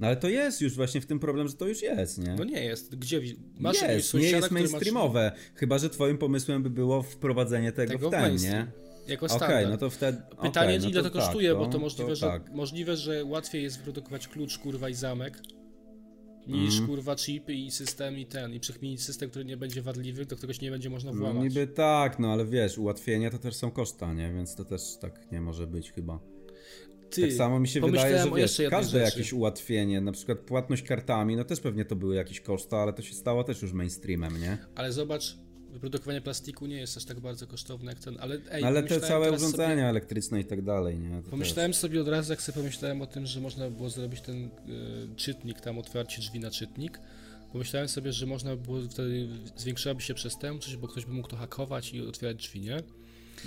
No 0.00 0.06
ale 0.06 0.16
to 0.16 0.28
jest 0.28 0.60
już 0.60 0.74
właśnie 0.74 1.00
w 1.00 1.06
tym 1.06 1.18
problem, 1.18 1.48
że 1.48 1.54
to 1.54 1.68
już 1.68 1.82
jest, 1.82 2.18
nie? 2.18 2.34
No 2.38 2.44
nie 2.44 2.64
jest. 2.64 2.96
Gdzie? 2.96 3.20
Masz 3.58 3.74
jest, 3.82 3.86
nie 3.88 4.02
sąsiada, 4.02 4.36
jest 4.36 4.50
ma 4.50 4.60
drzwi? 4.60 4.70
mainstreamowe. 4.72 5.32
Chyba, 5.54 5.78
że 5.78 5.90
twoim 5.90 6.18
pomysłem 6.18 6.62
by 6.62 6.70
było 6.70 7.02
wprowadzenie 7.02 7.72
tego, 7.72 7.92
Tego 7.92 8.08
w 8.08 8.10
ten, 8.10 8.36
nie? 8.36 8.66
Jako 9.08 9.26
Okej, 9.26 9.36
standard. 9.38 9.70
no 9.70 9.76
to 9.76 9.90
wtedy. 9.90 10.22
Pytanie, 10.42 10.50
okej, 10.50 10.78
no 10.80 10.88
ile 10.88 11.02
to, 11.02 11.10
tak, 11.10 11.22
kosztuje, 11.22 11.54
bo 11.54 11.66
to 11.66 11.72
to 11.72 11.78
możliwe, 11.78 12.16
że, 12.16 12.26
tak. 12.26 12.52
możliwe, 12.52 12.96
że 12.96 13.24
łatwiej 13.24 13.62
jest 13.62 13.76
wyprodukować 13.78 14.28
klucz, 14.28 14.58
kurwa, 14.58 14.88
i 14.88 14.94
zamek, 14.94 15.38
niż, 16.46 16.70
Mhm. 16.78 16.86
kurwa, 16.86 17.16
chip 17.16 17.48
i 17.48 17.70
system 17.70 18.18
i 18.18 18.26
ten, 18.26 18.54
i 18.54 18.60
przekminić 18.60 19.02
system, 19.02 19.30
który 19.30 19.44
nie 19.44 19.56
będzie 19.56 19.82
wadliwy, 19.82 20.26
do 20.26 20.36
któregoś 20.36 20.60
nie 20.60 20.70
będzie 20.70 20.90
można 20.90 21.12
No 21.12 21.18
włamać. 21.18 21.42
niby 21.42 21.66
tak, 21.66 22.18
no 22.18 22.32
ale 22.32 22.46
wiesz, 22.46 22.78
ułatwienia 22.78 23.30
to 23.30 23.38
też 23.38 23.54
są 23.54 23.70
koszta, 23.70 24.12
nie? 24.14 24.32
Więc 24.32 24.54
to 24.54 24.64
też 24.64 24.82
tak 25.00 25.32
nie 25.32 25.40
może 25.40 25.66
być 25.66 25.92
chyba. 25.92 26.20
Ty, 27.10 27.22
tak 27.22 27.32
samo 27.32 27.60
mi 27.60 27.68
się 27.68 27.80
wydaje, 27.80 28.18
że 28.18 28.30
wiesz, 28.36 28.62
każde 28.70 28.90
rzeczy. 28.98 29.04
jakieś 29.18 29.32
ułatwienie, 29.32 30.00
na 30.00 30.12
przykład 30.12 30.38
płatność 30.38 30.82
kartami, 30.82 31.36
no 31.36 31.44
też 31.44 31.60
pewnie 31.60 31.84
to 31.84 31.96
były 31.96 32.14
jakieś 32.14 32.40
koszta, 32.40 32.76
ale 32.78 32.92
to 32.92 33.02
się 33.02 33.14
stało 33.14 33.44
też 33.44 33.62
już 33.62 33.72
mainstreamem, 33.72 34.40
nie? 34.40 34.58
Ale 34.74 34.92
zobacz, 34.92 35.36
wyprodukowanie 35.72 36.20
plastiku 36.20 36.66
nie 36.66 36.76
jest 36.76 36.96
aż 36.96 37.04
tak 37.04 37.20
bardzo 37.20 37.46
kosztowne 37.46 37.92
jak 37.92 38.00
ten, 38.00 38.16
ale 38.20 38.38
ej, 38.50 38.64
ale 38.64 38.82
te 38.82 39.00
całe 39.00 39.32
urządzenia 39.32 39.88
elektryczne 39.90 40.40
i 40.40 40.44
tak 40.44 40.62
dalej, 40.62 40.98
nie? 40.98 41.08
To 41.10 41.16
Sobie, 41.16 41.30
pomyślałem 41.30 41.74
sobie 41.74 42.00
od 42.00 42.08
razu, 42.08 42.32
jak 42.32 42.42
sobie 42.42 42.56
pomyślałem 42.56 43.02
o 43.02 43.06
tym, 43.06 43.26
że 43.26 43.40
można 43.40 43.70
by 43.70 43.76
było 43.76 43.90
zrobić 43.90 44.20
ten 44.20 44.44
y, 44.44 44.50
czytnik, 45.16 45.60
tam 45.60 45.78
otwarcie 45.78 46.20
drzwi 46.22 46.40
na 46.40 46.50
czytnik, 46.50 47.00
pomyślałem 47.52 47.88
sobie, 47.88 48.12
że 48.12 48.26
można 48.26 48.56
by 48.56 48.62
było 48.62 48.80
wtedy, 48.90 49.28
zwiększyłaby 49.56 50.02
się 50.02 50.14
przestępczość, 50.14 50.76
bo 50.76 50.88
ktoś 50.88 51.04
by 51.06 51.12
mógł 51.12 51.28
to 51.28 51.36
hakować 51.36 51.92
i 51.94 52.00
otwierać 52.06 52.36
drzwi, 52.36 52.60
nie? 52.60 52.82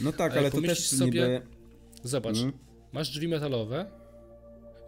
No 0.02 0.12
tak, 0.14 0.32
Ale 0.32 0.42
ale 0.42 0.52
to 0.52 0.62
też 0.62 0.90
sobie- 0.90 1.06
niby... 1.06 1.42
Zobacz, 2.04 2.38
Mm. 2.38 2.54
masz 2.94 3.10
drzwi 3.10 3.28
metalowe, 3.28 3.86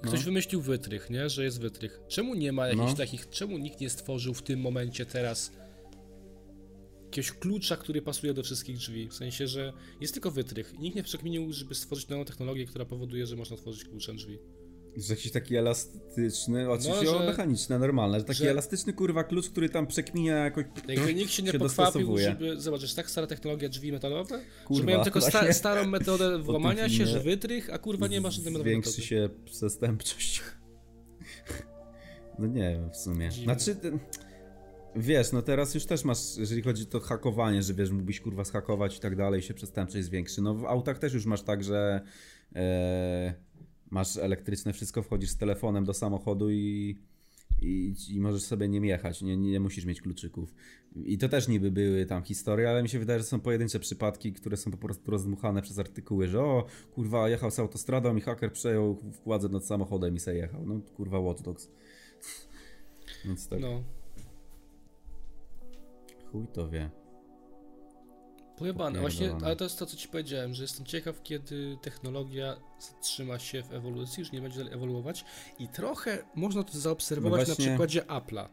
ktoś 0.02 0.20
No. 0.20 0.26
wymyślił 0.26 0.62
wytrych, 0.62 1.10
nie? 1.10 1.30
Że 1.30 1.44
jest 1.44 1.62
wytrych. 1.62 2.00
Czemu 2.08 2.36
nie 2.36 2.52
ma 2.52 2.68
jakichś 2.68 2.90
No. 2.92 2.94
takich, 2.98 3.30
czemu 3.30 3.58
nikt 3.58 3.80
nie 3.82 3.90
stworzył 3.90 4.34
w 4.34 4.42
tym 4.44 4.60
momencie 4.60 5.06
teraz 5.06 5.52
jakiegoś 7.08 7.32
klucza, 7.32 7.78
który 7.78 8.02
pasuje 8.02 8.34
do 8.34 8.44
wszystkich 8.44 8.78
drzwi? 8.78 9.08
W 9.10 9.14
sensie, 9.14 9.48
że 9.48 9.74
jest 10.02 10.14
tylko 10.14 10.32
wytrych. 10.32 10.74
Nikt 10.80 10.96
nie 10.96 11.04
przekminił, 11.04 11.54
żeby 11.54 11.76
stworzyć 11.76 12.08
nową 12.08 12.26
technologię, 12.26 12.66
która 12.66 12.86
powoduje, 12.86 13.26
że 13.26 13.36
można 13.36 13.54
otworzyć 13.56 13.84
kluczem 13.86 14.16
drzwi. 14.16 14.40
Że 14.98 15.14
jakiś 15.14 15.32
taki 15.32 15.56
elastyczny, 15.56 16.70
oczywiście 16.72 17.06
No, 17.06 17.20
że- 17.20 17.26
mechaniczne, 17.26 17.80
normalne, 17.80 18.20
że 18.20 18.26
taki 18.26 18.40
że- 18.40 18.50
elastyczny 18.52 18.94
kurwa 18.94 19.24
klucz, 19.24 19.50
który 19.50 19.70
tam 19.70 19.88
przekminia 19.88 20.36
jakoś... 20.36 20.66
Jakby 20.88 21.14
nikt 21.14 21.32
się 21.32 21.44
nie 21.44 21.52
się 21.52 21.60
pokwapił, 21.60 22.18
żeby. 22.18 22.62
Zobacz, 22.62 22.82
jest 22.82 22.96
tak 22.96 23.10
stara 23.12 23.28
technologia 23.28 23.70
drzwi 23.70 23.92
metalowe, 23.92 24.42
Kurwa, 24.66 24.80
że 24.82 24.86
mają 24.86 25.04
tylko 25.04 25.22
sta 25.22 25.54
starą 25.54 25.88
metodę 25.88 26.40
włamania 26.44 26.90
się, 26.90 27.06
że 27.06 27.20
wytrych, 27.20 27.70
a 27.74 27.78
kurwa 27.78 28.08
nie 28.08 28.22
ma 28.22 28.32
żadnej 28.32 28.54
metody. 28.54 28.70
Zwiększy 28.70 29.02
się 29.02 29.30
przestępczość. 29.46 30.42
No 32.40 32.48
nie 32.48 32.72
wiem 32.72 32.92
w 32.92 32.98
sumie. 32.98 33.30
Dziwne. 33.30 33.44
Znaczy, 33.56 33.76
ten- 33.76 34.00
wiesz, 34.96 35.32
no 35.32 35.42
teraz 35.42 35.76
już 35.76 35.86
też 35.86 36.06
masz, 36.06 36.38
jeżeli 36.38 36.62
chodzi 36.62 36.84
o 36.84 36.86
to 36.86 37.00
hakowanie, 37.00 37.64
że 37.64 37.74
wiesz, 37.74 37.92
mógłbyś 37.92 38.22
kurwa 38.22 38.46
schakować 38.46 38.98
i 38.98 39.00
tak 39.00 39.16
dalej, 39.16 39.42
się 39.42 39.54
przestępczość 39.54 40.06
zwiększy. 40.06 40.42
No 40.42 40.56
w 40.56 40.66
autach 40.66 41.00
też 41.00 41.14
już 41.14 41.26
masz 41.26 41.42
tak, 41.42 41.64
że 41.64 42.02
e, 42.56 43.34
masz 43.92 44.18
elektryczne 44.18 44.74
wszystko, 44.74 45.04
wchodzisz 45.04 45.30
z 45.30 45.38
telefonem 45.38 45.86
do 45.86 45.94
samochodu 45.94 46.52
i, 46.52 46.98
i, 47.62 47.96
i 48.10 48.20
możesz 48.20 48.44
sobie 48.44 48.68
nim 48.70 48.86
jechać, 48.86 49.22
nie, 49.22 49.38
nie 49.38 49.60
musisz 49.60 49.86
mieć 49.86 50.02
kluczyków. 50.02 50.54
I 50.96 51.18
to 51.18 51.30
też 51.30 51.48
niby 51.48 51.72
były 51.72 52.06
tam 52.06 52.24
historie, 52.24 52.70
ale 52.70 52.84
mi 52.84 52.90
się 52.90 53.00
wydaje, 53.00 53.20
że 53.20 53.26
są 53.26 53.40
pojedyncze 53.40 53.80
przypadki, 53.80 54.34
które 54.34 54.58
są 54.58 54.72
po 54.72 54.78
prostu 54.78 55.12
rozdmuchane 55.12 55.62
przez 55.62 55.80
artykuły, 55.80 56.28
że 56.28 56.42
o, 56.42 56.66
kurwa, 56.96 57.30
jechał 57.30 57.52
z 57.52 57.60
autostradą 57.60 58.16
i 58.16 58.22
haker 58.22 58.52
przejął 58.52 58.98
władzę 59.26 59.50
nad 59.50 59.66
samochodem 59.66 60.16
i 60.16 60.20
se 60.20 60.36
jechał. 60.36 60.66
No 60.66 60.80
kurwa, 60.96 61.20
Watch 61.20 61.42
Dogs. 61.42 61.72
Więc 63.26 63.48
tak, 63.48 63.60
No. 63.60 63.97
Chuj 66.32 66.48
to 66.54 66.70
wie. 66.70 66.90
Pojebane. 68.58 69.00
Właśnie, 69.00 69.36
ale 69.46 69.56
to 69.56 69.64
jest 69.64 69.80
to, 69.80 69.86
co 69.86 69.98
ci 69.98 70.08
powiedziałem, 70.08 70.54
że 70.54 70.64
jestem 70.64 70.86
ciekaw, 70.86 71.24
kiedy 71.24 71.78
technologia 71.82 72.56
zatrzyma 72.80 73.40
się 73.40 73.64
w 73.64 73.74
ewolucji, 73.74 74.22
już 74.22 74.32
nie 74.32 74.42
będzie 74.42 74.58
dalej 74.58 74.74
ewoluować 74.74 75.26
i 75.60 75.68
trochę 75.68 76.24
można 76.36 76.64
to 76.64 76.80
zaobserwować 76.80 77.40
No 77.40 77.46
właśnie- 77.46 77.66
na 77.66 77.72
przykładzie 77.72 78.02
Apple'a. 78.02 78.48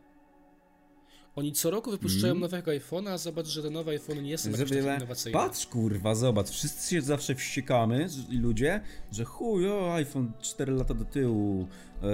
Oni 1.37 1.53
co 1.53 1.71
roku 1.71 1.91
wypuszczają 1.91 2.31
Mm. 2.31 2.41
nowego 2.41 2.71
iPhone'a, 2.71 3.09
a 3.09 3.19
zobacz, 3.19 3.47
że 3.47 3.63
te 3.63 3.71
nowe 3.71 3.91
iPhony 3.93 4.23
nie 4.23 4.39
są 4.39 4.45
Że 4.45 4.51
jakoś 4.51 4.69
tak 4.71 4.79
wiele... 4.79 4.97
innowacyjne. 4.97 5.39
Patrz 5.39 5.67
kurwa, 5.67 6.15
zobacz, 6.15 6.51
wszyscy 6.51 6.91
się 6.95 7.03
zawsze 7.03 7.35
wściekamy, 7.35 8.09
ludzie, 8.41 8.81
że 9.13 9.25
chuj, 9.25 9.69
o, 9.71 9.95
iPhone 9.95 10.33
4 10.41 10.73
lata 10.73 10.95
do 10.95 11.05
tyłu, 11.05 11.67
e, 12.03 12.07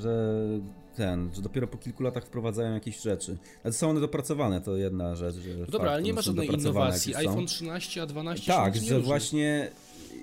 że 0.00 0.44
ten, 0.94 1.30
że 1.34 1.42
dopiero 1.42 1.66
po 1.66 1.78
kilku 1.78 2.02
latach 2.02 2.24
wprowadzają 2.24 2.74
jakieś 2.74 3.00
rzeczy. 3.00 3.36
Ale 3.64 3.72
są 3.72 3.90
one 3.90 4.00
dopracowane, 4.00 4.60
to 4.60 4.76
jedna 4.76 5.14
rzecz. 5.16 5.34
Że 5.36 5.56
No 5.58 5.66
dobra, 5.66 5.90
ale 5.90 6.02
nie 6.02 6.12
ma 6.12 6.22
żadnej 6.22 6.54
innowacji. 6.54 7.14
iPhone 7.16 7.46
13, 7.46 8.02
a 8.02 8.06
12 8.06 8.46
się 8.46 8.52
Tak, 8.52 8.74
nie 8.74 8.80
że 8.80 8.94
różni. 8.94 9.08
właśnie 9.08 9.70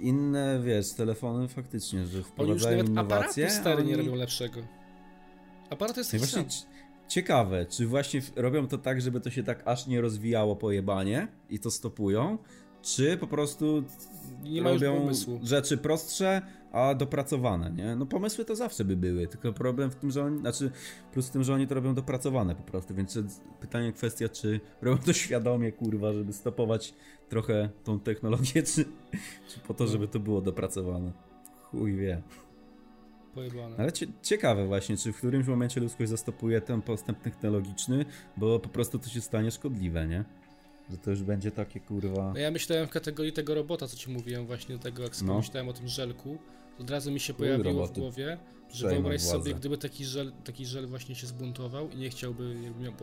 inne, 0.02 0.60
wiesz, 0.64 0.94
telefony 0.94 1.48
faktycznie, 1.48 2.00
że 2.00 2.06
Oni 2.08 2.18
już 2.18 2.28
wprowadzają 2.28 2.78
nawet 2.78 2.90
innowacje. 2.90 3.44
aparaty 3.46 3.62
stare 3.62 3.84
nie 3.84 3.94
oni- 3.94 4.06
robią 4.06 4.16
lepszego. 4.16 4.62
Aparat 5.70 5.98
jest 5.98 6.14
No 6.14 6.18
i 6.18 6.22
taki 6.22 6.34
właśnie 6.34 6.50
ciekawe, 7.08 7.66
czy 7.66 7.88
właśnie 7.88 8.22
robią 8.36 8.68
to 8.68 8.78
tak, 8.78 9.02
żeby 9.02 9.22
to 9.22 9.30
się 9.30 9.44
tak 9.44 9.62
aż 9.68 9.88
nie 9.88 10.02
rozwijało 10.02 10.56
pojebanie 10.56 11.28
i 11.50 11.60
to 11.60 11.72
stopują, 11.72 12.38
czy 12.82 13.18
po 13.18 13.28
prostu 13.28 13.84
Nie 14.44 14.64
robią 14.64 15.10
rzeczy 15.44 15.78
prostsze, 15.78 16.42
a 16.72 16.96
dopracowane, 16.96 17.72
nie? 17.72 17.96
No 17.96 18.06
pomysły 18.06 18.46
to 18.46 18.56
zawsze 18.56 18.86
by 18.86 18.96
były, 18.96 19.28
tylko 19.28 19.54
problem 19.54 19.92
w 19.92 19.96
tym, 19.96 20.12
że 20.12 20.24
oni, 20.24 20.40
znaczy 20.40 20.72
plus 21.14 21.28
w 21.28 21.32
tym, 21.32 21.44
że 21.44 21.54
oni 21.54 21.68
to 21.68 21.76
robią 21.76 21.96
dopracowane 21.96 22.56
po 22.56 22.64
prostu, 22.64 22.96
więc 22.96 23.20
pytanie, 23.60 23.94
kwestia, 23.94 24.30
czy 24.30 24.60
robią 24.82 25.04
to 25.04 25.14
świadomie, 25.14 25.72
kurwa, 25.72 26.14
żeby 26.14 26.34
stopować 26.34 26.94
trochę 27.30 27.70
tą 27.84 28.00
technologię, 28.00 28.64
czy, 28.74 28.86
czy 29.48 29.60
po 29.68 29.74
to, 29.74 29.84
No. 29.84 29.90
żeby 29.90 30.08
to 30.08 30.20
było 30.20 30.42
dopracowane. 30.42 31.12
Chuj 31.64 31.96
wie. 31.96 32.22
Pojebane. 33.36 33.76
Ale 33.78 33.92
cie, 33.92 34.08
ciekawe 34.22 34.68
właśnie, 34.68 34.98
czy 34.98 35.14
w 35.14 35.18
którymś 35.18 35.48
momencie 35.48 35.82
ludzkość 35.82 36.10
zastopuje 36.10 36.62
ten 36.62 36.82
postęp 36.82 37.20
technologiczny, 37.20 38.06
bo 38.38 38.60
po 38.60 38.70
prostu 38.70 39.00
to 39.00 39.10
się 39.10 39.22
stanie 39.22 39.52
szkodliwe, 39.52 40.08
nie? 40.08 40.24
Że 40.90 40.98
to 40.98 41.10
już 41.12 41.24
będzie 41.24 41.52
takie 41.52 41.80
kurwa... 41.80 42.32
No 42.34 42.40
ja 42.40 42.52
myślałem 42.52 42.88
w 42.88 42.90
kategorii 42.90 43.34
tego 43.34 43.56
robota, 43.56 43.88
co 43.88 43.98
ci 43.98 44.10
mówiłem 44.12 44.46
właśnie, 44.46 44.80
tego 44.80 45.04
jak 45.04 45.22
No. 45.22 45.42
o 45.70 45.74
tym 45.74 45.88
żelku, 45.88 46.38
to 46.78 46.84
od 46.84 46.90
razu 46.90 47.12
mi 47.12 47.20
się 47.20 47.34
pojawiło 47.34 47.88
w 47.88 47.92
głowie, 47.92 48.38
że 48.72 48.90
wyobraź 48.90 49.22
władzę. 49.24 49.40
sobie, 49.40 49.54
gdyby 49.54 49.78
taki 49.78 50.06
żel, 50.06 50.32
taki 50.44 50.66
żel 50.66 50.88
właśnie 50.88 51.16
się 51.16 51.28
zbuntował 51.28 51.90
i 51.90 51.98
nie 51.98 52.10
chciałby, 52.10 52.56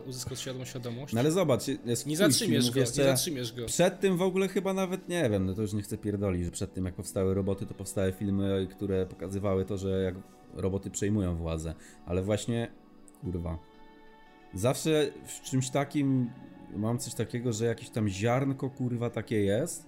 uzyskał 0.05 0.37
świadomą 0.37 0.65
świadomość, 0.65 1.13
No 1.13 1.19
ale 1.19 1.31
zobacz, 1.31 1.61
jest 1.85 2.07
nie 2.07 2.17
zatrzymiesz 2.17 2.71
go, 2.71 2.79
jeszcze... 2.79 3.01
nie 3.01 3.07
zatrzymiesz 3.07 3.53
go. 3.53 3.65
Przed 3.65 3.99
tym 3.99 4.17
w 4.17 4.21
ogóle 4.21 4.47
chyba 4.47 4.73
nawet 4.73 5.09
nie 5.09 5.29
wiem, 5.29 5.45
no 5.45 5.53
to 5.53 5.61
już 5.61 5.73
nie 5.73 5.81
chcę 5.81 5.97
pierdolić, 5.97 6.45
że 6.45 6.51
przed 6.51 6.73
tym 6.73 6.85
jak 6.85 6.95
powstały 6.95 7.33
roboty, 7.33 7.65
to 7.65 7.73
powstały 7.73 8.11
filmy, 8.11 8.67
które 8.71 9.05
pokazywały 9.05 9.65
to, 9.65 9.77
że 9.77 10.01
jak 10.01 10.15
roboty 10.53 10.89
przejmują 10.91 11.35
władzę. 11.35 11.73
Ale 12.05 12.21
właśnie, 12.23 12.71
kurwa. 13.21 13.57
Zawsze 14.53 15.11
w 15.25 15.41
czymś 15.41 15.69
takim 15.69 16.29
mam 16.75 16.99
coś 16.99 17.13
takiego, 17.13 17.53
że 17.53 17.65
jakieś 17.65 17.89
tam 17.89 18.09
ziarnko 18.09 18.69
kurwa 18.69 19.09
takie 19.09 19.41
jest. 19.43 19.85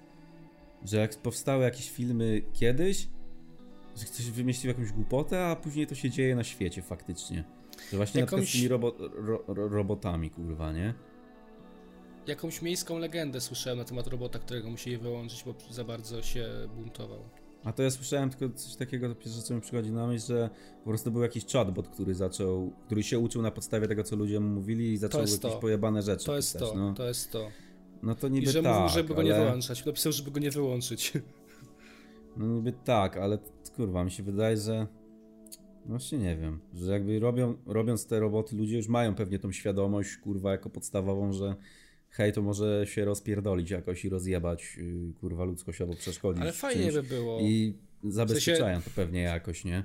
że 0.86 0.98
jak 0.98 1.16
powstały 1.16 1.64
jakieś 1.64 1.92
filmy 1.92 2.42
kiedyś, 2.54 3.08
że 3.98 4.06
ktoś 4.06 4.32
wymyślił 4.32 4.70
jakąś 4.70 4.92
głupotę, 4.92 5.46
a 5.46 5.56
później 5.56 5.88
to 5.88 5.96
się 5.96 6.10
dzieje 6.10 6.36
na 6.36 6.44
świecie 6.44 6.82
faktycznie. 6.82 7.44
Że 7.92 7.98
właśnie 7.98 8.22
Jakąś... 8.22 8.40
na 8.40 8.46
przykład 8.46 8.50
z 8.50 8.52
tymi 8.52 8.68
robo 8.68 8.96
ro 9.00 9.44
ro 9.48 9.68
robotami, 9.70 10.30
kurwa, 10.30 10.72
nie? 10.72 10.94
Jakąś 12.28 12.62
miejską 12.62 12.98
legendę 13.00 13.42
słyszałem 13.42 13.80
na 13.80 13.86
temat 13.86 14.08
robota, 14.08 14.40
którego 14.40 14.70
musieli 14.70 14.98
wyłączyć, 14.98 15.44
bo 15.44 15.54
za 15.70 15.84
bardzo 15.84 16.22
się 16.22 16.48
buntował. 16.76 17.20
A 17.64 17.74
to 17.74 17.84
ja 17.84 17.92
słyszałem 17.92 18.30
tylko 18.30 18.56
coś 18.56 18.76
takiego, 18.76 19.16
pierwsze 19.16 19.42
co 19.42 19.54
mi 19.54 19.62
przychodzi 19.62 19.92
na 19.92 20.08
myśl, 20.08 20.26
że 20.28 20.50
po 20.84 20.90
prostu 20.90 21.12
był 21.12 21.22
jakiś 21.22 21.46
chatbot, 21.46 21.88
który 21.88 22.16
zaczął, 22.16 22.74
który 22.86 23.04
się 23.04 23.20
uczył 23.20 23.42
na 23.42 23.52
podstawie 23.52 23.88
tego, 23.88 24.04
co 24.04 24.16
ludzie 24.16 24.40
mu 24.40 24.50
mówili 24.50 24.94
i 24.94 24.98
zaczął 24.98 25.22
jakieś 25.22 25.40
to. 25.40 25.50
pojebane 25.50 26.02
rzeczy 26.02 26.26
To 26.26 26.36
jest 26.36 26.54
pisać, 26.54 26.70
to, 26.70 26.76
no. 26.76 26.94
to 26.94 27.08
jest 27.08 27.32
to. 27.32 27.48
No 28.04 28.16
to 28.16 28.28
niby 28.28 28.48
I 28.48 28.50
że 28.50 28.64
tak, 28.64 28.76
mówił, 28.76 28.90
żeby 28.90 29.14
go 29.14 29.24
nie 29.24 29.34
wyłączać. 29.34 29.86
Napisał, 29.86 30.12
żeby 30.12 30.32
go 30.32 30.40
nie 30.40 30.52
wyłączyć. 30.52 31.14
No 32.38 32.46
niby 32.46 32.74
tak, 32.84 33.18
ale 33.18 33.38
kurwa, 33.76 34.04
mi 34.04 34.12
się 34.12 34.24
wydaje, 34.24 34.58
że 34.58 34.88
Właśnie 35.86 36.18
nie 36.18 36.38
wiem, 36.38 36.60
że 36.74 36.92
jakby 36.92 37.20
robią, 37.20 37.58
robiąc 37.66 38.08
te 38.08 38.20
roboty, 38.20 38.56
ludzie 38.56 38.78
już 38.78 38.88
mają 38.88 39.16
pewnie 39.16 39.40
tą 39.40 39.52
świadomość, 39.52 40.18
kurwa, 40.18 40.52
jako 40.52 40.70
podstawową, 40.70 41.34
że 41.34 41.56
hej, 42.10 42.34
to 42.34 42.42
może 42.42 42.86
się 42.88 43.06
rozpierdolić 43.06 43.70
jakoś 43.70 44.06
i 44.06 44.10
rozjebać, 44.10 44.78
yy, 44.78 45.14
kurwa, 45.20 45.44
ludzkość 45.44 45.82
albo 45.82 45.94
przeszkodzić. 45.94 46.42
Ale 46.42 46.52
fajnie 46.52 46.92
by 46.92 47.04
było. 47.04 47.40
I 47.42 47.74
zabezpieczają 48.04 48.80
w 48.80 48.84
sensie... 48.84 48.90
to 48.90 48.96
pewnie 48.96 49.22
jakoś, 49.22 49.66
nie? 49.66 49.84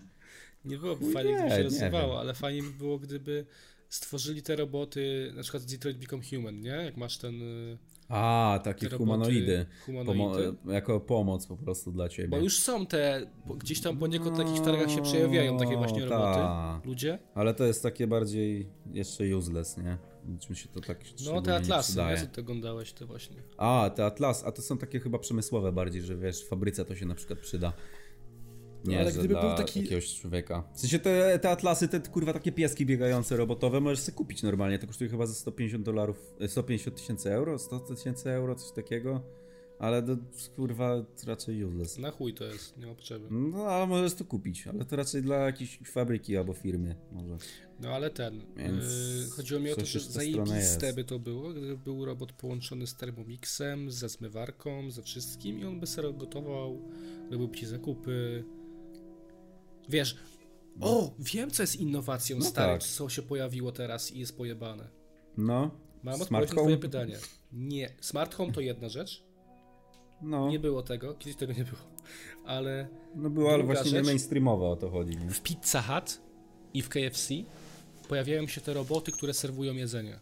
Nie 0.64 0.78
byłoby 0.78 1.12
fajnie, 1.12 1.34
gdyby 1.34 1.50
się 1.50 1.62
rozsypało, 1.62 2.20
ale 2.20 2.34
fajnie 2.34 2.62
by 2.62 2.70
było, 2.70 2.98
gdyby 2.98 3.46
stworzyli 3.88 4.42
te 4.42 4.56
roboty, 4.56 5.32
na 5.36 5.42
przykład 5.42 5.64
Detroit 5.64 5.98
Become 5.98 6.22
Human, 6.30 6.60
nie? 6.60 6.70
Jak 6.70 6.96
masz 6.96 7.18
ten 7.18 7.42
y, 7.42 7.78
a, 8.08 8.60
takie 8.64 8.88
humanoidy. 8.88 9.66
humanoidy. 9.86 10.52
Pomo 10.52 10.72
jako 10.72 11.00
pomoc 11.00 11.46
po 11.46 11.56
prostu 11.56 11.92
dla 11.92 12.08
ciebie. 12.08 12.28
Bo 12.28 12.38
już 12.38 12.58
są 12.58 12.86
te, 12.86 13.26
gdzieś 13.56 13.80
tam 13.80 13.98
poniekąd 13.98 14.34
w 14.34 14.38
takich 14.38 14.60
targach 14.60 14.90
się 14.90 15.02
przejawiają 15.02 15.58
takie 15.58 15.76
właśnie 15.76 16.00
no, 16.00 16.06
roboty. 16.06 16.38
Ta. 16.38 16.80
Ludzie. 16.84 17.18
Ale 17.34 17.54
to 17.54 17.64
jest 17.64 17.82
takie 17.82 18.06
bardziej 18.06 18.68
jeszcze 18.92 19.36
useless, 19.36 19.76
nie? 19.76 19.98
Czym 20.40 20.54
się 20.54 20.68
to 20.68 20.80
tak 20.80 20.98
No 21.24 21.42
te 21.42 21.56
atlasy, 21.56 21.98
nie? 21.98 22.16
Co 22.16 22.26
ty 22.26 22.40
oglądałeś 22.40 22.92
te 22.92 23.06
właśnie. 23.06 23.36
A, 23.56 23.90
te 23.94 24.06
atlas, 24.06 24.44
a 24.44 24.52
to 24.52 24.62
są 24.62 24.78
takie 24.78 25.00
chyba 25.00 25.18
przemysłowe 25.18 25.72
bardziej, 25.72 26.02
że 26.02 26.16
wiesz, 26.16 26.44
w 26.44 26.48
fabryce 26.48 26.84
to 26.84 26.96
się 26.96 27.06
na 27.06 27.14
przykład 27.14 27.38
przyda. 27.38 27.72
Nie, 28.84 29.00
ale 29.00 29.12
gdyby 29.12 29.28
był 29.28 29.54
taki... 29.56 29.80
jakiegoś 29.80 30.14
człowieka. 30.14 30.64
W 30.74 30.80
sensie 30.80 30.98
te, 30.98 31.38
te 31.38 31.50
atlasy, 31.50 31.88
te 31.88 32.00
kurwa 32.00 32.32
takie 32.32 32.52
pieski 32.52 32.86
biegające 32.86 33.36
robotowe 33.36 33.80
możesz 33.80 33.98
sobie 34.00 34.16
kupić 34.16 34.42
normalnie. 34.42 34.78
To 34.78 34.86
kosztuje 34.86 35.10
chyba 35.10 35.26
za 35.26 35.34
150 35.34 35.84
dolarów, 35.84 36.34
150 36.46 36.96
e, 36.96 37.00
tysięcy 37.00 37.32
euro, 37.32 37.58
100 37.58 37.80
tysięcy 37.80 38.30
euro, 38.30 38.54
coś 38.54 38.72
takiego. 38.72 39.22
Ale 39.78 40.02
to 40.02 40.16
kurwa 40.56 41.04
raczej 41.26 41.64
useless. 41.64 41.98
Na 41.98 42.10
chuj 42.10 42.34
to 42.34 42.44
jest, 42.44 42.78
nie 42.78 42.86
ma 42.86 42.94
potrzeby. 42.94 43.26
No 43.30 43.64
ale 43.64 43.86
możesz 43.86 44.14
to 44.14 44.24
kupić, 44.24 44.66
ale 44.66 44.84
to 44.84 44.96
raczej 44.96 45.22
dla 45.22 45.36
jakiejś 45.36 45.78
fabryki 45.78 46.36
albo 46.36 46.52
firmy 46.52 46.96
może. 47.12 47.36
No 47.80 47.88
ale 47.88 48.10
ten, 48.10 48.40
Więc 48.56 48.84
yy, 48.84 49.30
chodziło 49.30 49.60
mi 49.60 49.70
o 49.72 49.76
to, 49.76 49.84
że 49.84 50.00
zajebiste 50.00 50.92
by 50.92 51.04
to 51.04 51.18
było, 51.18 51.50
gdyby 51.50 51.76
był 51.76 52.04
robot 52.04 52.32
połączony 52.32 52.86
z 52.86 52.94
Thermomixem, 52.94 53.90
ze 53.90 54.08
zmywarką, 54.08 54.90
ze 54.90 55.02
wszystkim 55.02 55.60
i 55.60 55.64
on 55.64 55.80
by 55.80 55.86
sobie 55.86 56.12
gotował, 56.12 56.80
robił 57.30 57.48
ci 57.48 57.66
zakupy, 57.66 58.44
Wiesz, 59.88 60.16
no. 60.76 60.86
o, 60.86 61.14
wiem 61.18 61.50
co 61.50 61.62
jest 61.62 61.76
innowacją 61.76 62.38
no 62.38 62.44
starą, 62.44 62.72
tak. 62.72 62.82
co 62.82 63.08
się 63.08 63.22
pojawiło 63.22 63.72
teraz 63.72 64.12
i 64.12 64.18
jest 64.18 64.36
pojebane. 64.36 64.88
No. 65.36 65.70
Mam 66.02 66.22
odpowiedź 66.22 66.50
na 66.50 66.56
twoje 66.56 66.76
pytanie. 66.76 67.16
Nie. 67.52 67.90
Smart 68.00 68.34
home 68.34 68.52
to 68.52 68.60
jedna 68.60 68.88
rzecz. 68.88 69.22
No. 70.22 70.48
Nie 70.48 70.58
było 70.58 70.82
tego, 70.82 71.14
kiedyś 71.14 71.36
tego 71.36 71.52
nie 71.52 71.64
było. 71.64 71.80
Ale. 72.44 72.88
No 73.14 73.30
było, 73.30 73.54
ale 73.54 73.64
właśnie 73.64 73.90
rzecz, 73.90 74.02
nie 74.02 74.06
mainstreamowo 74.06 74.70
o 74.70 74.76
to 74.76 74.90
chodzi. 74.90 75.16
Nie? 75.16 75.30
W 75.30 75.42
Pizza 75.42 75.82
Hut 75.82 76.20
i 76.74 76.82
w 76.82 76.88
KFC 76.88 77.34
pojawiają 78.08 78.46
się 78.46 78.60
te 78.60 78.74
roboty, 78.74 79.12
które 79.12 79.34
serwują 79.34 79.74
jedzenie. 79.74 80.20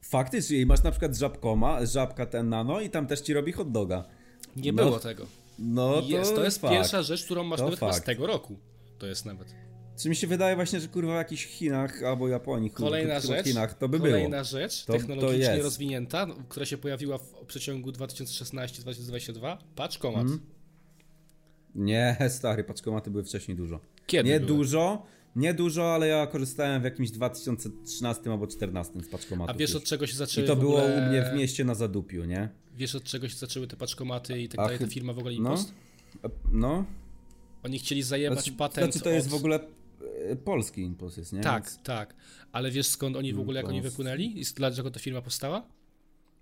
Faktycznie, 0.00 0.66
masz 0.66 0.82
na 0.82 0.90
przykład 0.90 1.16
żabkoma, 1.16 1.86
żabka 1.86 2.26
ten 2.26 2.48
nano 2.48 2.80
i 2.80 2.90
tam 2.90 3.06
też 3.06 3.20
ci 3.20 3.34
robi 3.34 3.52
hot 3.52 3.72
doga. 3.72 4.04
Nie 4.56 4.72
no. 4.72 4.84
było 4.84 4.98
tego. 4.98 5.26
No 5.58 6.02
to 6.02 6.08
jest, 6.08 6.34
to 6.34 6.44
jest 6.44 6.60
pierwsza 6.60 7.02
rzecz, 7.02 7.24
którą 7.24 7.44
masz 7.44 7.58
to 7.58 7.64
nawet 7.64 7.78
fakt. 7.78 7.96
z 7.96 8.02
tego 8.02 8.26
roku. 8.26 8.56
To 8.98 9.06
jest 9.06 9.24
nawet. 9.24 9.54
Czy 10.02 10.08
mi 10.08 10.16
się 10.16 10.26
wydaje 10.26 10.56
właśnie, 10.56 10.80
że 10.80 10.88
kurwa 10.88 11.12
w 11.12 11.16
jakichś 11.16 11.46
Chinach 11.46 12.02
albo 12.02 12.28
Japonii, 12.28 12.70
kolejna 12.70 13.20
rzecz, 13.20 13.46
Chinach 13.46 13.78
to 13.78 13.88
by 13.88 13.98
kolejna 13.98 14.28
było. 14.28 14.44
rzecz 14.44 14.84
to, 14.84 14.92
technologicznie 14.92 15.56
to 15.56 15.62
rozwinięta, 15.62 16.26
która 16.48 16.66
się 16.66 16.78
pojawiła 16.78 17.18
w 17.18 17.32
przeciągu 17.46 17.90
2016-2022, 17.90 19.56
paczkomat. 19.74 20.26
Hmm. 20.26 20.40
Nie, 21.74 22.16
stary, 22.28 22.64
paczkomaty 22.64 23.10
były 23.10 23.24
wcześniej 23.24 23.56
dużo. 23.56 23.80
Kiedy 24.06 24.28
Nie 24.28 24.40
były? 24.40 24.48
dużo, 24.48 25.06
nie 25.36 25.54
dużo, 25.54 25.94
ale 25.94 26.08
ja 26.08 26.26
korzystałem 26.26 26.82
w 26.82 26.84
jakimś 26.84 27.10
2013 27.10 28.22
albo 28.30 28.46
2014 28.46 29.00
z 29.00 29.08
paczkomatu. 29.08 29.50
A 29.50 29.54
wiesz 29.54 29.74
od 29.74 29.84
czego 29.84 30.06
się 30.06 30.16
zaczęły 30.16 30.44
I 30.44 30.48
to 30.48 30.56
było 30.56 30.78
ogóle... 30.78 30.98
u 30.98 31.10
mnie 31.10 31.22
w 31.22 31.34
mieście 31.34 31.64
na 31.64 31.74
Zadupiu, 31.74 32.24
nie? 32.24 32.48
Wiesz 32.76 32.94
od 32.94 33.04
czego 33.04 33.28
się 33.28 33.36
zaczęły 33.36 33.66
te 33.66 33.76
paczkomaty 33.76 34.42
i 34.42 34.48
tak 34.48 34.56
dalej, 34.56 34.78
ta 34.78 34.86
firma 34.86 35.12
w 35.12 35.18
ogóle 35.18 35.34
Impost? 35.34 35.72
No, 36.22 36.30
no. 36.52 36.84
Oni 37.66 37.78
chcieli 37.78 38.02
zajebać 38.02 38.38
znaczy, 38.38 38.52
patent 38.52 38.92
Znaczy 38.92 39.04
to 39.04 39.10
jest 39.10 39.26
od... 39.26 39.32
w 39.32 39.36
ogóle 39.36 39.60
e, 40.30 40.36
polski 40.36 40.80
impuls 40.80 41.16
jest, 41.16 41.32
nie? 41.32 41.40
Tak, 41.40 41.64
Więc... 41.64 41.82
tak. 41.82 42.14
Ale 42.52 42.70
wiesz 42.70 42.86
skąd 42.86 43.16
oni 43.16 43.32
w 43.32 43.40
ogóle, 43.40 43.60
jak 43.60 43.68
oni 43.68 43.82
wypłynęli? 43.82 44.40
I 44.40 44.44
dlaczego 44.56 44.90
ta 44.90 45.00
firma 45.00 45.22
powstała? 45.22 45.66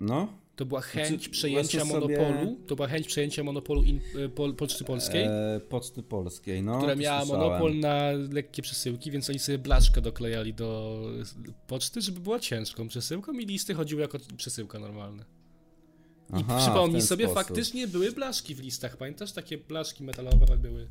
No. 0.01 0.29
To 0.57 0.65
była 0.67 0.81
chęć 0.81 1.09
znaczy, 1.09 1.31
przejęcia 1.31 1.85
monopolu, 1.85 2.45
sobie... 2.45 2.57
to 2.67 2.77
była 2.77 2.89
chęć 2.89 3.07
przejęcia 3.07 3.45
monopolu 3.45 3.83
in, 3.83 4.01
e, 4.25 4.29
po, 4.29 4.53
Poczty 4.53 4.85
Polskiej. 4.85 5.25
E, 5.25 5.61
Poczty 5.69 6.03
Polskiej, 6.03 6.63
no. 6.63 6.79
Która 6.79 6.97
miała 6.97 7.21
słyszałem. 7.21 7.49
monopol 7.49 7.79
na 7.79 8.13
lekkie 8.13 8.63
przesyłki, 8.63 9.11
więc 9.11 9.31
oni 9.31 9.39
sobie 9.39 9.59
blaszkę 9.59 10.01
doklejali 10.01 10.55
do 10.55 11.01
poczty, 11.67 12.01
żeby 12.01 12.21
była 12.21 12.39
ciężką 12.39 12.89
przesyłką 12.89 13.33
i 13.33 13.47
listy 13.47 13.75
chodziły 13.75 14.03
jako 14.03 14.19
przesyłka 14.37 14.79
normalna. 14.79 15.25
I 16.31 16.45
Aha, 16.49 16.59
przypomnij 16.59 17.03
sobie, 17.03 17.25
sposób. 17.25 17.45
faktycznie 17.45 17.89
były 17.89 18.13
blaszki 18.13 18.55
w 18.55 18.61
listach. 18.61 18.97
Pamiętasz? 18.97 19.33
Takie 19.33 19.59
blaszki 19.59 20.05
metalowe 20.05 20.57
były. 20.57 20.89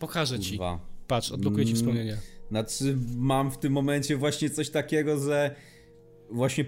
Pokażę 0.00 0.38
Kurwa. 0.38 0.78
ci. 0.78 0.80
Patrz, 1.06 1.32
odblokuję 1.32 1.64
ci 1.64 1.72
mm, 1.72 1.82
wspomnienie. 1.82 2.16
Znaczy, 2.50 2.98
mam 3.16 3.50
w 3.50 3.58
tym 3.58 3.72
momencie 3.72 4.16
właśnie 4.16 4.50
coś 4.50 4.70
takiego, 4.70 5.18
że 5.18 5.54
właśnie 6.30 6.64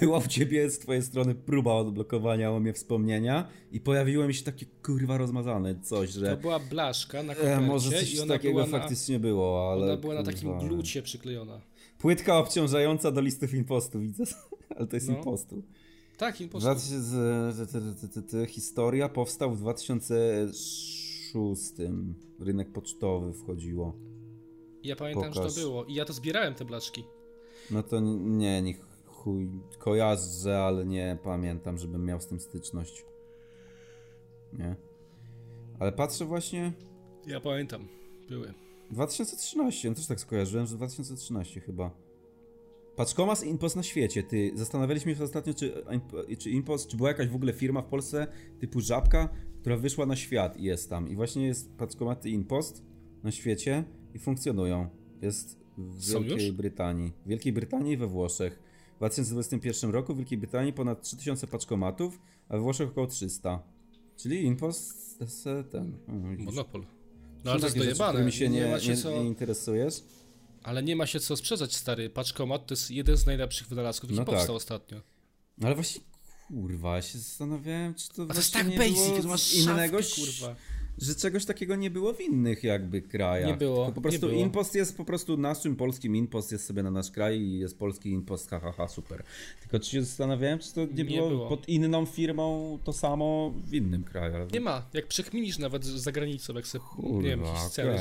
była 0.00 0.20
w 0.20 0.26
ciebie 0.26 0.70
z 0.70 0.78
twojej 0.78 1.02
strony 1.02 1.34
próba 1.34 1.72
odblokowania 1.72 2.50
o 2.50 2.60
mnie 2.60 2.72
wspomnienia 2.72 3.48
i 3.72 3.80
pojawiło 3.80 4.26
mi 4.26 4.34
się 4.34 4.44
takie 4.44 4.66
kurwa 4.66 5.18
rozmazane 5.18 5.80
coś, 5.80 6.10
że... 6.10 6.30
To 6.30 6.36
była 6.36 6.58
blaszka 6.58 7.22
na 7.22 7.34
kopercie 7.34 7.56
e, 7.56 7.60
Może 7.60 7.90
coś 7.90 8.14
i 8.14 8.20
ona 8.20 8.34
takiego 8.34 8.66
faktycznie 8.66 9.18
na, 9.18 9.22
było, 9.22 9.72
ale... 9.72 9.84
Ona 9.84 9.96
była 9.96 10.14
kurwa. 10.14 10.30
na 10.30 10.36
takim 10.36 10.58
glucie 10.58 11.02
przyklejona. 11.02 11.60
Płytka 11.98 12.38
obciążająca 12.38 13.10
do 13.10 13.20
listów 13.20 13.54
impostu, 13.54 14.00
widzę, 14.00 14.24
ale 14.76 14.86
to 14.86 14.96
jest 14.96 15.08
no. 15.08 15.16
impostu. 15.16 15.62
Tak, 16.18 16.40
impostu. 16.40 16.68
Historia 18.46 19.08
powstał 19.08 19.54
w 19.54 19.58
2006. 19.58 21.09
Rynek 22.38 22.72
pocztowy 22.72 23.32
wchodziło. 23.32 23.96
Ja 24.82 24.96
pamiętam, 24.96 25.32
Pokaż. 25.32 25.54
że 25.54 25.60
to 25.60 25.66
było 25.66 25.84
i 25.84 25.94
ja 25.94 26.04
to 26.04 26.12
zbierałem 26.12 26.54
te 26.54 26.64
blaszki. 26.64 27.04
No 27.70 27.82
to 27.82 28.00
nie, 28.00 28.62
nie 28.62 28.74
chuj, 29.06 29.48
kojarzę, 29.78 30.62
ale 30.62 30.86
nie 30.86 31.18
pamiętam, 31.22 31.78
żebym 31.78 32.04
miał 32.04 32.20
z 32.20 32.26
tym 32.26 32.40
styczność. 32.40 33.04
Nie. 34.52 34.76
Ale 35.78 35.92
patrzę 35.92 36.24
właśnie... 36.24 36.72
Ja 37.26 37.40
pamiętam, 37.40 37.88
były. 38.28 38.54
2013, 38.90 39.88
ja 39.88 39.94
też 39.94 40.06
tak 40.06 40.20
skojarzyłem, 40.20 40.66
że 40.66 40.76
2013 40.76 41.60
chyba. 41.60 41.90
Paczkomas 42.96 43.44
Impost 43.44 43.76
na 43.76 43.82
świecie, 43.82 44.22
ty. 44.22 44.52
Zastanawialiśmy 44.54 45.16
się 45.16 45.24
ostatnio, 45.24 45.54
czy, 45.54 45.84
czy 46.38 46.50
Impost, 46.50 46.88
czy 46.88 46.96
była 46.96 47.08
jakaś 47.08 47.28
w 47.28 47.34
ogóle 47.34 47.52
firma 47.52 47.82
w 47.82 47.86
Polsce 47.86 48.26
typu 48.60 48.80
Żabka, 48.80 49.28
która 49.60 49.76
wyszła 49.76 50.06
na 50.06 50.16
świat 50.16 50.56
i 50.56 50.62
jest 50.62 50.90
tam. 50.90 51.08
I 51.08 51.16
właśnie 51.16 51.46
jest 51.46 51.76
Paczkomaty 51.76 52.30
Impost 52.30 52.82
na 53.22 53.30
świecie 53.30 53.84
i 54.14 54.18
funkcjonują. 54.18 54.88
Jest 55.22 55.58
w 55.78 56.12
Wielkiej 56.12 56.52
Brytanii. 56.52 57.12
W 57.26 57.28
Wielkiej 57.28 57.52
Brytanii 57.52 57.92
i 57.92 57.96
we 57.96 58.06
Włoszech. 58.06 58.62
W 58.94 58.96
2021 58.96 59.90
roku 59.90 60.14
w 60.14 60.16
Wielkiej 60.16 60.38
Brytanii 60.38 60.72
ponad 60.72 61.02
3000 61.02 61.46
paczkomatów, 61.46 62.20
a 62.48 62.56
we 62.56 62.60
Włoszech 62.60 62.88
około 62.88 63.06
300. 63.06 63.62
Czyli 64.16 64.44
Impost 64.44 65.18
ten. 65.70 65.98
Monopol. 66.38 66.86
No 67.44 67.50
ale 67.50 67.60
to 67.60 67.66
jest 67.66 67.78
dojebane. 67.78 68.24
mi 68.24 68.32
się 68.32 68.48
nie, 68.48 68.60
nie, 68.60 68.88
nie, 68.88 68.96
co... 68.96 69.10
nie 69.10 69.24
interesujesz? 69.24 70.02
Ale 70.62 70.82
nie 70.82 70.96
ma 70.96 71.06
się 71.06 71.20
co 71.20 71.36
sprzedać, 71.36 71.76
stary. 71.76 72.10
Paczkomat 72.10 72.66
to 72.66 72.72
jest 72.72 72.90
jeden 72.90 73.16
z 73.16 73.26
najlepszych 73.26 73.68
wynalazków, 73.68 74.10
jaki 74.10 74.18
no 74.18 74.24
powstał 74.24 74.46
tak. 74.46 74.56
ostatnio. 74.56 75.00
No 75.58 75.66
ale 75.66 75.74
właśnie, 75.74 76.02
kurwa, 76.54 77.02
się 77.02 77.18
zastanawiałem, 77.18 77.94
czy 77.94 78.08
to 78.08 78.22
A 78.22 78.26
to 78.26 78.34
jest 78.34 78.52
tak 78.52 78.76
basic, 78.78 79.22
to 79.22 79.28
masz 79.28 79.54
innego, 79.54 80.02
szafkę, 80.02 80.20
kurwa. 80.20 80.56
że 80.98 81.14
czegoś 81.14 81.44
takiego 81.44 81.76
nie 81.76 81.90
było 81.90 82.12
w 82.12 82.20
innych 82.20 82.64
jakby 82.64 83.02
krajach. 83.02 83.50
Nie 83.50 83.56
było, 83.56 83.76
Tylko 83.76 83.92
po 83.94 84.00
prostu 84.00 84.26
nie 84.26 84.32
było. 84.32 84.42
impost 84.44 84.74
jest 84.74 84.96
po 84.96 85.04
prostu 85.04 85.36
naszym 85.36 85.76
polskim 85.76 86.16
impost 86.16 86.52
jest 86.52 86.66
sobie 86.66 86.82
na 86.82 86.90
nasz 86.90 87.10
kraj 87.10 87.40
i 87.40 87.58
jest 87.58 87.78
polski 87.78 88.10
impost, 88.10 88.50
hahaha, 88.50 88.72
ha, 88.72 88.76
ha, 88.76 88.88
super. 88.88 89.22
Tylko 89.60 89.80
czy 89.80 89.90
się 89.90 90.02
zastanawiałem, 90.02 90.58
czy 90.58 90.72
to 90.74 90.80
nie, 90.80 90.86
Nie 90.94 91.04
było, 91.04 91.28
było. 91.28 91.48
pod 91.48 91.68
inną 91.68 92.06
firmą 92.06 92.78
to 92.84 92.92
samo 92.92 93.52
w 93.64 93.74
innym 93.74 94.04
kraju. 94.04 94.34
ale- 94.34 94.46
Nie 94.46 94.60
ma. 94.60 94.86
Jak 94.92 95.06
przekminisz 95.06 95.58
nawet 95.58 95.84
za 95.84 96.12
granicą, 96.12 96.54
jak 96.54 96.66
sobie, 96.66 96.84
Kurwa, 96.84 97.22
nie 97.22 97.28
wiem, 97.28 97.40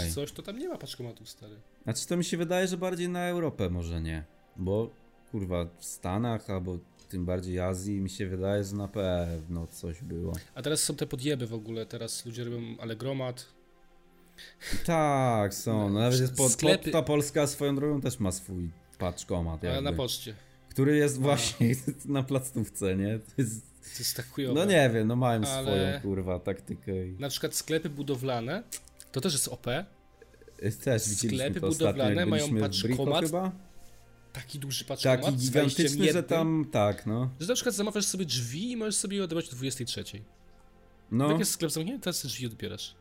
czy 0.08 0.14
coś, 0.14 0.32
to 0.32 0.42
tam 0.42 0.60
nie 0.60 0.68
ma 0.70 0.78
paczkomatów, 0.78 1.30
stary. 1.30 1.56
Znaczy 1.84 2.08
to 2.08 2.18
mi 2.18 2.24
się 2.24 2.38
wydaje, 2.38 2.68
że 2.68 2.78
bardziej 2.78 3.10
na 3.10 3.28
Europę 3.28 3.70
może 3.70 4.02
nie. 4.02 4.24
Bo 4.58 4.90
kurwa 5.32 5.66
w 5.80 5.86
Stanach 5.86 6.50
albo 6.50 6.78
tym 7.10 7.26
bardziej 7.26 7.60
Azji 7.60 8.02
mi 8.02 8.10
się 8.10 8.28
wydaje, 8.28 8.64
że 8.64 8.76
na 8.76 8.88
pewno 8.88 9.68
coś 9.68 10.02
było. 10.02 10.34
A 10.56 10.62
teraz 10.62 10.84
są 10.84 10.96
te 10.96 11.06
podjeby 11.08 11.48
w 11.48 11.54
ogóle, 11.54 11.86
teraz 11.86 12.26
ludzie 12.26 12.44
robią 12.44 12.62
alegromat. 12.80 13.46
Tak, 14.86 15.54
są. 15.54 15.90
No, 15.90 16.00
nawet 16.00 16.20
jest 16.20 16.36
pod, 16.36 16.52
Sklepy- 16.52 16.84
Poczta 16.84 17.02
Polska 17.02 17.48
swoją 17.48 17.76
drogą 17.76 18.02
też 18.02 18.20
ma 18.20 18.32
swój 18.32 18.70
paczkomat. 18.98 19.64
Jakby, 19.64 19.82
na 19.82 19.94
poczcie. 19.94 20.34
który 20.70 20.98
jest 20.98 21.20
właśnie 21.20 21.76
na 22.06 22.24
placówce, 22.24 22.96
nie? 22.96 23.20
To 23.20 23.32
jest, 23.38 23.62
To 23.84 24.00
jest 24.00 24.18
tak 24.18 24.30
chujowe. 24.30 24.54
no 24.60 24.66
nie 24.66 24.90
wiem, 24.94 25.08
no 25.08 25.16
mają 25.16 25.42
Ale- 25.46 25.64
swoją 25.64 26.02
kurwa 26.02 26.40
taktykę 26.40 27.08
i 27.08 27.12
Na 27.20 27.30
przykład 27.30 27.56
sklepy 27.56 27.90
budowlane, 27.90 28.64
to 29.12 29.22
też 29.22 29.34
jest 29.34 29.48
OP. 29.48 29.68
też 30.84 31.10
widzieliśmy 31.10 31.38
sklepy 31.46 31.60
budowlane 31.60 32.26
mają 32.26 32.60
paczkomat 32.60 33.26
chyba? 33.26 33.52
Taki 34.44 34.60
duży 34.60 34.86
paczkomat 34.86 35.22
Taki 35.26 35.38
gigantyczny, 35.38 36.14
że 36.14 36.24
tam, 36.24 36.66
tak, 36.72 37.06
no. 37.06 37.30
Że 37.40 37.48
na 37.48 37.54
przykład 37.54 37.76
zamawiasz 37.76 38.06
sobie 38.06 38.26
drzwi 38.26 38.72
i 38.72 38.78
możesz 38.78 38.96
sobie 38.96 39.18
je 39.18 39.24
odebrać 39.24 39.50
o 39.50 39.56
23. 39.56 40.04
No, 41.12 41.30
Tak 41.30 41.40
jest 41.40 41.52
sklep 41.52 41.72
zamknięty, 41.72 42.04
teraz 42.04 42.22
te 42.22 42.28
drzwi 42.28 42.46
odbierasz. 42.48 42.96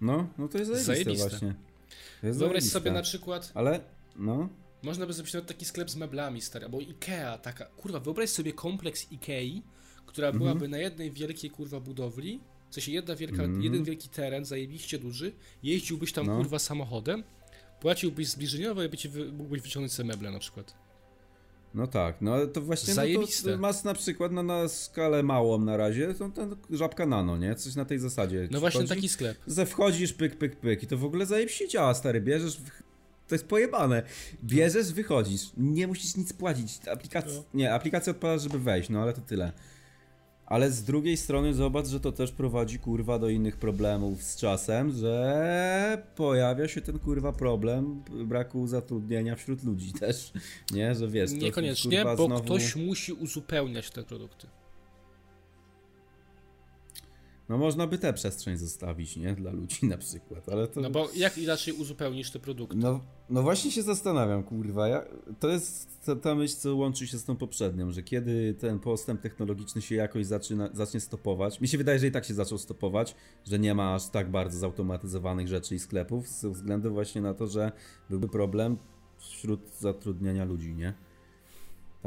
no, 0.00 0.28
no 0.38 0.48
to 0.48 0.58
jest 0.58 0.70
zajebiste, 0.70 0.94
Zajebiste. 1.04 1.28
właśnie. 1.30 1.54
To 2.20 2.26
jest 2.26 2.38
Wyobraź 2.38 2.64
sobie 2.64 2.90
na 2.92 3.02
przykład, 3.02 3.52
Ale, 3.54 3.80
no, 4.16 4.48
można 4.82 5.06
by 5.06 5.12
zrobić 5.12 5.32
nawet 5.34 5.48
taki 5.48 5.64
sklep 5.64 5.90
z 5.90 5.96
meblami, 5.96 6.40
stary, 6.40 6.64
albo 6.64 6.80
Ikea, 6.80 7.38
taka, 7.38 7.64
kurwa, 7.64 8.00
wyobraź 8.00 8.30
sobie 8.30 8.52
kompleks 8.52 9.12
Ikei, 9.12 9.62
która 10.06 10.28
Mhm. 10.28 10.42
byłaby 10.44 10.68
na 10.68 10.78
jednej 10.78 11.12
wielkiej, 11.12 11.50
kurwa, 11.50 11.80
budowli, 11.80 12.40
w 12.70 12.74
sensie 12.74 12.92
jedna 12.92 13.16
wielka, 13.16 13.42
Mhm. 13.42 13.62
jeden 13.62 13.84
wielki 13.84 14.08
teren, 14.08 14.44
zajebiście 14.44 14.98
duży, 14.98 15.32
jeździłbyś 15.62 16.12
tam, 16.12 16.26
No. 16.26 16.36
kurwa, 16.36 16.58
samochodem, 16.58 17.24
płaciłbyś 17.84 18.28
zbliżeniowo 18.28 18.82
i 18.82 18.88
by 18.88 18.96
ci 18.96 19.08
wy, 19.08 19.32
mógłbyś 19.32 19.60
wyciągnąć 19.62 19.92
sobie 19.92 20.06
meble 20.08 20.30
na 20.30 20.38
przykład. 20.38 20.74
no 21.74 21.86
tak, 21.86 22.16
no 22.20 22.34
ale 22.34 22.46
to 22.46 22.60
właśnie 22.60 22.94
no 22.94 23.02
to 23.44 23.58
masz 23.58 23.84
na 23.84 23.94
przykład 23.94 24.32
no, 24.32 24.42
na 24.42 24.68
skalę 24.68 25.22
małą 25.22 25.58
na 25.58 25.76
razie, 25.76 26.14
to 26.14 26.28
ten 26.28 26.56
żabka 26.70 27.06
nano, 27.06 27.36
nie? 27.38 27.54
Coś 27.54 27.74
na 27.74 27.84
tej 27.84 27.98
zasadzie. 27.98 28.48
No 28.50 28.60
właśnie 28.60 28.80
Wchodzi- 28.80 28.88
taki 28.94 29.08
sklep. 29.08 29.36
Ze 29.46 29.66
wchodzisz, 29.66 30.12
pyk, 30.12 30.38
pyk, 30.38 30.56
pyk 30.56 30.82
i 30.82 30.86
to 30.86 30.98
w 30.98 31.04
ogóle 31.04 31.26
zajebiście 31.26 31.68
działa, 31.68 31.94
stary, 31.94 32.20
bierzesz, 32.20 32.56
to 33.28 33.34
jest 33.34 33.46
pojebane. 33.46 34.02
Bierzesz, 34.44 34.92
wychodzisz, 34.92 35.50
nie 35.56 35.86
musisz 35.86 36.16
nic 36.16 36.32
płacić, 36.32 36.88
aplikacja, 36.92 37.32
No. 37.32 37.44
nie, 37.54 37.74
aplikację 37.74 38.10
odpalasz, 38.10 38.42
żeby 38.42 38.58
wejść, 38.58 38.88
no 38.88 39.02
ale 39.02 39.12
to 39.12 39.20
tyle. 39.20 39.52
Ale 40.46 40.70
z 40.70 40.84
drugiej 40.84 41.16
strony 41.16 41.54
zobacz, 41.54 41.86
że 41.86 42.00
to 42.00 42.12
też 42.12 42.32
prowadzi 42.32 42.78
kurwa 42.78 43.18
do 43.18 43.28
innych 43.28 43.56
problemów 43.56 44.22
z 44.22 44.36
czasem, 44.36 44.92
że 44.92 46.02
pojawia 46.16 46.68
się 46.68 46.80
ten 46.80 46.98
kurwa 46.98 47.32
problem 47.32 48.02
braku 48.24 48.66
zatrudnienia 48.66 49.36
wśród 49.36 49.64
ludzi 49.64 49.92
też, 49.92 50.32
nie, 50.72 50.94
że 50.94 51.08
wiesz, 51.08 51.30
to 51.30 51.36
Niekoniecznie, 51.36 51.96
kurwa 51.96 52.16
bo 52.16 52.26
znowu... 52.26 52.42
ktoś 52.44 52.76
musi 52.76 53.12
uzupełniać 53.12 53.90
te 53.90 54.02
produkty. 54.02 54.46
No 57.48 57.58
można 57.58 57.86
by 57.86 57.98
tę 57.98 58.12
przestrzeń 58.12 58.56
zostawić, 58.56 59.16
nie, 59.16 59.34
dla 59.34 59.52
ludzi 59.52 59.86
na 59.86 59.98
przykład, 59.98 60.48
ale 60.48 60.68
to... 60.68 60.80
No 60.80 60.90
bo 60.90 61.08
jak 61.16 61.38
inaczej 61.38 61.74
uzupełnisz 61.74 62.30
te 62.30 62.38
produkty? 62.38 62.76
No, 62.76 63.00
no 63.30 63.42
właśnie 63.42 63.70
się 63.70 63.82
zastanawiam, 63.82 64.42
kurwa. 64.42 64.88
Ja, 64.88 65.04
to 65.40 65.48
jest 65.48 66.00
ta, 66.04 66.16
ta 66.16 66.34
myśl, 66.34 66.56
co 66.56 66.76
łączy 66.76 67.06
się 67.06 67.18
z 67.18 67.24
tą 67.24 67.36
poprzednią, 67.36 67.90
że 67.90 68.02
kiedy 68.02 68.54
ten 68.54 68.78
postęp 68.78 69.20
technologiczny 69.20 69.82
się 69.82 69.94
jakoś 69.94 70.26
zaczyna, 70.26 70.68
zacznie 70.72 71.00
stopować. 71.00 71.60
Mi 71.60 71.68
się 71.68 71.78
wydaje, 71.78 71.98
że 71.98 72.06
i 72.06 72.12
tak 72.12 72.24
się 72.24 72.34
zaczął 72.34 72.58
stopować, 72.58 73.14
że 73.44 73.58
nie 73.58 73.74
ma 73.74 73.94
aż 73.94 74.08
tak 74.08 74.30
bardzo 74.30 74.58
zautomatyzowanych 74.58 75.48
rzeczy 75.48 75.74
i 75.74 75.78
sklepów, 75.78 76.28
ze 76.28 76.50
względu 76.50 76.92
właśnie 76.92 77.20
na 77.20 77.34
to, 77.34 77.46
że 77.46 77.72
byłby 78.10 78.28
problem 78.28 78.78
wśród 79.18 79.60
zatrudniania 79.78 80.44
ludzi, 80.44 80.74
nie? 80.74 80.94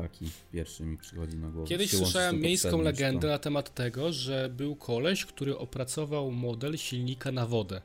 Taki 0.02 0.30
pierwszy 0.52 0.84
mi 0.86 0.98
przychodzi 0.98 1.38
na 1.38 1.50
głowę. 1.50 1.68
Kiedyś 1.68 1.92
słyszałem 1.98 2.40
miejską 2.42 2.82
legendę 2.82 3.28
na 3.28 3.40
temat 3.40 3.74
tego, 3.74 4.14
że 4.14 4.50
był 4.50 4.76
koleś, 4.76 5.26
który 5.26 5.58
opracował 5.58 6.32
model 6.32 6.78
silnika 6.78 7.32
na 7.32 7.46
wodę. 7.46 7.82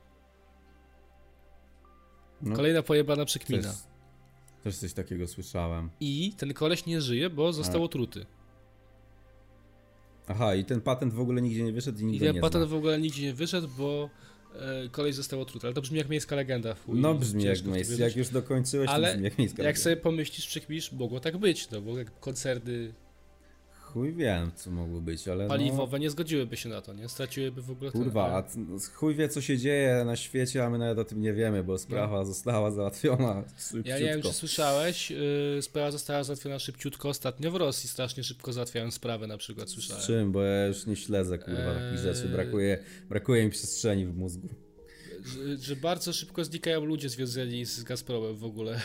No, 2.42 2.56
Kolejna 2.56 2.82
pojebana 2.82 3.24
też, 3.24 3.30
przekmina. 3.30 3.74
też 4.62 4.76
coś 4.76 4.92
takiego 4.92 5.26
słyszałem. 5.28 5.90
I 6.00 6.32
ten 6.36 6.54
koleś 6.54 6.86
nie 6.86 7.00
żyje, 7.00 7.30
bo 7.30 7.52
został 7.52 7.76
Ale- 7.76 7.84
otruty. 7.84 8.26
Aha, 10.28 10.54
i 10.54 10.64
ten 10.64 10.80
patent 10.80 11.14
w 11.14 11.20
ogóle 11.20 11.42
nigdzie 11.42 11.62
nie 11.64 11.72
wyszedł 11.72 11.98
i 11.98 12.02
I 12.02 12.04
nikt 12.04 12.20
go 12.20 12.26
ten 12.26 12.34
nie 12.34 12.40
patent 12.40 12.64
zna. 12.64 12.74
w 12.74 12.78
ogóle 12.78 12.98
nigdzie 13.00 13.22
nie 13.22 13.34
wyszedł, 13.34 13.68
bo 13.78 14.10
e, 14.54 14.88
koleś 14.88 15.14
został 15.14 15.40
otruty. 15.40 15.66
Ale 15.66 15.74
to 15.74 15.80
brzmi 15.80 15.98
jak 15.98 16.08
miejska 16.08 16.36
legenda. 16.36 16.74
Chuj, 16.74 17.00
No 17.00 17.14
brzmi 17.14 17.44
jak 17.44 17.58
wierzyć. 17.62 17.98
Jak 17.98 18.16
już 18.16 18.28
dokończyłeś, 18.28 18.90
Ale 18.90 19.08
to 19.08 19.12
brzmi 19.14 19.24
jak 19.24 19.38
miejska 19.38 19.62
Jak 19.62 19.66
legenda. 19.66 19.84
sobie 19.84 19.96
pomyślisz, 19.96 20.46
przekminisz, 20.46 20.92
mogło 20.92 21.20
tak 21.20 21.36
być, 21.36 21.70
no 21.70 21.80
bo 21.80 21.98
jak 21.98 22.20
koncerny 22.20 22.92
Chuj 23.92 24.12
wiem, 24.14 24.50
co 24.56 24.70
mogło 24.70 25.00
być, 25.00 25.28
ale 25.28 25.48
paliwowe 25.48 26.00
nie 26.00 26.10
zgodziłyby 26.10 26.56
się 26.56 26.68
na 26.68 26.80
to, 26.80 26.92
nie? 26.94 27.08
Straciłyby 27.08 27.62
w 27.62 27.70
ogóle 27.70 27.90
no... 27.94 28.00
Kurwa, 28.00 28.42
ten, 28.42 28.66
a 28.76 28.78
t- 28.80 28.86
chuj 28.94 29.14
wie, 29.14 29.28
co 29.28 29.40
się 29.40 29.58
dzieje 29.58 30.02
na 30.04 30.16
świecie, 30.16 30.64
a 30.64 30.70
my 30.70 30.78
nawet 30.78 30.98
o 30.98 31.04
tym 31.04 31.20
nie 31.20 31.32
wiemy, 31.32 31.64
bo 31.64 31.78
sprawa 31.78 32.24
została 32.24 32.70
załatwiona 32.70 33.44
szybciutko. 33.58 33.88
Ja 33.88 33.98
nie 33.98 34.04
wiem, 34.04 34.22
czy 34.22 34.32
słyszałeś, 34.32 35.10
yy, 35.10 35.58
sprawa 35.62 35.90
została 35.90 36.24
załatwiona 36.24 36.58
szybciutko 36.58 37.08
ostatnio 37.08 37.50
w 37.50 37.56
Rosji, 37.56 37.88
strasznie 37.88 38.24
szybko 38.24 38.52
załatwiają 38.52 38.90
sprawę 38.90 39.26
na 39.26 39.36
przykład, 39.38 39.68
Z 39.68 39.72
słyszałem. 39.72 40.02
czym, 40.02 40.32
bo 40.32 40.42
ja 40.42 40.66
już 40.66 40.86
nie 40.86 40.96
śledzę, 40.96 41.38
kurwa, 41.38 41.74
takich 41.74 41.98
Eee. 42.06 42.14
rzeczy. 42.14 42.28
Brakuje, 42.28 42.78
brakuje 43.08 43.44
mi 43.44 43.50
przestrzeni 43.50 44.06
w 44.06 44.16
mózgu. 44.16 44.48
Że, 45.24 45.56
że 45.58 45.76
bardzo 45.76 46.12
szybko 46.12 46.44
znikają 46.44 46.84
ludzie 46.84 47.08
związani 47.08 47.64
z 47.64 47.82
Gazpromem 47.82 48.36
w 48.36 48.44
ogóle 48.44 48.80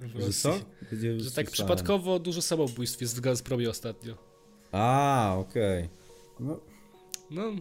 w 0.00 0.12
Że 0.12 0.18
Rosji. 0.26 0.32
co? 0.42 0.60
Gdzie 0.92 1.20
Że 1.20 1.30
tak 1.30 1.50
przypadkowo 1.50 2.18
dużo 2.18 2.42
samobójstw 2.42 3.00
jest 3.00 3.16
w 3.16 3.20
Gazpromie 3.20 3.70
ostatnio. 3.70 4.31
A, 4.72 5.34
okej. 5.38 5.88
No, 6.40 6.60
No. 7.30 7.52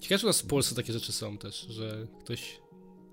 Ciekawe, 0.00 0.18
czy 0.18 0.26
u 0.26 0.28
nas 0.28 0.40
w 0.40 0.46
Polsce 0.46 0.74
takie 0.74 0.92
rzeczy 0.92 1.12
są 1.12 1.38
też, 1.38 1.60
że 1.60 2.06
ktoś 2.20 2.60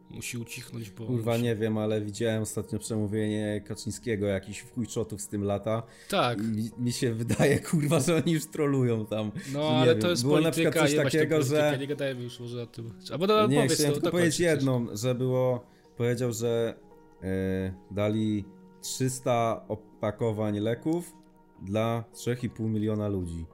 musi 0.10 0.38
ucichnąć, 0.38 0.90
bo... 0.92 1.06
kurwa, 1.06 1.32
musi... 1.32 1.44
nie 1.44 1.56
wiem, 1.56 1.78
ale 1.78 2.02
widziałem 2.02 2.42
ostatnio 2.42 2.80
przemówienie 2.80 3.62
Kaczyńskiego, 3.68 4.26
jakiś 4.26 4.60
wkujczotów 4.60 5.22
z 5.22 5.28
tym 5.28 5.44
lata. 5.44 5.84
Tak, 6.10 6.40
I 6.40 6.42
mi, 6.42 6.70
mi 6.78 6.92
się 6.92 7.14
wydaje, 7.14 7.60
kurwa, 7.60 8.00
że 8.00 8.16
oni 8.16 8.32
już 8.34 8.46
trolują 8.46 9.06
tam. 9.06 9.32
no 9.54 9.70
ale 9.70 9.92
wiem. 9.92 10.02
to 10.02 10.10
jest 10.10 10.24
Było 10.24 10.36
na 10.36 10.52
polityka, 10.52 10.70
przykład 10.72 10.90
coś 10.90 11.14
takiego, 11.14 11.42
że... 11.42 11.78
nie 11.80 11.88
gadajmy 11.88 12.24
już 12.24 12.40
może 12.40 12.62
o 12.64 12.66
tym. 12.66 12.94
Albo 13.12 13.28
no, 13.28 13.48
Nie, 13.48 13.56
powiedz 13.56 13.74
chciałem 13.74 13.94
to, 13.94 14.02
tylko 14.02 14.12
powiedzieć 14.12 14.38
coś. 14.38 14.46
jedną, 14.46 14.88
że 14.98 15.16
było, 15.16 15.66
powiedział, 15.98 16.34
że 16.34 16.76
e, 17.24 17.74
dali 17.92 18.46
300 18.82 19.66
opakowań 19.68 20.60
leków 20.60 21.23
dla 21.64 22.04
3,5 22.14 22.60
miliona 22.70 23.08
ludzi. 23.08 23.46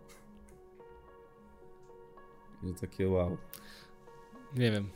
I 2.63 2.73
takie 2.73 3.07
wow. 3.09 3.37
Nie 4.55 4.71
wiem. 4.71 4.89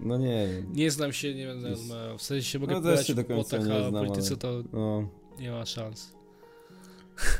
No 0.00 0.18
nie 0.18 0.48
wiem. 0.48 0.72
Nie 0.72 0.90
znam 0.90 1.12
się, 1.12 1.34
nie 1.34 1.46
wiem, 1.46 1.60
Jest- 1.66 1.88
no, 1.88 2.18
w 2.18 2.22
sensie 2.22 2.58
mogę 2.58 2.74
No 2.74 2.80
też 2.80 3.06
się 3.06 3.14
do 3.14 3.24
końca 3.24 3.56
nie 3.56 3.64
znam, 3.64 3.92
polityce 3.92 4.28
ale- 4.28 4.36
to 4.36 4.62
No, 4.72 5.08
nie 5.38 5.50
ma 5.50 5.66
szans. 5.66 6.14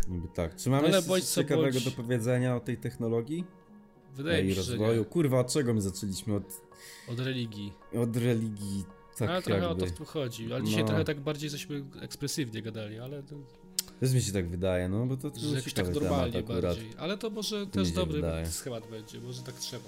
niby 0.08 0.28
tak. 0.34 0.56
Czy 0.56 0.70
mamy 0.70 0.88
bądź 0.90 1.04
coś 1.06 1.22
co 1.24 1.42
ciekawego 1.42 1.72
bądź. 1.72 1.84
do 1.84 1.90
powiedzenia 2.02 2.56
o 2.56 2.60
tej 2.60 2.76
technologii? 2.76 3.44
Wydaje 4.14 4.44
mi 4.44 4.54
się, 4.54 4.62
że 4.62 4.72
rozwoju? 4.72 4.98
nie. 4.98 5.04
Kurwa, 5.04 5.40
od 5.40 5.52
czego 5.52 5.74
my 5.74 5.80
zaczęliśmy? 5.82 6.34
Od, 6.34 6.62
Od 7.08 7.18
religii. 7.20 7.72
od 8.02 8.16
religii. 8.16 8.84
Tak 9.18 9.30
ale 9.30 9.42
trochę 9.42 9.62
jakby. 9.62 9.84
o 9.84 9.88
to 9.88 9.94
tu 9.96 10.04
chodzi. 10.04 10.52
Ale 10.52 10.62
dzisiaj 10.64 10.80
No. 10.82 10.86
trochę 10.88 11.04
tak 11.04 11.20
bardziej 11.20 11.50
żeśmy 11.50 11.84
ekspresywnie 12.00 12.62
gadali, 12.62 12.98
ale 12.98 13.22
to, 13.22 13.34
Też 14.02 14.14
mi 14.14 14.22
się 14.22 14.32
tak 14.32 14.48
wydaje, 14.48 14.88
no 14.88 15.06
bo 15.06 15.16
to, 15.16 15.30
to 15.30 15.40
że 15.40 15.46
był 15.46 15.56
jakoś 15.56 15.72
tak 15.72 15.94
normalnie 15.94 16.42
bardziej. 16.42 16.90
Ale 16.98 17.18
to 17.18 17.30
może 17.30 17.66
też 17.66 17.90
dobry 17.90 18.14
wydaje. 18.14 18.46
schemat 18.46 18.90
będzie, 18.90 19.20
może 19.20 19.42
tak 19.42 19.54
trzeba. 19.54 19.84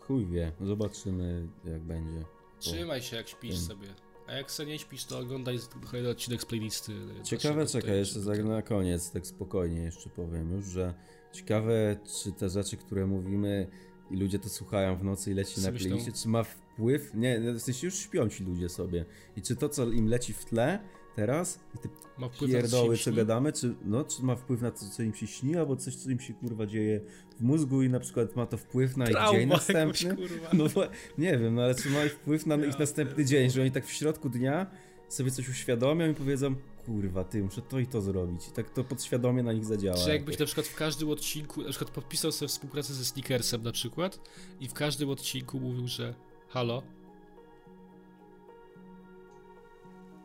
Chuj 0.00 0.26
wie, 0.26 0.52
zobaczymy 0.60 1.48
jak 1.64 1.80
będzie. 1.80 2.24
Trzymaj 2.58 3.02
się 3.02 3.16
jak 3.16 3.28
śpisz 3.28 3.58
sobie. 3.58 3.88
A 4.26 4.32
jak 4.32 4.50
se 4.50 4.66
nie 4.66 4.78
śpisz, 4.78 5.04
to 5.04 5.18
oglądaj 5.18 5.58
kolejny 5.86 6.08
odcinek 6.08 6.42
z 6.42 6.44
playlisty. 6.44 6.92
Ciekawe, 7.24 7.60
naszego 7.60 7.80
czekaj, 7.80 7.98
jeszcze 7.98 8.20
za, 8.20 8.34
na 8.34 8.62
koniec, 8.62 9.10
tak 9.10 9.26
spokojnie 9.26 9.80
jeszcze 9.80 10.10
powiem 10.10 10.52
już, 10.52 10.64
że 10.64 10.94
ciekawe, 11.32 11.96
czy 12.22 12.32
te 12.32 12.48
rzeczy, 12.48 12.76
które 12.76 13.06
mówimy 13.06 13.66
i 14.10 14.16
ludzie 14.16 14.38
to 14.38 14.48
słuchają 14.48 14.96
w 14.96 15.04
nocy 15.04 15.30
i 15.30 15.34
leci 15.34 15.60
na 15.60 15.72
playlistie, 15.72 16.12
czy 16.12 16.28
ma 16.28 16.44
wpływ, 16.44 17.14
nie, 17.14 17.40
w 17.52 17.60
sensie 17.60 17.86
już 17.86 17.96
śpią 17.96 18.28
ci 18.28 18.44
ludzie 18.44 18.68
sobie 18.68 19.04
i 19.36 19.42
czy 19.42 19.56
to, 19.56 19.68
co 19.68 19.90
im 19.90 20.08
leci 20.08 20.32
w 20.32 20.44
tle, 20.44 20.78
teraz 21.16 21.60
i 21.74 21.78
te 21.78 21.88
Ma 22.18 22.28
wpływ 22.28 22.50
pierdoły, 22.50 22.96
co 22.98 23.12
gadamy, 23.12 23.52
czy, 23.52 23.74
no, 23.84 24.04
czy 24.04 24.22
ma 24.22 24.36
wpływ 24.36 24.62
na 24.62 24.70
to, 24.70 24.78
co 24.96 25.02
im 25.02 25.14
się 25.14 25.26
śni, 25.26 25.56
albo 25.56 25.76
coś, 25.76 25.94
co 25.96 26.10
im 26.10 26.20
się 26.20 26.34
kurwa 26.34 26.66
dzieje 26.66 27.00
w 27.38 27.42
mózgu 27.42 27.82
i 27.82 27.88
na 27.88 28.00
przykład 28.00 28.36
ma 28.36 28.46
to 28.46 28.56
wpływ 28.56 28.96
na 28.96 29.04
ich 29.04 29.10
Trauma 29.10 29.32
dzień 29.32 29.48
jakoś, 29.50 29.68
następny. 29.68 30.16
kurwa. 30.16 30.48
No 30.52 30.64
bo- 30.74 30.88
nie 31.18 31.38
wiem, 31.38 31.54
no 31.54 31.62
ale 31.62 31.74
czy 31.74 31.90
ma 31.90 31.98
wpływ 32.08 32.46
na 32.46 32.54
Ja 32.56 32.66
ich 32.66 32.78
następny 32.78 33.24
dzień, 33.24 33.50
że 33.50 33.60
oni 33.62 33.70
tak 33.70 33.86
w 33.86 33.92
środku 33.92 34.28
dnia 34.28 34.66
sobie 35.08 35.30
coś 35.30 35.48
uświadomią 35.48 36.10
i 36.10 36.14
powiedzą, 36.14 36.54
kurwa, 36.86 37.24
ty, 37.24 37.42
muszę 37.42 37.62
to 37.62 37.78
i 37.78 37.86
to 37.86 38.00
zrobić. 38.00 38.48
I 38.48 38.52
tak 38.52 38.70
to 38.70 38.84
podświadomie 38.84 39.42
na 39.42 39.52
nich 39.52 39.64
zadziała. 39.64 39.96
Czy 39.96 40.10
jakbyś 40.10 40.38
na 40.38 40.46
przykład 40.46 40.66
w 40.66 40.74
każdym 40.74 41.08
odcinku, 41.10 41.62
na 41.62 41.68
przykład 41.68 41.90
podpisał 41.90 42.32
sobie 42.32 42.48
współpracę 42.48 42.94
ze 42.94 43.04
Snickersem 43.04 43.62
na 43.62 43.72
przykład 43.72 44.18
i 44.60 44.68
w 44.68 44.72
każdym 44.74 45.10
odcinku 45.10 45.60
mówił, 45.60 45.88
że 45.88 46.14
halo, 46.48 46.82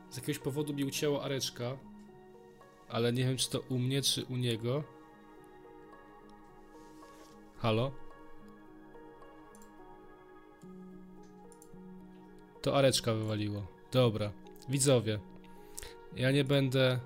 z 0.09 0.15
jakiegoś 0.15 0.39
powodu 0.39 0.73
mi 0.73 0.85
ucięło 0.85 1.23
areczka, 1.23 1.77
ale 2.89 3.13
nie 3.13 3.25
wiem 3.25 3.37
czy 3.37 3.49
to 3.49 3.59
u 3.59 3.79
mnie, 3.79 4.01
czy 4.01 4.25
u 4.25 4.35
niego. 4.35 4.83
Halo? 7.57 7.91
To 12.61 12.77
areczka 12.77 13.13
wywaliło. 13.13 13.67
Dobra. 13.91 14.31
Widzowie, 14.69 15.19
ja 16.15 16.31
nie 16.31 16.43
będę 16.43 16.99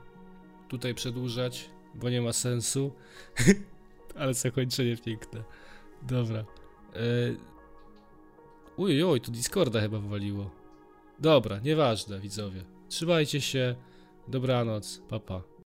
tutaj 0.68 0.96
przedłużać, 0.96 1.70
bo 1.96 2.10
nie 2.10 2.22
ma 2.22 2.34
sensu. 2.34 2.92
Ale 4.20 4.34
zakończenie 4.34 4.98
piękne. 4.98 5.44
Dobra. 6.02 6.46
Yy... 6.96 7.38
Uj, 8.78 9.04
oj, 9.04 9.22
tu 9.22 9.32
Discorda 9.32 9.82
chyba 9.82 10.00
wywaliło. 10.00 10.50
Dobra, 11.20 11.60
nieważne, 11.60 12.20
widzowie. 12.20 12.64
Trzymajcie 12.92 13.42
się. 13.42 13.76
Dobranoc. 14.28 15.02
Papa. 15.10 15.40
Pa. 15.40 15.51